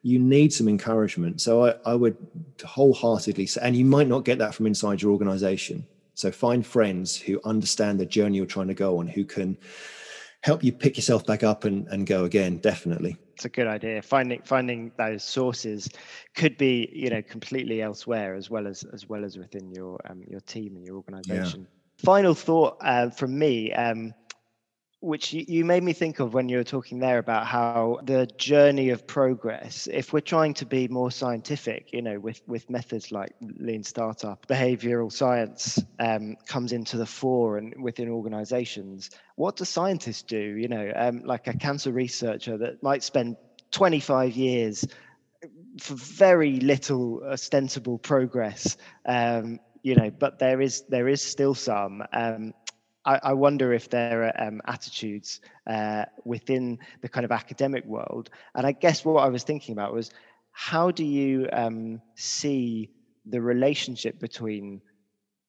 you 0.03 0.19
need 0.19 0.51
some 0.51 0.67
encouragement. 0.67 1.41
So 1.41 1.65
I, 1.65 1.75
I 1.85 1.95
would 1.95 2.17
wholeheartedly 2.63 3.45
say, 3.45 3.61
and 3.63 3.75
you 3.75 3.85
might 3.85 4.07
not 4.07 4.25
get 4.25 4.39
that 4.39 4.53
from 4.55 4.65
inside 4.65 5.01
your 5.01 5.11
organization. 5.11 5.85
So 6.15 6.31
find 6.31 6.65
friends 6.65 7.17
who 7.17 7.39
understand 7.45 7.99
the 7.99 8.05
journey 8.05 8.37
you're 8.37 8.45
trying 8.45 8.67
to 8.67 8.73
go 8.73 8.99
on, 8.99 9.07
who 9.07 9.25
can 9.25 9.57
help 10.43 10.63
you 10.63 10.71
pick 10.71 10.97
yourself 10.97 11.25
back 11.25 11.43
up 11.43 11.65
and, 11.65 11.87
and 11.87 12.07
go 12.07 12.25
again. 12.25 12.57
Definitely. 12.57 13.17
It's 13.35 13.45
a 13.45 13.49
good 13.49 13.67
idea. 13.67 14.01
Finding 14.01 14.41
finding 14.43 14.91
those 14.97 15.23
sources 15.23 15.89
could 16.35 16.57
be, 16.57 16.89
you 16.93 17.09
know, 17.09 17.21
completely 17.21 17.81
elsewhere 17.81 18.35
as 18.35 18.49
well 18.49 18.67
as 18.67 18.83
as 18.93 19.07
well 19.07 19.23
as 19.25 19.37
within 19.37 19.71
your 19.71 19.99
um, 20.09 20.21
your 20.27 20.41
team 20.41 20.75
and 20.75 20.85
your 20.85 20.95
organization. 20.95 21.67
final 21.97 22.33
thought 22.33 22.77
uh, 22.81 23.09
from 23.09 23.37
me. 23.37 23.71
Um, 23.73 24.13
which 25.01 25.33
you, 25.33 25.65
made 25.65 25.81
me 25.81 25.93
think 25.93 26.19
of 26.19 26.35
when 26.35 26.47
you 26.47 26.57
were 26.57 26.63
talking 26.63 26.99
there 26.99 27.17
about 27.17 27.47
how 27.47 27.99
the 28.03 28.27
journey 28.37 28.89
of 28.89 29.07
progress 29.07 29.87
if 29.91 30.13
we're 30.13 30.19
trying 30.19 30.53
to 30.53 30.65
be 30.65 30.87
more 30.87 31.09
scientific 31.09 31.91
you 31.91 32.03
know 32.03 32.19
with 32.19 32.39
with 32.47 32.69
methods 32.69 33.11
like 33.11 33.33
lean 33.57 33.83
startup 33.83 34.45
behavioral 34.47 35.11
science 35.11 35.83
um, 35.99 36.37
comes 36.45 36.71
into 36.71 36.97
the 36.97 37.05
fore 37.05 37.57
and 37.57 37.73
within 37.81 38.09
organizations 38.09 39.09
what 39.35 39.55
do 39.55 39.65
scientists 39.65 40.21
do? 40.21 40.37
You 40.37 40.67
know 40.67 40.91
um, 40.95 41.23
like 41.25 41.47
a 41.47 41.53
cancer 41.53 41.91
researcher 41.91 42.57
that 42.57 42.83
might 42.83 43.01
spend 43.01 43.37
25 43.71 44.35
years 44.35 44.85
for 45.79 45.95
very 45.95 46.59
little 46.59 47.23
ostensible 47.23 47.97
progress 47.97 48.77
um, 49.07 49.59
you 49.81 49.95
know 49.95 50.11
but 50.11 50.37
there 50.37 50.61
is 50.61 50.83
there 50.89 51.07
is 51.07 51.23
still 51.23 51.55
some 51.55 52.03
um, 52.13 52.53
I, 53.05 53.19
I 53.23 53.33
wonder 53.33 53.73
if 53.73 53.89
there 53.89 54.23
are 54.25 54.47
um, 54.47 54.61
attitudes 54.65 55.41
uh, 55.67 56.05
within 56.23 56.79
the 57.01 57.09
kind 57.09 57.25
of 57.25 57.31
academic 57.31 57.85
world. 57.85 58.29
And 58.55 58.65
I 58.65 58.71
guess 58.71 59.03
what 59.03 59.23
I 59.23 59.29
was 59.29 59.43
thinking 59.43 59.73
about 59.73 59.93
was 59.93 60.11
how 60.51 60.91
do 60.91 61.03
you 61.03 61.47
um, 61.51 62.01
see 62.15 62.89
the 63.25 63.41
relationship 63.41 64.19
between 64.19 64.81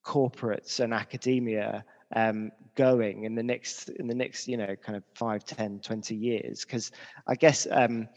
corporates 0.04 0.80
and 0.80 0.92
academia 0.92 1.84
um, 2.14 2.50
going 2.74 3.24
in 3.24 3.34
the 3.34 3.42
next 3.42 3.88
in 3.88 4.06
the 4.06 4.14
next 4.14 4.48
you 4.48 4.56
know 4.56 4.74
kind 4.76 4.96
of 4.96 5.04
5 5.14 5.44
10 5.44 5.80
20 5.80 6.14
years 6.14 6.64
because 6.64 6.90
i 7.26 7.34
guess 7.34 7.66
um, 7.70 8.08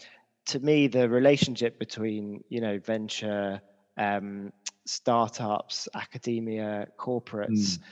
to 0.45 0.59
me 0.59 0.87
the 0.87 1.07
relationship 1.07 1.79
between 1.79 2.43
you 2.49 2.59
know 2.59 2.79
venture 2.79 3.61
um, 3.97 4.51
startups 4.85 5.87
academia 5.95 6.87
corporates 6.97 7.77
mm 7.77 7.83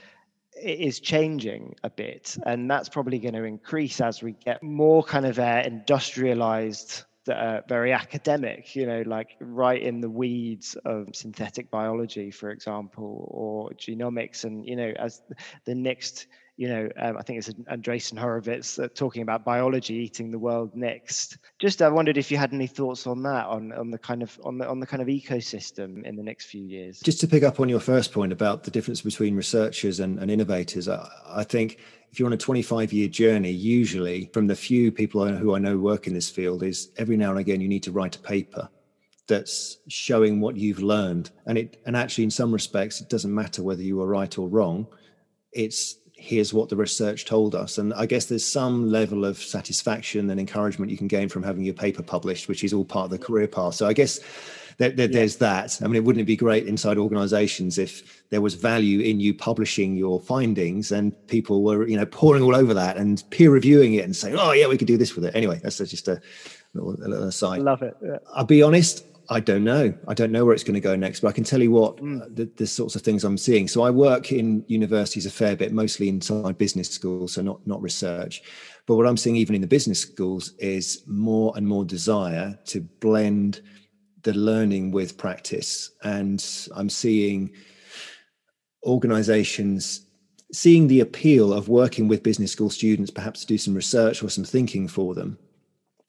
is 0.60 1.00
changing 1.00 1.74
a 1.82 1.90
bit, 1.90 2.36
and 2.46 2.70
that's 2.70 2.88
probably 2.88 3.18
going 3.18 3.34
to 3.34 3.44
increase 3.44 4.00
as 4.00 4.22
we 4.22 4.32
get 4.32 4.62
more 4.62 5.02
kind 5.02 5.26
of 5.26 5.38
uh, 5.38 5.62
industrialized 5.64 7.04
are 7.28 7.64
very 7.68 7.92
academic, 7.92 8.76
you 8.76 8.86
know, 8.86 9.02
like 9.06 9.36
right 9.40 9.80
in 9.80 10.00
the 10.00 10.10
weeds 10.10 10.76
of 10.84 11.08
synthetic 11.14 11.70
biology, 11.70 12.30
for 12.30 12.50
example, 12.50 13.28
or 13.30 13.70
genomics. 13.70 14.44
And, 14.44 14.66
you 14.66 14.76
know, 14.76 14.92
as 14.98 15.22
the 15.64 15.74
next 15.74 16.26
you 16.56 16.68
know, 16.68 16.88
um, 16.96 17.16
I 17.16 17.22
think 17.22 17.38
it's 17.38 17.48
Andreessen 17.50 18.16
Horowitz 18.16 18.78
uh, 18.78 18.86
talking 18.94 19.22
about 19.22 19.44
biology 19.44 19.94
eating 19.94 20.30
the 20.30 20.38
world 20.38 20.70
next. 20.74 21.38
Just 21.58 21.82
I 21.82 21.88
wondered 21.88 22.16
if 22.16 22.30
you 22.30 22.36
had 22.36 22.52
any 22.52 22.68
thoughts 22.68 23.08
on 23.08 23.24
that, 23.24 23.46
on 23.46 23.72
on 23.72 23.90
the 23.90 23.98
kind 23.98 24.22
of 24.22 24.38
on 24.44 24.58
the 24.58 24.68
on 24.68 24.78
the 24.78 24.86
kind 24.86 25.02
of 25.02 25.08
ecosystem 25.08 26.04
in 26.04 26.14
the 26.14 26.22
next 26.22 26.46
few 26.46 26.62
years. 26.62 27.00
Just 27.00 27.20
to 27.20 27.26
pick 27.26 27.42
up 27.42 27.58
on 27.58 27.68
your 27.68 27.80
first 27.80 28.12
point 28.12 28.32
about 28.32 28.62
the 28.62 28.70
difference 28.70 29.00
between 29.00 29.34
researchers 29.34 29.98
and, 29.98 30.20
and 30.20 30.30
innovators, 30.30 30.88
I, 30.88 31.08
I 31.26 31.42
think 31.42 31.78
if 32.12 32.20
you're 32.20 32.28
on 32.28 32.32
a 32.32 32.36
25 32.36 32.92
year 32.92 33.08
journey, 33.08 33.50
usually 33.50 34.30
from 34.32 34.46
the 34.46 34.54
few 34.54 34.92
people 34.92 35.26
who 35.26 35.56
I 35.56 35.58
know 35.58 35.76
work 35.76 36.06
in 36.06 36.14
this 36.14 36.30
field, 36.30 36.62
is 36.62 36.90
every 36.96 37.16
now 37.16 37.30
and 37.30 37.40
again 37.40 37.60
you 37.60 37.68
need 37.68 37.82
to 37.82 37.92
write 37.92 38.14
a 38.14 38.20
paper 38.20 38.68
that's 39.26 39.78
showing 39.88 40.40
what 40.40 40.56
you've 40.56 40.82
learned 40.82 41.30
and 41.46 41.56
it 41.56 41.80
and 41.86 41.96
actually 41.96 42.24
in 42.24 42.30
some 42.30 42.52
respects 42.52 43.00
it 43.00 43.08
doesn't 43.08 43.34
matter 43.34 43.62
whether 43.62 43.82
you 43.82 43.96
were 43.96 44.06
right 44.06 44.36
or 44.36 44.48
wrong 44.48 44.86
it's 45.50 45.96
here's 46.24 46.54
what 46.54 46.70
the 46.70 46.76
research 46.76 47.26
told 47.26 47.54
us. 47.54 47.76
And 47.76 47.92
I 47.94 48.06
guess 48.06 48.26
there's 48.26 48.46
some 48.46 48.90
level 48.90 49.26
of 49.26 49.36
satisfaction 49.36 50.30
and 50.30 50.40
encouragement 50.40 50.90
you 50.90 50.96
can 50.96 51.06
gain 51.06 51.28
from 51.28 51.42
having 51.42 51.64
your 51.64 51.74
paper 51.74 52.02
published, 52.02 52.48
which 52.48 52.64
is 52.64 52.72
all 52.72 52.84
part 52.84 53.04
of 53.04 53.10
the 53.10 53.18
career 53.18 53.46
path. 53.46 53.74
So 53.74 53.86
I 53.86 53.92
guess 53.92 54.20
there, 54.78 54.90
there, 54.90 55.06
yeah. 55.06 55.18
there's 55.18 55.36
that. 55.36 55.78
I 55.82 55.86
mean, 55.86 55.96
it 55.96 56.04
wouldn't 56.04 56.22
it 56.22 56.26
be 56.26 56.36
great 56.36 56.66
inside 56.66 56.96
organizations 56.96 57.76
if 57.76 58.24
there 58.30 58.40
was 58.40 58.54
value 58.54 59.00
in 59.00 59.20
you 59.20 59.34
publishing 59.34 59.96
your 59.96 60.18
findings 60.18 60.90
and 60.90 61.12
people 61.28 61.62
were, 61.62 61.86
you 61.86 61.96
know, 61.96 62.06
pouring 62.06 62.42
all 62.42 62.56
over 62.56 62.72
that 62.72 62.96
and 62.96 63.22
peer 63.28 63.50
reviewing 63.50 63.92
it 63.92 64.04
and 64.06 64.16
saying, 64.16 64.36
oh, 64.38 64.52
yeah, 64.52 64.66
we 64.66 64.78
could 64.78 64.88
do 64.88 64.96
this 64.96 65.14
with 65.14 65.26
it. 65.26 65.36
Anyway, 65.36 65.60
that's 65.62 65.76
just 65.76 66.08
a 66.08 66.20
little, 66.72 66.94
a 66.94 67.08
little 67.08 67.28
aside. 67.28 67.60
Love 67.60 67.82
it. 67.82 67.94
Yeah. 68.02 68.16
I'll 68.34 68.44
be 68.44 68.62
honest, 68.62 69.04
I 69.30 69.40
don't 69.40 69.64
know. 69.64 69.94
I 70.06 70.14
don't 70.14 70.32
know 70.32 70.44
where 70.44 70.54
it's 70.54 70.64
going 70.64 70.74
to 70.74 70.80
go 70.80 70.96
next, 70.96 71.20
but 71.20 71.28
I 71.28 71.32
can 71.32 71.44
tell 71.44 71.62
you 71.62 71.70
what 71.70 71.96
mm. 71.96 72.34
the, 72.34 72.50
the, 72.56 72.66
sorts 72.66 72.94
of 72.94 73.02
things 73.02 73.24
I'm 73.24 73.38
seeing. 73.38 73.68
So 73.68 73.82
I 73.82 73.90
work 73.90 74.32
in 74.32 74.64
universities 74.68 75.26
a 75.26 75.30
fair 75.30 75.56
bit, 75.56 75.72
mostly 75.72 76.08
inside 76.08 76.58
business 76.58 76.90
schools, 76.90 77.34
so 77.34 77.42
not 77.42 77.66
not 77.66 77.80
research. 77.80 78.42
But 78.86 78.96
what 78.96 79.06
I'm 79.06 79.16
seeing 79.16 79.36
even 79.36 79.54
in 79.54 79.60
the 79.60 79.66
business 79.66 80.00
schools 80.00 80.52
is 80.58 81.02
more 81.06 81.52
and 81.56 81.66
more 81.66 81.84
desire 81.84 82.58
to 82.66 82.80
blend 82.80 83.62
the 84.22 84.34
learning 84.34 84.90
with 84.90 85.16
practice, 85.16 85.90
and 86.02 86.44
I'm 86.74 86.90
seeing 86.90 87.50
organizations 88.84 90.06
seeing 90.52 90.86
the 90.86 91.00
appeal 91.00 91.52
of 91.52 91.68
working 91.68 92.06
with 92.06 92.22
business 92.22 92.52
school 92.52 92.70
students, 92.70 93.10
perhaps 93.10 93.40
to 93.40 93.46
do 93.46 93.58
some 93.58 93.74
research 93.74 94.22
or 94.22 94.28
some 94.28 94.44
thinking 94.44 94.86
for 94.86 95.14
them. 95.14 95.36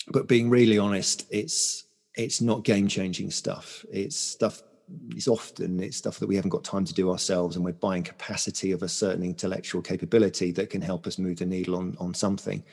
But 0.10 0.28
being 0.28 0.50
really 0.50 0.78
honest, 0.78 1.26
it's 1.32 1.85
it's 2.18 2.42
not 2.42 2.64
game 2.64 2.88
changing 2.88 3.32
stuff. 3.32 3.86
It's 3.92 4.18
stuff. 4.18 4.62
It's 5.10 5.28
often 5.28 5.80
it's 5.80 5.98
stuff 5.98 6.20
that 6.20 6.28
we 6.28 6.36
haven't 6.36 6.52
got 6.52 6.64
time 6.64 6.86
to 6.86 6.94
do 6.94 7.12
ourselves, 7.12 7.56
and 7.56 7.66
we're 7.66 7.74
buying 7.74 8.04
capacity 8.04 8.72
of 8.72 8.84
a 8.84 8.88
certain 8.88 9.24
intellectual 9.24 9.82
capability 9.82 10.52
that 10.52 10.70
can 10.70 10.82
help 10.82 11.08
us 11.08 11.18
move 11.18 11.38
the 11.38 11.46
needle 11.46 11.76
on 11.76 11.96
on 12.00 12.14
something. 12.14 12.64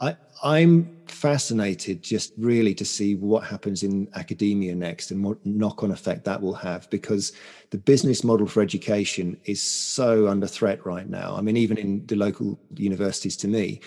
I, 0.00 0.16
I'm 0.42 0.96
fascinated 1.06 2.02
just 2.02 2.32
really 2.36 2.74
to 2.74 2.84
see 2.84 3.14
what 3.14 3.44
happens 3.44 3.84
in 3.84 4.08
academia 4.16 4.74
next 4.74 5.12
and 5.12 5.22
what 5.22 5.44
knock 5.46 5.84
on 5.84 5.92
effect 5.92 6.24
that 6.24 6.42
will 6.42 6.54
have 6.54 6.90
because 6.90 7.32
the 7.70 7.78
business 7.78 8.24
model 8.24 8.48
for 8.48 8.62
education 8.62 9.38
is 9.44 9.62
so 9.62 10.26
under 10.26 10.48
threat 10.48 10.84
right 10.84 11.08
now. 11.08 11.36
I 11.36 11.40
mean, 11.40 11.56
even 11.56 11.78
in 11.78 12.04
the 12.06 12.16
local 12.16 12.58
universities 12.74 13.36
to 13.38 13.48
me, 13.48 13.80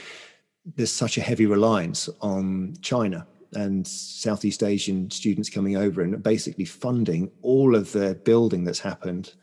there's 0.77 0.91
such 0.91 1.17
a 1.17 1.21
heavy 1.21 1.47
reliance 1.47 2.07
on 2.21 2.75
China 2.81 3.27
and 3.55 3.87
Southeast 3.87 4.63
Asian 4.63 5.09
students 5.09 5.49
coming 5.49 5.77
over 5.77 6.01
and 6.01 6.21
basically 6.21 6.65
funding 6.65 7.31
all 7.41 7.75
of 7.75 7.91
the 7.91 8.15
building 8.23 8.63
that's 8.63 8.79
happened, 8.79 9.33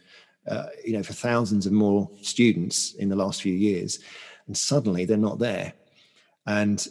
uh, 0.48 0.66
you 0.84 0.92
know, 0.92 1.02
for 1.02 1.12
thousands 1.12 1.66
of 1.66 1.72
more 1.72 2.10
students 2.20 2.94
in 2.94 3.08
the 3.08 3.16
last 3.16 3.42
few 3.42 3.54
years. 3.54 3.98
And 4.46 4.56
suddenly 4.56 5.04
they're 5.04 5.16
not 5.16 5.38
there. 5.38 5.72
And 6.46 6.86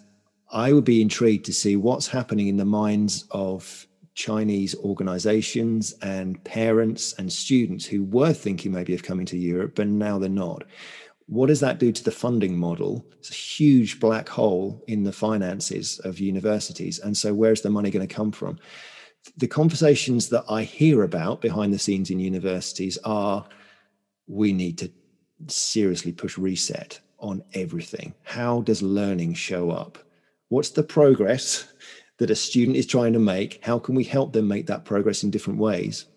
I 0.51 0.74
would 0.74 0.86
be 0.86 1.01
intrigued 1.01 1.45
to 1.45 1.53
see 1.53 1.76
what's 1.76 2.07
happening 2.07 2.47
in 2.47 2.57
the 2.57 2.65
minds 2.65 3.26
of 3.32 3.88
Chinese 4.13 4.76
organizations 4.76 5.93
and 6.01 6.43
parents 6.43 7.13
and 7.13 7.32
students 7.32 7.86
who 7.86 8.03
were 8.03 8.34
thinking 8.34 8.72
maybe 8.72 8.93
of 8.93 9.03
coming 9.03 9.26
to 9.28 9.38
Europe, 9.38 9.74
but 9.76 9.88
now 9.88 10.19
they're 10.19 10.30
not 10.30 10.63
what 11.32 11.47
does 11.47 11.61
that 11.61 11.79
do 11.79 11.93
to 11.93 12.03
the 12.03 12.11
funding 12.11 12.57
model? 12.57 13.05
It's 13.19 13.32
a 13.32 13.34
huge 13.34 14.01
black 14.01 14.27
hole 14.27 14.84
in 14.89 15.05
the 15.05 15.13
finances 15.13 15.97
of 15.99 16.19
universities. 16.19 16.99
And 16.99 17.15
so, 17.15 17.34
where's 17.34 17.61
the 17.61 17.69
money 17.69 17.89
going 17.89 18.05
to 18.05 18.13
come 18.13 18.34
from? 18.34 18.59
The 19.38 19.47
conversations 19.47 20.27
that 20.27 20.43
I 20.49 20.63
hear 20.63 21.03
about 21.03 21.39
behind 21.39 21.73
the 21.73 21.79
scenes 21.79 22.09
in 22.09 22.19
universities 22.19 22.97
are 23.05 23.47
we 24.27 24.51
need 24.51 24.77
to 24.79 24.91
seriously 25.47 26.11
push 26.11 26.38
reset 26.38 26.99
on 27.17 27.43
everything. 27.53 28.13
How 28.23 28.59
does 28.59 28.82
learning 28.82 29.36
show 29.36 29.71
up? 29.71 29.99
What's 30.49 30.71
the 30.71 30.84
progress 30.84 31.65
that 32.17 32.29
a 32.29 32.36
student 32.36 32.75
is 32.75 32.86
trying 32.86 33.13
to 33.13 33.19
make? 33.19 33.63
How 33.63 33.79
can 33.79 33.95
we 33.95 34.03
help 34.03 34.34
them 34.34 34.49
make 34.49 34.67
that 34.67 34.84
progress 34.84 35.23
in 35.23 35.32
different 35.32 35.59
ways 35.59 36.07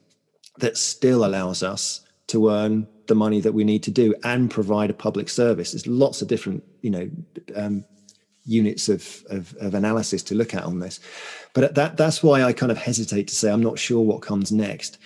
that 0.59 0.77
still 0.77 1.25
allows 1.25 1.63
us 1.63 2.01
to 2.27 2.51
earn 2.51 2.89
the 3.07 3.15
money 3.15 3.41
that 3.41 3.53
we 3.53 3.65
need 3.65 3.83
to 3.83 3.91
do 3.91 4.15
and 4.25 4.51
provide 4.51 4.91
a 4.91 4.95
public 4.95 5.29
service. 5.29 5.73
There's 5.73 5.87
lots 5.87 6.23
of 6.23 6.29
different, 6.29 6.65
you 6.83 6.91
know, 6.91 7.11
um, 7.55 7.85
units 8.45 8.89
of, 8.89 9.25
of, 9.31 9.55
of 9.61 9.75
analysis 9.75 10.23
to 10.25 10.35
look 10.35 10.55
at 10.55 10.65
on 10.65 10.79
this, 10.79 11.01
but 11.55 11.75
that 11.75 11.97
that's 11.97 12.23
why 12.23 12.43
I 12.43 12.53
kind 12.53 12.73
of 12.73 12.79
hesitate 12.79 13.29
to 13.29 13.35
say 13.35 13.51
I'm 13.51 13.63
not 13.63 13.79
sure 13.79 14.03
what 14.03 14.23
comes 14.23 14.53
next, 14.53 14.99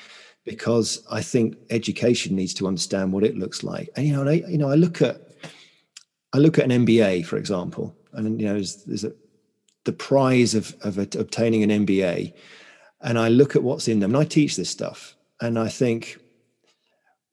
because 0.45 1.05
I 1.11 1.23
think 1.23 1.57
education 1.71 2.35
needs 2.35 2.55
to 2.55 2.67
understand 2.67 3.13
what 3.13 3.25
it 3.25 3.37
looks 3.37 3.63
like. 3.63 3.91
And 3.97 4.07
you 4.07 4.13
know, 4.13 4.29
I, 4.29 4.35
you 4.49 4.59
know, 4.59 4.71
I 4.71 4.75
look 4.75 5.03
at 5.03 5.21
I 6.33 6.39
look 6.39 6.59
at 6.59 6.71
an 6.71 6.87
MBA, 6.87 7.27
for 7.27 7.37
example, 7.37 7.97
and 8.13 8.41
you 8.41 8.47
know, 8.47 8.55
there's, 8.55 8.85
there's 8.85 9.05
a, 9.05 9.13
the 9.85 9.93
prize 9.93 10.55
of 10.55 10.75
of 10.83 10.99
obtaining 10.99 11.63
an 11.63 11.87
MBA, 11.87 12.35
and 13.03 13.19
I 13.19 13.29
look 13.29 13.55
at 13.55 13.63
what's 13.63 13.89
in 13.89 14.01
them, 14.01 14.15
and 14.15 14.23
I 14.23 14.25
teach 14.25 14.57
this 14.57 14.71
stuff, 14.71 15.17
and 15.41 15.59
I 15.59 15.69
think 15.69 16.19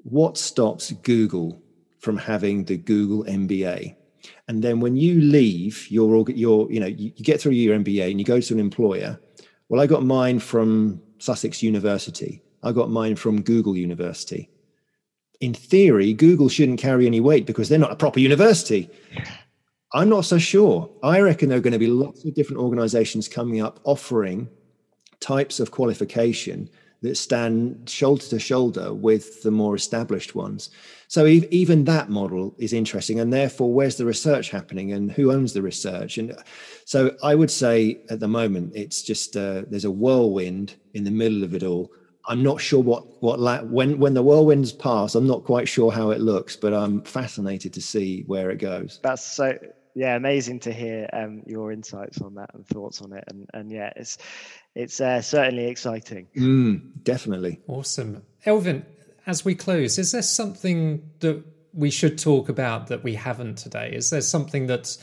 what 0.05 0.37
stops 0.37 0.91
Google 0.91 1.61
from 1.97 2.15
having 2.15 2.63
the 2.63 2.77
Google 2.77 3.23
MBA? 3.23 3.95
And 4.47 4.63
then 4.63 4.79
when 4.79 4.95
you 4.95 5.19
leave 5.19 5.89
your, 5.89 6.29
your 6.29 6.71
you 6.71 6.79
know, 6.79 6.85
you, 6.85 7.11
you 7.15 7.25
get 7.25 7.41
through 7.41 7.53
your 7.53 7.77
MBA 7.77 8.11
and 8.11 8.19
you 8.19 8.25
go 8.25 8.39
to 8.39 8.53
an 8.53 8.59
employer. 8.59 9.19
Well, 9.67 9.81
I 9.81 9.87
got 9.87 10.03
mine 10.03 10.37
from 10.37 11.01
Sussex 11.17 11.63
University. 11.63 12.43
I 12.61 12.71
got 12.71 12.91
mine 12.91 13.15
from 13.15 13.41
Google 13.41 13.75
University. 13.75 14.49
In 15.41 15.55
theory, 15.55 16.13
Google 16.13 16.49
shouldn't 16.49 16.79
carry 16.79 17.07
any 17.07 17.19
weight 17.19 17.47
because 17.47 17.67
they're 17.67 17.79
not 17.79 17.91
a 17.91 17.95
proper 17.95 18.19
university. 18.19 18.89
I'm 19.91 20.09
not 20.09 20.25
so 20.25 20.37
sure. 20.37 20.89
I 21.01 21.19
reckon 21.19 21.49
there 21.49 21.57
are 21.57 21.61
going 21.61 21.73
to 21.73 21.79
be 21.79 21.87
lots 21.87 22.25
of 22.25 22.35
different 22.35 22.61
organizations 22.61 23.27
coming 23.27 23.59
up 23.59 23.79
offering 23.83 24.49
types 25.19 25.59
of 25.59 25.71
qualification 25.71 26.69
that 27.01 27.17
stand 27.17 27.89
shoulder 27.89 28.25
to 28.25 28.39
shoulder 28.39 28.93
with 28.93 29.43
the 29.43 29.51
more 29.51 29.75
established 29.75 30.35
ones. 30.35 30.69
So 31.07 31.25
even 31.27 31.85
that 31.85 32.09
model 32.09 32.55
is 32.57 32.73
interesting, 32.73 33.19
and 33.19 33.31
therefore, 33.31 33.71
where's 33.73 33.97
the 33.97 34.05
research 34.05 34.49
happening, 34.49 34.91
and 34.91 35.11
who 35.11 35.31
owns 35.31 35.53
the 35.53 35.61
research? 35.61 36.17
And 36.17 36.35
so, 36.85 37.15
I 37.23 37.35
would 37.35 37.51
say 37.51 38.01
at 38.09 38.19
the 38.19 38.27
moment, 38.27 38.73
it's 38.75 39.03
just 39.03 39.37
uh, 39.37 39.63
there's 39.69 39.85
a 39.85 39.91
whirlwind 39.91 40.75
in 40.93 41.03
the 41.03 41.11
middle 41.11 41.43
of 41.43 41.53
it 41.53 41.63
all. 41.63 41.91
I'm 42.27 42.41
not 42.41 42.59
sure 42.59 42.81
what 42.81 43.21
what 43.21 43.39
la- 43.39 43.61
when 43.61 43.99
when 43.99 44.15
the 44.15 44.23
whirlwinds 44.23 44.73
pass. 44.73 45.13
I'm 45.15 45.27
not 45.27 45.43
quite 45.43 45.67
sure 45.67 45.91
how 45.91 46.09
it 46.09 46.21
looks, 46.21 46.55
but 46.55 46.73
I'm 46.73 47.03
fascinated 47.03 47.71
to 47.73 47.81
see 47.81 48.23
where 48.25 48.49
it 48.49 48.57
goes. 48.57 48.99
That's 49.03 49.25
so 49.25 49.57
yeah, 49.93 50.15
amazing 50.15 50.59
to 50.61 50.73
hear 50.73 51.09
um, 51.13 51.43
your 51.45 51.71
insights 51.71 52.21
on 52.21 52.35
that 52.35 52.53
and 52.53 52.67
thoughts 52.67 53.01
on 53.01 53.13
it. 53.13 53.23
And 53.27 53.49
and 53.53 53.71
yeah, 53.71 53.93
it's 53.95 54.17
it's 54.75 54.99
uh, 54.99 55.21
certainly 55.21 55.67
exciting. 55.67 56.27
Mm, 56.35 57.03
definitely 57.03 57.61
awesome, 57.67 58.23
Elvin. 58.45 58.85
As 59.25 59.43
we 59.43 59.55
close, 59.55 59.97
is 59.97 60.11
there 60.11 60.21
something 60.21 61.09
that 61.21 61.43
we 61.73 61.89
should 61.89 62.19
talk 62.19 62.47
about 62.47 62.87
that 62.87 63.03
we 63.03 63.15
haven't 63.15 63.57
today? 63.57 63.91
Is 63.91 64.11
there 64.11 64.21
something 64.21 64.67
that's 64.67 64.99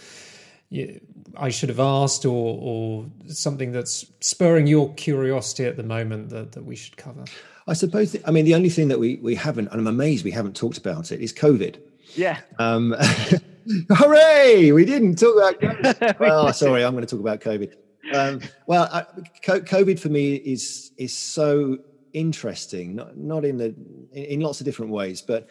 I 1.37 1.49
should 1.51 1.69
have 1.69 1.81
asked, 1.81 2.25
or 2.25 2.59
or 2.61 3.07
something 3.29 3.73
that's 3.73 4.07
spurring 4.21 4.67
your 4.67 4.93
curiosity 4.95 5.65
at 5.65 5.77
the 5.77 5.83
moment 5.83 6.31
that, 6.31 6.53
that 6.53 6.65
we 6.65 6.77
should 6.77 6.97
cover? 6.97 7.25
I 7.67 7.75
suppose. 7.75 8.13
The, 8.13 8.27
I 8.27 8.31
mean, 8.31 8.45
the 8.45 8.55
only 8.55 8.71
thing 8.71 8.89
that 8.89 8.99
we 8.99 9.17
we 9.17 9.35
haven't, 9.35 9.69
and 9.69 9.81
I'm 9.81 9.87
amazed 9.87 10.25
we 10.25 10.31
haven't 10.31 10.57
talked 10.57 10.79
about 10.79 11.13
it, 11.13 11.21
is 11.21 11.33
COVID. 11.33 11.81
Yeah. 12.15 12.41
Um, 12.59 12.95
hooray! 13.91 14.73
We 14.73 14.85
didn't 14.85 15.17
talk 15.17 15.37
about. 15.37 15.61
COVID. 16.01 16.21
well, 16.21 16.53
sorry, 16.53 16.85
I'm 16.85 16.93
going 16.93 17.07
to 17.07 17.11
talk 17.11 17.21
about 17.21 17.41
COVID. 17.41 17.75
Um, 18.13 18.41
well, 18.67 18.89
COVID 19.45 19.99
for 19.99 20.09
me 20.09 20.35
is 20.37 20.93
is 20.97 21.17
so 21.17 21.79
interesting. 22.13 22.97
Not 22.97 23.17
not 23.17 23.45
in 23.45 23.57
the 23.57 23.75
in, 24.13 24.25
in 24.25 24.41
lots 24.41 24.61
of 24.61 24.65
different 24.65 24.93
ways, 24.93 25.23
but 25.23 25.49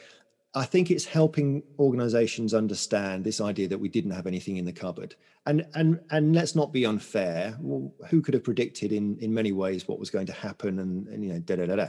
I 0.53 0.65
think 0.65 0.91
it's 0.91 1.05
helping 1.05 1.63
organizations 1.79 2.53
understand 2.53 3.23
this 3.23 3.39
idea 3.39 3.69
that 3.69 3.77
we 3.77 3.87
didn't 3.87 4.11
have 4.11 4.27
anything 4.27 4.57
in 4.57 4.65
the 4.65 4.73
cupboard. 4.73 5.15
And 5.45 5.65
and 5.75 5.99
and 6.11 6.35
let's 6.35 6.55
not 6.55 6.73
be 6.73 6.85
unfair. 6.85 7.57
Well, 7.59 7.93
who 8.09 8.21
could 8.21 8.33
have 8.33 8.43
predicted 8.43 8.91
in 8.91 9.17
in 9.19 9.33
many 9.33 9.53
ways 9.53 9.87
what 9.87 9.99
was 9.99 10.09
going 10.09 10.27
to 10.27 10.33
happen 10.33 10.79
and, 10.79 11.07
and 11.07 11.23
you 11.23 11.33
know 11.33 11.39
da 11.39 11.55
da 11.55 11.65
da 11.67 11.75
da. 11.75 11.87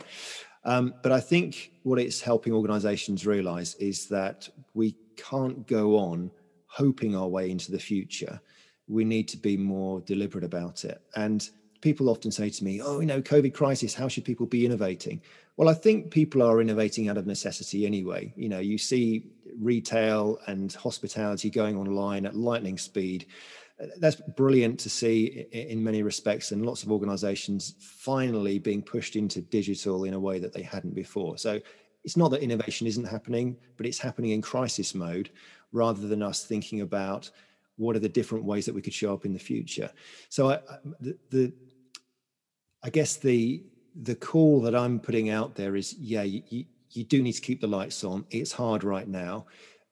Um, 0.65 0.95
but 1.03 1.11
I 1.11 1.19
think 1.19 1.73
what 1.83 1.99
it's 1.99 2.21
helping 2.21 2.53
organizations 2.53 3.27
realize 3.27 3.75
is 3.77 4.07
that 4.09 4.49
we 4.75 4.97
can't 5.17 5.67
go 5.67 5.97
on 5.99 6.31
hoping 6.67 7.17
our 7.17 7.27
way 7.27 7.51
into 7.51 7.73
the 7.73 7.79
future. 7.79 8.41
We 8.89 9.05
need 9.05 9.28
to 9.28 9.37
be 9.37 9.57
more 9.57 10.01
deliberate 10.01 10.45
about 10.45 10.85
it. 10.85 11.01
And 11.16 11.49
people 11.80 12.09
often 12.09 12.30
say 12.30 12.51
to 12.51 12.64
me, 12.64 12.80
"Oh, 12.80 13.01
you 13.01 13.07
know, 13.07 13.20
COVID 13.20 13.55
crisis. 13.55 13.95
How 13.95 14.09
should 14.09 14.24
people 14.24 14.47
be 14.47 14.64
innovating?" 14.64 15.20
Well, 15.57 15.68
I 15.68 15.74
think 15.74 16.11
people 16.11 16.43
are 16.43 16.61
innovating 16.61 17.09
out 17.09 17.18
of 17.18 17.26
necessity 17.26 17.85
anyway. 17.85 18.33
You 18.37 18.49
know, 18.49 18.59
you 18.61 18.78
see 18.78 19.26
retail 19.59 20.39
and 20.47 20.72
hospitality 20.72 21.51
going 21.51 21.76
online 21.76 22.24
at 22.24 22.35
lightning 22.35 22.78
speed. 22.78 23.26
Uh, 23.80 23.87
that's 23.99 24.16
brilliant 24.37 24.80
to 24.80 24.89
see 24.89 25.47
in 25.53 25.83
many 25.83 26.03
respects, 26.03 26.53
and 26.53 26.64
lots 26.64 26.83
of 26.83 26.91
organizations 26.91 27.74
finally 27.78 28.59
being 28.59 28.83
pushed 28.83 29.16
into 29.16 29.43
digital 29.43 30.05
in 30.05 30.14
a 30.14 30.20
way 30.20 30.39
that 30.39 30.53
they 30.53 30.62
hadn't 30.62 30.95
before. 30.95 31.37
So 31.37 31.61
it's 32.05 32.16
not 32.16 32.30
that 32.30 32.43
innovation 32.43 32.87
isn't 32.87 33.05
happening, 33.05 33.57
but 33.76 33.87
it's 33.87 33.99
happening 33.99 34.30
in 34.30 34.43
crisis 34.43 34.95
mode 34.95 35.30
rather 35.72 36.07
than 36.07 36.22
us 36.22 36.45
thinking 36.45 36.80
about 36.80 37.30
what 37.77 37.97
are 37.97 38.01
the 38.01 38.09
different 38.09 38.45
ways 38.45 38.66
that 38.66 38.75
we 38.75 38.83
could 38.83 38.95
show 38.95 39.12
up 39.12 39.25
in 39.25 39.33
the 39.33 39.39
future. 39.39 39.91
So 40.29 40.51
I, 40.51 40.61
the, 41.01 41.16
the 41.31 41.53
I 42.83 42.91
guess 42.91 43.16
the 43.16 43.64
the 44.01 44.14
call 44.14 44.61
that 44.62 44.75
I'm 44.75 44.99
putting 44.99 45.29
out 45.29 45.55
there 45.55 45.77
is, 45.77 45.95
yeah, 45.95 46.23
you, 46.23 46.64
you 46.91 47.05
do 47.05 47.23
need 47.23 47.33
to 47.33 47.41
keep 47.41 47.61
the 47.61 47.66
lights 47.66 48.05
on. 48.05 48.25
It's 48.31 48.53
hard 48.53 48.85
right 48.85 49.07
now. 49.07 49.47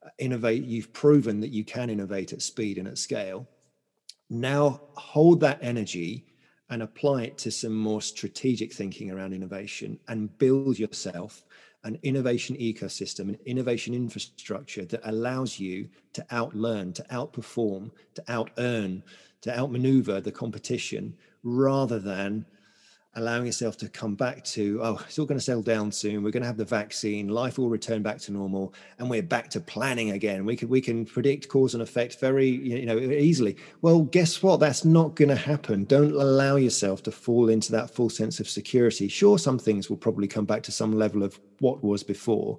Uh, 0.04 0.08
innovate. 0.18 0.64
You've 0.64 0.92
proven 0.92 1.40
that 1.40 1.50
you 1.50 1.64
can 1.64 1.90
innovate 1.90 2.32
at 2.32 2.42
speed 2.42 2.78
and 2.78 2.88
at 2.88 2.98
scale. 2.98 3.46
Now 4.30 4.80
hold 4.94 5.40
that 5.40 5.58
energy 5.60 6.26
and 6.70 6.82
apply 6.82 7.24
it 7.24 7.38
to 7.38 7.50
some 7.50 7.74
more 7.74 8.00
strategic 8.00 8.72
thinking 8.72 9.10
around 9.10 9.32
innovation 9.32 9.98
and 10.08 10.36
build 10.38 10.78
yourself 10.78 11.42
an 11.84 11.98
innovation 12.02 12.56
ecosystem, 12.56 13.28
an 13.30 13.38
innovation 13.46 13.94
infrastructure 13.94 14.84
that 14.84 15.00
allows 15.04 15.58
you 15.58 15.88
to 16.12 16.24
outlearn, 16.30 16.94
to 16.94 17.02
outperform, 17.04 17.90
to 18.14 18.22
out 18.28 18.50
earn, 18.58 19.02
to 19.40 19.58
outmaneuver 19.58 20.20
the 20.20 20.32
competition 20.32 21.16
rather 21.42 21.98
than 21.98 22.44
allowing 23.14 23.44
yourself 23.44 23.76
to 23.76 23.88
come 23.88 24.14
back 24.14 24.44
to 24.44 24.78
oh 24.82 25.00
it's 25.04 25.18
all 25.18 25.26
going 25.26 25.38
to 25.38 25.44
settle 25.44 25.62
down 25.62 25.90
soon. 25.90 26.22
We're 26.22 26.30
going 26.30 26.42
to 26.42 26.46
have 26.46 26.56
the 26.56 26.64
vaccine. 26.64 27.28
Life 27.28 27.58
will 27.58 27.68
return 27.68 28.02
back 28.02 28.18
to 28.20 28.32
normal 28.32 28.72
and 28.98 29.10
we're 29.10 29.22
back 29.22 29.50
to 29.50 29.60
planning 29.60 30.12
again. 30.12 30.44
We 30.44 30.56
can 30.56 30.68
we 30.68 30.80
can 30.80 31.04
predict 31.04 31.48
cause 31.48 31.74
and 31.74 31.82
effect 31.82 32.20
very 32.20 32.48
you 32.48 32.86
know 32.86 32.98
easily. 32.98 33.56
Well 33.82 34.02
guess 34.02 34.42
what? 34.42 34.60
That's 34.60 34.84
not 34.84 35.16
going 35.16 35.30
to 35.30 35.36
happen. 35.36 35.84
Don't 35.84 36.12
allow 36.12 36.56
yourself 36.56 37.02
to 37.04 37.10
fall 37.10 37.48
into 37.48 37.72
that 37.72 37.90
full 37.90 38.10
sense 38.10 38.38
of 38.38 38.48
security. 38.48 39.08
Sure 39.08 39.38
some 39.38 39.58
things 39.58 39.90
will 39.90 39.96
probably 39.96 40.28
come 40.28 40.44
back 40.44 40.62
to 40.64 40.72
some 40.72 40.92
level 40.92 41.22
of 41.22 41.40
what 41.58 41.82
was 41.82 42.02
before 42.02 42.58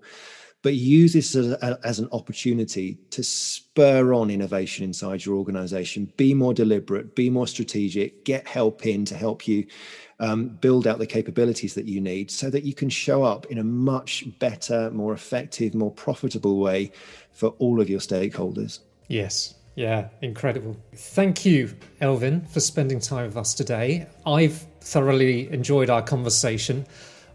but 0.64 0.76
use 0.76 1.14
this 1.14 1.36
as, 1.36 1.52
a, 1.52 1.80
as, 1.84 2.00
an 2.00 2.08
opportunity 2.12 3.00
to 3.10 3.24
spur 3.24 4.14
on 4.14 4.30
innovation 4.30 4.84
inside 4.84 5.26
your 5.26 5.36
organization 5.36 6.12
be 6.18 6.34
more 6.34 6.54
deliberate 6.54 7.16
be 7.16 7.30
more 7.30 7.48
strategic 7.48 8.26
get 8.26 8.48
help 8.48 8.86
in 8.86 9.06
to 9.06 9.16
help 9.16 9.48
you 9.48 9.66
um, 10.22 10.50
build 10.50 10.88
out 10.88 11.00
the 11.00 11.08
capabilities 11.08 11.74
that 11.74 11.86
you 11.86 12.00
need 12.00 12.32
so 12.32 12.50
that 12.52 12.64
you 12.64 12.74
can 12.74 12.90
show 12.90 13.24
up 13.24 13.48
in 13.48 13.58
a 13.58 13.64
much 13.64 14.24
better, 14.40 14.92
more 14.92 15.14
effective, 15.14 15.74
more 15.74 15.92
profitable 15.92 16.60
way 16.60 16.92
for 17.32 17.50
all 17.58 17.82
of 17.82 17.90
your 17.90 18.00
stakeholders. 18.00 18.80
Yes. 19.08 19.56
Yeah, 19.76 20.10
incredible. 20.22 20.78
Thank 20.94 21.46
you, 21.46 21.74
Elvin, 22.02 22.46
for 22.46 22.60
spending 22.60 23.00
time 23.00 23.26
with 23.26 23.38
us 23.38 23.54
today. 23.54 24.06
I've 24.26 24.66
thoroughly 24.82 25.52
enjoyed 25.52 25.90
our 25.90 26.04
conversation. 26.04 26.86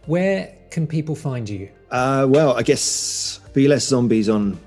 Where 0.04 0.54
can 0.70 0.86
people 0.86 1.16
find 1.16 1.48
you? 1.48 1.70
Uh, 1.90 2.26
well, 2.28 2.56
I 2.56 2.62
guess 2.62 3.40
Be 3.52 3.68
Less 3.68 3.84
Zombies 3.84 4.28
on 4.28 4.58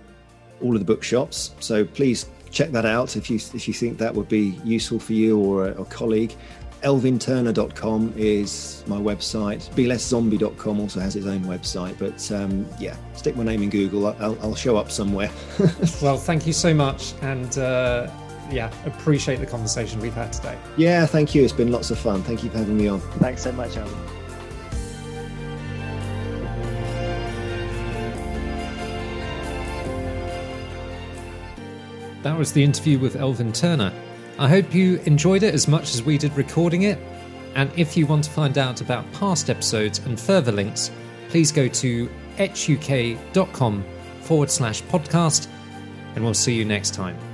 all 0.62 0.74
of 0.74 0.80
the 0.80 0.86
bookshops. 0.86 1.52
So 1.60 1.86
please 1.86 2.28
check 2.52 2.72
that 2.72 2.86
out 2.86 3.16
if 3.16 3.30
you 3.30 3.36
if 3.54 3.68
you 3.68 3.74
think 3.74 4.00
that 4.00 4.14
would 4.14 4.28
be 4.28 4.60
useful 4.64 5.00
for 5.00 5.14
you 5.14 5.38
or 5.38 5.68
a, 5.68 5.82
a 5.82 5.86
colleague 5.86 6.36
elvinturner.com 6.82 8.14
is 8.16 8.84
my 8.88 8.98
website. 8.98 9.70
BeLessZombie.com 9.72 10.80
also 10.80 11.00
has 11.00 11.16
its 11.16 11.26
own 11.26 11.42
website. 11.42 11.98
But 11.98 12.32
um, 12.32 12.66
yeah, 12.80 12.96
stick 13.14 13.36
my 13.36 13.44
name 13.44 13.64
in 13.64 13.70
Google. 13.70 14.08
I'll, 14.08 14.38
I'll 14.42 14.56
show 14.56 14.78
up 14.78 14.92
somewhere. 14.92 15.32
well, 16.02 16.18
thank 16.18 16.48
you 16.48 16.54
so 16.54 16.74
much. 16.74 17.14
And 17.22 17.58
uh, 17.58 18.10
yeah, 18.52 18.72
appreciate 18.86 19.40
the 19.40 19.46
conversation 19.46 20.00
we've 20.00 20.14
had 20.14 20.32
today. 20.34 20.58
Yeah, 20.78 21.06
thank 21.06 21.36
you. 21.36 21.44
It's 21.44 21.54
been 21.54 21.72
lots 21.72 21.92
of 21.92 22.00
fun. 22.00 22.24
Thank 22.24 22.44
you 22.44 22.50
for 22.50 22.60
having 22.60 22.78
me 22.78 22.88
on. 22.88 23.00
Thanks 23.20 23.44
so 23.44 23.52
much, 23.52 23.76
Elvin. 23.78 24.19
That 32.24 32.38
was 32.38 32.52
the 32.52 32.64
interview 32.64 33.00
with 33.00 33.16
Elvin 33.16 33.54
Turner. 33.54 33.94
I 34.38 34.48
hope 34.48 34.74
you 34.74 34.98
enjoyed 35.06 35.44
it 35.44 35.54
as 35.54 35.68
much 35.68 35.94
as 35.96 36.04
we 36.04 36.18
did 36.18 36.36
recording 36.36 36.84
it. 36.84 36.98
And 37.56 37.72
if 37.76 37.98
you 37.98 38.06
want 38.06 38.24
to 38.26 38.30
find 38.30 38.58
out 38.58 38.82
about 38.82 39.12
past 39.14 39.50
episodes 39.50 40.00
and 40.00 40.20
further 40.20 40.52
links, 40.52 40.92
please 41.30 41.52
go 41.52 41.68
to 41.68 42.10
etchuk.com 42.38 43.84
forward 44.22 44.52
slash 44.52 44.84
podcast, 44.84 45.48
and 46.16 46.24
we'll 46.24 46.34
see 46.34 46.54
you 46.54 46.66
next 46.66 46.94
time. 46.94 47.29